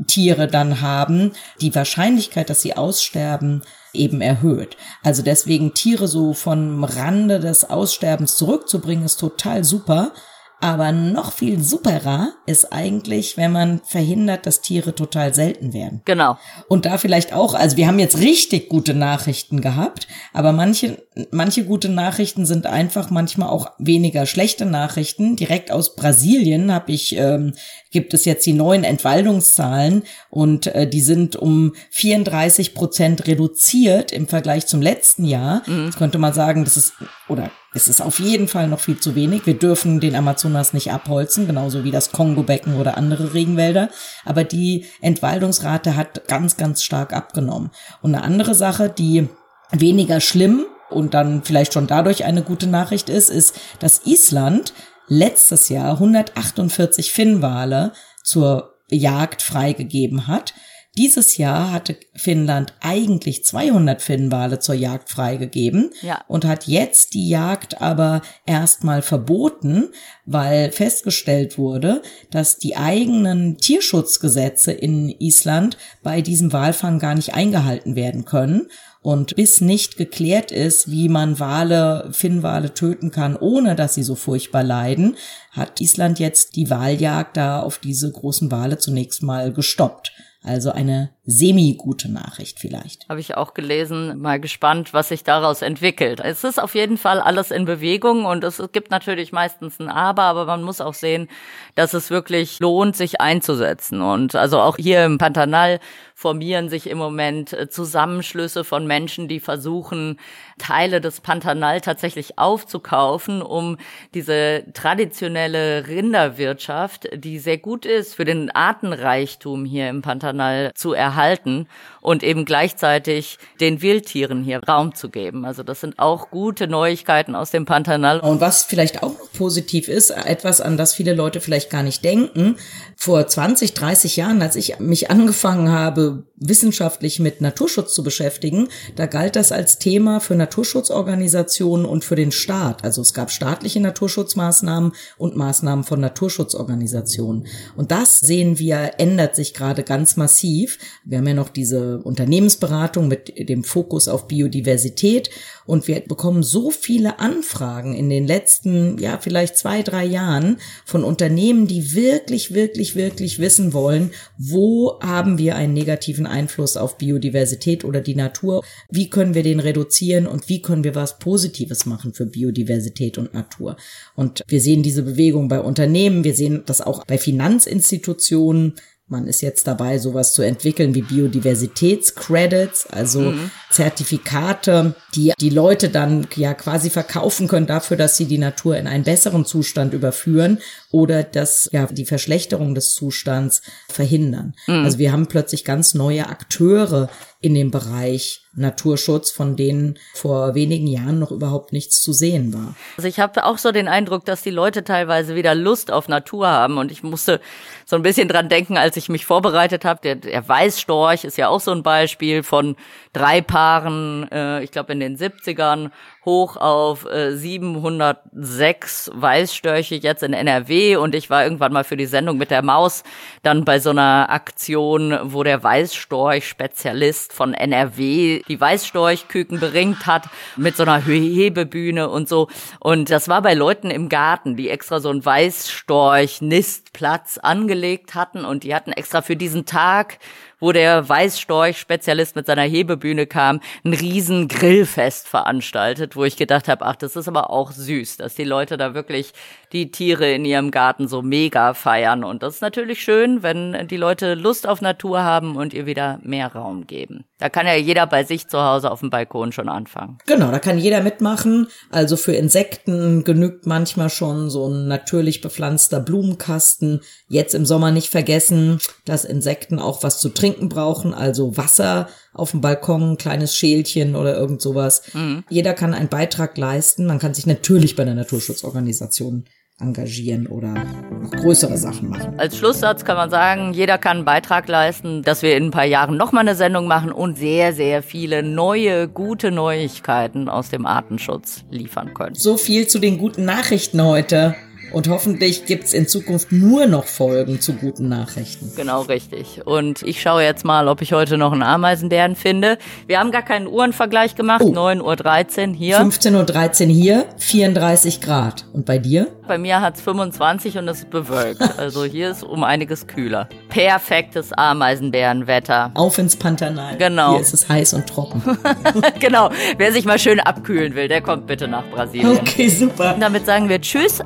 Tiere 0.07 0.49
dann 0.49 0.83
haben, 0.83 1.33
die 1.63 1.75
Wahrscheinlichkeit, 1.75 2.51
dass 2.51 2.61
sie 2.61 2.77
aussterben, 2.77 3.63
eben 3.95 4.21
erhöht. 4.21 4.77
Also 5.03 5.23
deswegen 5.23 5.73
Tiere 5.73 6.09
so 6.09 6.35
vom 6.35 6.85
Rande 6.85 7.41
des 7.41 7.65
Aussterbens 7.65 8.37
zurückzubringen, 8.37 9.07
ist 9.07 9.19
total 9.19 9.65
super. 9.65 10.13
Aber 10.59 10.91
noch 10.91 11.33
viel 11.33 11.63
superer 11.63 12.33
ist 12.47 12.73
eigentlich, 12.73 13.37
wenn 13.37 13.53
man 13.53 13.81
verhindert, 13.85 14.47
dass 14.47 14.63
Tiere 14.63 14.95
total 14.95 15.35
selten 15.35 15.75
werden. 15.75 16.01
Genau. 16.07 16.39
Und 16.69 16.87
da 16.87 16.97
vielleicht 16.97 17.35
auch, 17.35 17.53
also 17.53 17.77
wir 17.77 17.87
haben 17.87 17.99
jetzt 17.99 18.19
richtig 18.19 18.71
gute 18.71 18.95
Nachrichten 18.95 19.61
gehabt, 19.61 20.09
aber 20.33 20.53
manche, 20.53 21.03
manche 21.31 21.65
gute 21.65 21.91
Nachrichten 21.91 22.47
sind 22.47 22.65
einfach 22.65 23.11
manchmal 23.11 23.51
auch 23.51 23.73
weniger 23.79 24.25
schlechte 24.25 24.65
Nachrichten. 24.65 25.37
Direkt 25.37 25.71
aus 25.71 25.95
Brasilien 25.95 26.73
habe 26.73 26.91
ich, 26.91 27.15
ähm, 27.17 27.53
gibt 27.91 28.15
es 28.15 28.25
jetzt 28.25 28.47
die 28.47 28.55
neuen 28.55 28.85
Entwaldungszahlen 28.85 30.05
und 30.31 30.69
äh, 30.69 30.89
die 30.89 31.03
sind 31.03 31.37
um 31.37 31.75
34 31.91 32.75
Prozent 32.75 33.27
reduziert 33.27 34.11
im 34.11 34.27
Vergleich 34.27 34.67
zum 34.67 34.81
letzten 34.81 35.27
Jahr. 35.27 35.63
Mhm. 35.67 35.87
Das 35.87 35.97
könnte 35.97 36.19
man 36.19 36.33
sagen, 36.33 36.65
das 36.65 36.79
ist, 36.79 36.95
oder 37.29 37.51
es 37.77 37.89
ist 37.89 38.01
auf 38.01 38.19
jeden 38.19 38.49
Fall 38.49 38.69
noch 38.69 38.81
viel 38.81 38.99
zu 38.99 39.15
wenig. 39.15 39.47
Wir 39.47 39.59
dürfen 39.59 40.01
den 40.01 40.17
Amazonas 40.17 40.73
nicht 40.73 40.93
abholzen, 40.93 41.47
genauso 41.47 41.85
wie 41.85 41.91
das 41.91 42.11
Kongo-Becken 42.11 42.75
oder 42.75 42.97
andere 42.97 43.35
Regenwälder. 43.35 43.91
Aber 44.25 44.45
die 44.45 44.87
Entwaldungsrate 45.03 45.95
hat 45.95 46.27
ganz, 46.27 46.57
ganz 46.57 46.83
stark 46.83 47.13
abgenommen. 47.13 47.71
Und 48.01 48.15
eine 48.15 48.25
andere 48.25 48.55
Sache, 48.55 48.89
die 48.89 49.29
weniger 49.73 50.21
schlimm 50.21 50.65
und 50.89 51.15
dann 51.15 51.43
vielleicht 51.45 51.75
schon 51.75 51.87
dadurch 51.87 52.25
eine 52.25 52.43
gute 52.43 52.67
Nachricht 52.67 53.09
ist, 53.11 53.29
ist, 53.29 53.55
dass 53.79 54.07
Island 54.07 54.73
letztes 55.09 55.69
Jahr 55.69 55.93
148 55.93 57.13
Finnwale 57.13 57.93
zur 58.23 58.75
Jagd 58.89 59.43
freigegeben 59.43 60.27
hat. 60.27 60.55
Dieses 60.99 61.37
Jahr 61.37 61.73
hatte 61.73 61.97
Finnland 62.15 62.73
eigentlich 62.81 63.45
200 63.45 64.01
Finnwale 64.01 64.61
zur 64.61 64.75
Jagd 64.75 65.11
freigegeben 65.11 65.91
ja. 66.01 66.25
und 66.27 66.47
hat 66.47 66.67
jetzt 66.67 67.13
die 67.13 67.29
Jagd 67.29 67.83
aber 67.83 68.23
erstmal 68.47 69.03
verboten, 69.03 69.91
weil 70.25 70.73
festgestellt 70.73 71.59
wurde, 71.59 72.01
dass 72.31 72.57
die 72.57 72.77
eigenen 72.77 73.59
Tierschutzgesetze 73.59 74.73
in 74.73 75.11
Island 75.11 75.77
bei 76.03 76.23
diesem 76.23 76.55
Walfang 76.55 76.99
gar 76.99 77.15
nicht 77.15 77.35
eingehalten 77.35 77.95
werden 77.95 78.25
können. 78.25 78.69
Und 79.03 79.37
bis 79.37 79.61
nicht 79.61 79.99
geklärt 79.99 80.51
ist, 80.51 80.91
wie 80.91 81.09
man 81.09 81.39
Wale, 81.39 82.09
Finnwale 82.11 82.75
töten 82.75 83.13
kann, 83.13 83.37
ohne 83.37 83.77
dass 83.77 83.95
sie 83.95 84.03
so 84.03 84.17
furchtbar 84.17 84.65
leiden, 84.65 85.17
hat 85.53 85.81
Island 85.81 86.19
jetzt 86.19 86.57
die 86.57 86.71
Waljagd 86.71 87.37
da 87.37 87.61
auf 87.61 87.79
diese 87.79 88.11
großen 88.11 88.51
Wale 88.51 88.79
zunächst 88.79 89.23
mal 89.23 89.53
gestoppt. 89.53 90.11
Also 90.47 90.71
eine 90.71 91.11
semi-gute 91.25 92.09
Nachricht 92.11 92.61
vielleicht. 92.61 93.09
Habe 93.09 93.19
ich 93.19 93.37
auch 93.37 93.53
gelesen, 93.53 94.21
mal 94.21 94.39
gespannt, 94.39 94.95
was 94.95 95.09
sich 95.09 95.25
daraus 95.25 95.61
entwickelt. 95.61 96.21
Es 96.21 96.45
ist 96.45 96.63
auf 96.63 96.77
jeden 96.77 96.99
Fall 96.99 97.21
alles 97.21 97.51
in 97.51 97.65
Bewegung 97.65 98.25
und 98.25 98.45
es 98.45 98.63
gibt 98.71 98.93
natürlich 98.93 99.33
meistens 99.33 99.81
ein 99.81 99.89
Aber, 99.89 100.23
aber 100.23 100.47
man 100.47 100.63
muss 100.63 100.81
auch 100.81 100.95
sehen, 100.95 101.27
dass 101.75 101.95
es 101.95 102.11
wirklich 102.11 102.61
lohnt, 102.61 102.95
sich 102.95 103.21
einzusetzen. 103.21 104.03
Und 104.03 104.37
also 104.37 104.61
auch 104.61 104.77
hier 104.77 105.05
im 105.05 105.19
Pantanal 105.19 105.81
formieren 106.19 106.71
sich 106.71 106.89
im 106.89 106.97
Moment 106.97 107.53
äh, 107.53 107.69
Zusammenschlüsse 107.69 108.65
von 108.65 108.87
Menschen, 108.87 109.29
die 109.29 109.39
versuchen, 109.39 110.19
Teile 110.59 111.03
des 111.03 111.21
Pantanal 111.21 111.83
tatsächlich 111.83 112.39
aufzukaufen, 112.39 113.43
um 113.43 113.77
diese 114.15 114.65
traditionelle 114.73 115.87
Rinderwirtschaft, 115.87 117.11
die 117.15 117.39
sehr 117.39 117.59
gut 117.59 117.85
ist 117.85 118.15
für 118.15 118.25
den 118.25 118.51
Artenreichtum 118.51 119.67
hier 119.67 119.91
im 119.91 120.01
Pantanal 120.01 120.73
zu 120.75 120.95
erhalten 120.95 121.69
und 122.01 122.23
eben 122.23 122.47
gleichzeitig 122.47 123.39
den 123.61 123.83
Wildtieren 123.83 124.43
hier 124.43 124.63
Raum 124.67 124.95
zu 124.95 125.11
geben. 125.11 125.45
Also 125.45 125.63
das 125.63 125.83
sind 125.83 125.99
auch 125.99 126.31
gute 126.31 126.67
Neuigkeiten 126.67 127.35
aus 127.35 127.51
dem 127.51 127.67
Pantanal. 127.67 128.21
Und 128.21 128.41
was 128.41 128.65
vielleicht 128.65 129.03
auch 129.03 129.13
noch 129.13 129.33
positiv 129.37 129.89
ist, 129.89 130.09
etwas, 130.11 130.63
an 130.63 130.79
das 130.79 130.95
viele 130.95 131.13
Leute 131.13 131.43
vielleicht 131.43 131.69
gar 131.69 131.83
nicht 131.83 132.03
denken, 132.03 132.57
vor 132.97 133.27
20, 133.27 133.75
30 133.75 134.17
Jahren, 134.17 134.41
als 134.41 134.57
ich 134.57 134.79
mich 134.79 135.11
angefangen 135.11 135.71
habe, 135.71 136.06
the 136.07 136.25
wissenschaftlich 136.39 137.19
mit 137.19 137.41
Naturschutz 137.41 137.95
zu 137.95 138.03
beschäftigen, 138.03 138.69
da 138.95 139.07
galt 139.07 139.37
das 139.37 139.53
als 139.53 139.79
Thema 139.79 140.21
für 140.21 140.35
Naturschutzorganisationen 140.35 141.87
und 141.87 142.05
für 142.05 142.17
den 142.17 142.33
Staat. 142.33 142.85
Also 142.85 143.01
es 143.03 143.15
gab 143.15 143.31
staatliche 143.31 143.81
Naturschutzmaßnahmen 143.81 144.93
und 145.17 145.37
Maßnahmen 145.37 145.85
von 145.85 146.01
Naturschutzorganisationen. 146.01 147.47
Und 147.77 147.91
das 147.91 148.21
sehen 148.21 148.59
wir, 148.59 148.93
ändert 148.99 149.35
sich 149.35 149.55
gerade 149.55 149.83
ganz 149.83 150.17
massiv. 150.17 150.79
Wir 151.05 151.19
haben 151.19 151.29
ja 151.29 151.35
noch 151.35 151.49
diese 151.49 151.99
Unternehmensberatung 151.99 153.09
mit 153.09 153.49
dem 153.49 153.65
Fokus 153.65 154.09
auf 154.09 154.29
Biodiversität 154.29 155.31
und 155.67 155.89
wir 155.89 156.01
bekommen 156.01 156.43
so 156.43 156.71
viele 156.71 157.19
Anfragen 157.19 157.95
in 157.95 158.09
den 158.09 158.27
letzten, 158.27 158.99
ja, 158.99 159.19
vielleicht 159.19 159.57
zwei, 159.57 159.83
drei 159.83 160.05
Jahren 160.05 160.59
von 160.85 161.03
Unternehmen, 161.03 161.67
die 161.67 161.95
wirklich, 161.95 162.55
wirklich, 162.55 162.95
wirklich 162.95 163.39
wissen 163.39 163.73
wollen, 163.73 164.13
wo 164.39 165.01
haben 165.01 165.39
wir 165.39 165.57
einen 165.57 165.75
negativen 165.75 166.26
Einfluss 166.29 166.77
auf 166.77 166.99
Biodiversität 166.99 167.85
oder 167.85 168.01
die 168.01 168.15
Natur? 168.15 168.65
Wie 168.91 169.11
können 169.11 169.35
wir 169.35 169.43
den 169.43 169.61
reduzieren 169.61 170.27
und 170.27 170.49
wie 170.49 170.63
können 170.63 170.85
wir 170.85 170.95
was 170.95 171.19
Positives 171.19 171.87
machen 171.87 172.15
für 172.15 172.27
Biodiversität 172.27 173.19
und 173.19 173.35
Natur? 173.35 173.77
Und 174.15 174.43
wir 174.49 174.61
sehen 174.61 174.83
diese 174.83 175.03
Bewegung 175.03 175.49
bei 175.49 175.61
Unternehmen, 175.61 176.25
wir 176.25 176.35
sehen 176.35 176.63
das 176.67 176.81
auch 176.81 177.05
bei 177.05 177.19
Finanzinstitutionen, 177.19 178.75
man 179.09 179.29
ist 179.29 179.41
jetzt 179.41 179.69
dabei, 179.69 179.99
sowas 179.99 180.33
zu 180.33 180.43
entwickeln 180.43 180.97
wie 180.97 181.03
Biodiversitätscredits, 181.03 182.89
also 182.89 183.21
mhm. 183.21 183.53
Zertifikate, 183.71 184.97
die 185.15 185.33
die 185.39 185.51
Leute 185.51 185.91
dann 185.91 186.27
ja 186.35 186.55
quasi 186.55 186.91
verkaufen 186.91 187.47
können 187.47 187.69
dafür, 187.69 187.97
dass 187.97 188.17
sie 188.17 188.25
die 188.25 188.39
Natur 188.39 188.77
in 188.77 188.89
einen 188.89 189.05
besseren 189.05 189.45
Zustand 189.45 189.95
überführen 189.95 190.59
oder 190.97 191.25
dass 191.25 191.69
ja 191.73 191.85
die 191.85 192.07
Verschlechterung 192.07 192.75
des 192.75 192.95
Zustands 192.95 193.61
verhindern. 193.87 194.55
Mhm. 194.67 194.83
Also 194.83 194.99
wir 194.99 195.13
haben 195.13 195.27
plötzlich 195.27 195.63
ganz 195.63 195.93
neue 195.93 196.27
Akteure 196.27 197.11
in 197.43 197.53
dem 197.53 197.71
Bereich 197.71 198.47
Naturschutz, 198.55 199.31
von 199.31 199.57
denen 199.57 199.99
vor 200.15 200.55
wenigen 200.55 200.87
Jahren 200.87 201.19
noch 201.19 201.31
überhaupt 201.31 201.75
nichts 201.75 202.01
zu 202.01 202.15
sehen 202.15 202.55
war. 202.55 202.75
Also 202.97 203.09
ich 203.09 203.21
habe 203.21 203.45
auch 203.45 203.59
so 203.59 203.73
den 203.73 203.89
Eindruck, 203.89 204.25
dass 204.25 204.41
die 204.41 204.51
Leute 204.51 204.85
teilweise 204.85 205.35
wieder 205.35 205.55
Lust 205.55 205.91
auf 205.91 206.09
Natur 206.09 206.49
haben 206.49 206.79
und 206.79 206.91
ich 206.91 207.03
musste 207.03 207.43
so 207.85 207.95
ein 207.97 208.03
bisschen 208.03 208.27
dran 208.27 208.49
denken, 208.49 208.79
als 208.79 208.97
ich 208.97 209.11
mich 209.11 209.27
vorbereitet 209.27 209.85
habe. 209.85 210.01
Der, 210.03 210.15
der 210.15 210.49
Weißstorch 210.49 211.25
ist 211.25 211.37
ja 211.37 211.49
auch 211.49 211.61
so 211.61 211.73
ein 211.73 211.83
Beispiel 211.83 212.43
von 212.43 212.75
drei 213.13 213.43
Paaren, 213.43 214.27
äh, 214.33 214.65
ich 214.65 214.71
glaube 214.71 214.95
in 214.95 215.01
den 215.01 215.19
70ern 215.19 215.91
hoch 216.27 216.57
auf 216.57 217.07
äh, 217.07 217.37
706 217.37 219.11
Weißstörche 219.15 219.95
jetzt 219.95 220.23
in 220.23 220.35
NRW 220.35 220.97
und 220.97 221.15
ich 221.15 221.31
war 221.31 221.45
irgendwann 221.45 221.73
mal 221.73 221.85
für 221.85 221.97
die 221.97 222.07
Sendung 222.07 222.37
mit 222.37 222.51
der 222.51 222.63
Maus 222.63 223.05
dann 223.43 223.65
bei 223.65 223.79
so 223.79 223.91
einer 223.91 224.29
Aktion, 224.29 225.17
wo 225.23 225.45
der 225.45 225.63
Weißstorch-Spezialist 225.63 227.33
von 227.33 227.55
NRW 227.55 228.43
die 228.47 228.61
Weißstorchküken 228.61 229.61
beringt 229.61 230.07
hat 230.07 230.25
mit 230.57 230.77
so 230.77 230.83
einer 230.83 231.01
Hebebühne 231.01 232.11
und 232.11 232.29
so. 232.29 232.49
Und 232.81 233.11
das 233.11 233.29
war 233.29 233.43
bei 233.43 233.55
Leuten 233.55 233.91
im 233.91 234.09
Garten, 234.09 234.57
die 234.57 234.69
extra 234.69 234.99
so 234.99 235.11
einen 235.11 235.25
Weißstorch-Nistplatz 235.25 237.39
angelegt 237.39 238.17
hatten. 238.17 238.45
Und 238.45 238.65
die 238.65 238.75
hatten 238.75 238.91
extra 238.93 239.23
für 239.23 239.37
diesen 239.37 239.65
Tag 239.65 240.19
wo 240.59 240.73
der 240.73 241.09
Weißstorch-Spezialist 241.09 242.37
mit 242.37 242.47
seiner 242.47 242.63
Hebebühne 242.63 243.27
kam, 243.27 243.61
ein 243.85 243.93
riesen 243.93 244.49
Grillfest 244.49 245.29
veranstaltet, 245.29 246.16
wo 246.17 246.25
ich 246.25 246.37
gedacht 246.37 246.69
habe, 246.69 246.85
ach, 246.85 246.97
das 246.97 247.17
ist 247.17 247.29
aber 247.29 247.51
auch 247.51 247.71
süß, 247.73 248.17
dass 248.19 248.35
die 248.35 248.45
Leute 248.45 248.77
da 248.77 248.95
wirklich 248.95 249.33
die 249.73 249.91
Tiere 249.91 250.33
in 250.33 250.45
ihrem 250.45 250.71
Garten 250.71 251.09
so 251.09 251.23
mega 251.23 251.75
feiern. 251.75 252.25
Und 252.25 252.43
das 252.43 252.57
ist 252.57 252.61
natürlich 252.61 253.03
schön, 253.03 253.43
wenn 253.43 253.89
die 253.89 253.97
Leute 253.97 254.35
Lust 254.35 254.67
auf 254.67 254.81
Natur 254.81 255.23
haben 255.23 255.57
und 255.57 255.75
ihr 255.75 255.87
wieder 255.87 256.21
mehr 256.23 256.53
Raum 256.53 256.87
geben. 256.87 257.25
Da 257.39 257.51
kann 257.51 257.67
ja 257.67 257.75
jeder 257.75 258.07
bei 258.07 258.25
sich 258.25 258.49
zu 258.49 258.63
Hause 258.63 258.91
auf 258.91 259.01
dem 259.01 259.11
Balkon 259.11 259.53
schon 259.53 259.69
anfangen. 259.69 260.19
Genau, 260.27 260.51
da 260.51 260.59
kann 260.59 260.79
jeder 260.79 261.03
mitmachen. 261.03 261.67
Also 261.91 262.17
für 262.17 262.33
Insekten 262.33 263.25
genügt 263.25 263.67
manchmal 263.67 264.09
schon 264.09 264.49
so 264.49 264.69
ein 264.69 264.89
natürlich 264.89 265.43
bepflanzter 265.43 266.01
Blumenkasten. 266.01 267.03
Jetzt 267.29 267.55
im 267.55 267.67
Sommer 267.67 267.91
nicht 267.91 268.09
vergessen, 268.09 268.79
dass 269.05 269.25
Insekten 269.25 269.79
auch 269.79 270.03
was 270.03 270.21
zu 270.21 270.31
trinken 270.31 270.69
brauchen, 270.69 271.13
also 271.13 271.57
Wasser 271.57 272.09
auf 272.33 272.53
dem 272.53 272.61
Balkon, 272.61 273.13
ein 273.13 273.17
kleines 273.19 273.57
Schälchen 273.57 274.15
oder 274.15 274.37
irgend 274.37 274.63
sowas. 274.63 275.03
Mhm. 275.13 275.45
Jeder 275.51 275.75
kann 275.75 275.95
einen 275.95 276.09
Beitrag 276.09 276.57
leisten. 276.57 277.07
Man 277.07 277.19
kann 277.19 277.35
sich 277.35 277.47
natürlich 277.47 277.97
bei 277.97 278.05
der 278.05 278.15
Naturschutzorganisation 278.15 279.45
engagieren 279.79 280.47
oder 280.47 280.73
noch 280.73 281.31
größere 281.33 281.77
Sachen 281.77 282.09
machen. 282.09 282.39
Als 282.39 282.57
Schlusssatz 282.57 283.05
kann 283.05 283.17
man 283.17 283.29
sagen, 283.29 283.75
jeder 283.75 283.99
kann 283.99 284.19
einen 284.19 284.25
Beitrag 284.25 284.69
leisten, 284.69 285.23
dass 285.23 285.43
wir 285.43 285.57
in 285.57 285.65
ein 285.67 285.71
paar 285.71 285.85
Jahren 285.85 286.17
nochmal 286.17 286.43
eine 286.43 286.55
Sendung 286.55 286.87
machen 286.87 287.13
und 287.13 287.37
sehr, 287.37 287.75
sehr 287.75 288.03
viele 288.03 288.43
neue, 288.43 289.07
gute 289.07 289.51
Neuigkeiten 289.51 290.49
aus 290.49 290.71
dem 290.71 290.87
Artenschutz 290.87 291.65
liefern 291.71 292.15
können. 292.15 292.35
So 292.35 292.57
viel 292.57 292.87
zu 292.87 292.99
den 292.99 293.19
guten 293.19 293.45
Nachrichten 293.45 294.03
heute. 294.03 294.55
Und 294.97 295.11
hoffentlich 295.11 295.67
gibt's 295.67 295.93
in 295.93 296.09
Zukunft 296.09 296.53
nur 296.53 296.87
noch 296.87 297.05
Folgen 297.05 297.61
zu 297.61 297.75
guten 297.75 298.09
Nachrichten. 298.09 298.73
Genau 298.77 299.03
richtig. 299.03 299.61
Und 299.67 300.01
ich 300.01 300.23
schaue 300.23 300.43
jetzt 300.43 300.65
mal, 300.65 300.89
ob 300.89 301.03
ich 301.03 301.13
heute 301.13 301.37
noch 301.37 301.53
einen 301.53 301.63
Ameisenbären 301.63 302.35
finde. 302.35 302.79
Wir 303.07 303.21
haben 303.21 303.31
gar 303.31 303.43
keinen 303.43 303.67
Uhrenvergleich 303.67 304.37
gemacht. 304.37 304.63
Oh. 304.65 304.73
9.13 304.73 305.69
Uhr 305.69 305.75
hier. 305.75 306.01
15.13 306.01 306.87
Uhr 306.87 306.95
hier, 306.95 307.27
34 307.37 308.23
Grad. 308.23 308.65
Und 308.73 308.87
bei 308.87 308.97
dir? 308.97 309.27
Bei 309.47 309.59
mir 309.59 309.83
hat's 309.83 310.01
25 310.01 310.79
und 310.79 310.89
es 310.89 311.01
ist 311.01 311.11
bewölkt. 311.11 311.61
Also 311.77 312.05
hier 312.05 312.31
ist 312.31 312.43
um 312.43 312.65
einiges 312.65 313.07
kühler. 313.07 313.51
Perfektes 313.69 314.53
Ameisenbärenwetter. 314.53 315.91
Auf 315.93 316.17
ins 316.17 316.35
Pantanal. 316.35 316.97
Genau. 316.97 317.33
Hier 317.33 317.43
ist 317.43 317.53
es 317.53 317.69
heiß 317.69 317.93
und 317.93 318.07
trocken. 318.07 318.43
genau. 319.21 319.51
Wer 319.77 319.93
sich 319.93 320.07
mal 320.07 320.19
schön 320.19 320.41
abkühlen 320.41 320.95
will, 320.95 321.07
der 321.07 321.21
kommt 321.21 321.47
bitte 321.47 321.69
nach 321.69 321.85
Brasilien. 321.91 322.39
Okay, 322.39 322.69
super. 322.69 323.15
Und 323.15 323.21
damit 323.21 323.45
sagen 323.45 323.69
wir 323.69 323.79
Tschüss, 323.79 324.21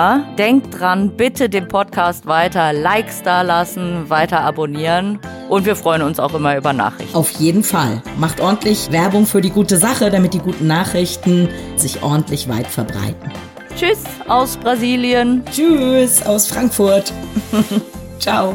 aber 0.00 0.24
denkt 0.38 0.78
dran, 0.78 1.10
bitte 1.16 1.50
den 1.50 1.68
Podcast 1.68 2.26
weiter 2.26 2.72
Likes 2.72 3.22
da 3.22 3.42
lassen, 3.42 4.08
weiter 4.08 4.40
abonnieren 4.40 5.18
und 5.48 5.66
wir 5.66 5.76
freuen 5.76 6.00
uns 6.02 6.18
auch 6.18 6.32
immer 6.32 6.56
über 6.56 6.72
Nachrichten. 6.72 7.14
Auf 7.14 7.30
jeden 7.32 7.62
Fall. 7.62 8.02
Macht 8.18 8.40
ordentlich 8.40 8.90
Werbung 8.92 9.26
für 9.26 9.42
die 9.42 9.50
gute 9.50 9.76
Sache, 9.76 10.10
damit 10.10 10.32
die 10.32 10.38
guten 10.38 10.66
Nachrichten 10.66 11.48
sich 11.76 12.02
ordentlich 12.02 12.48
weit 12.48 12.66
verbreiten. 12.66 13.30
Tschüss 13.76 14.04
aus 14.26 14.56
Brasilien. 14.56 15.42
Tschüss 15.50 16.24
aus 16.24 16.46
Frankfurt. 16.46 17.12
Ciao. 18.18 18.54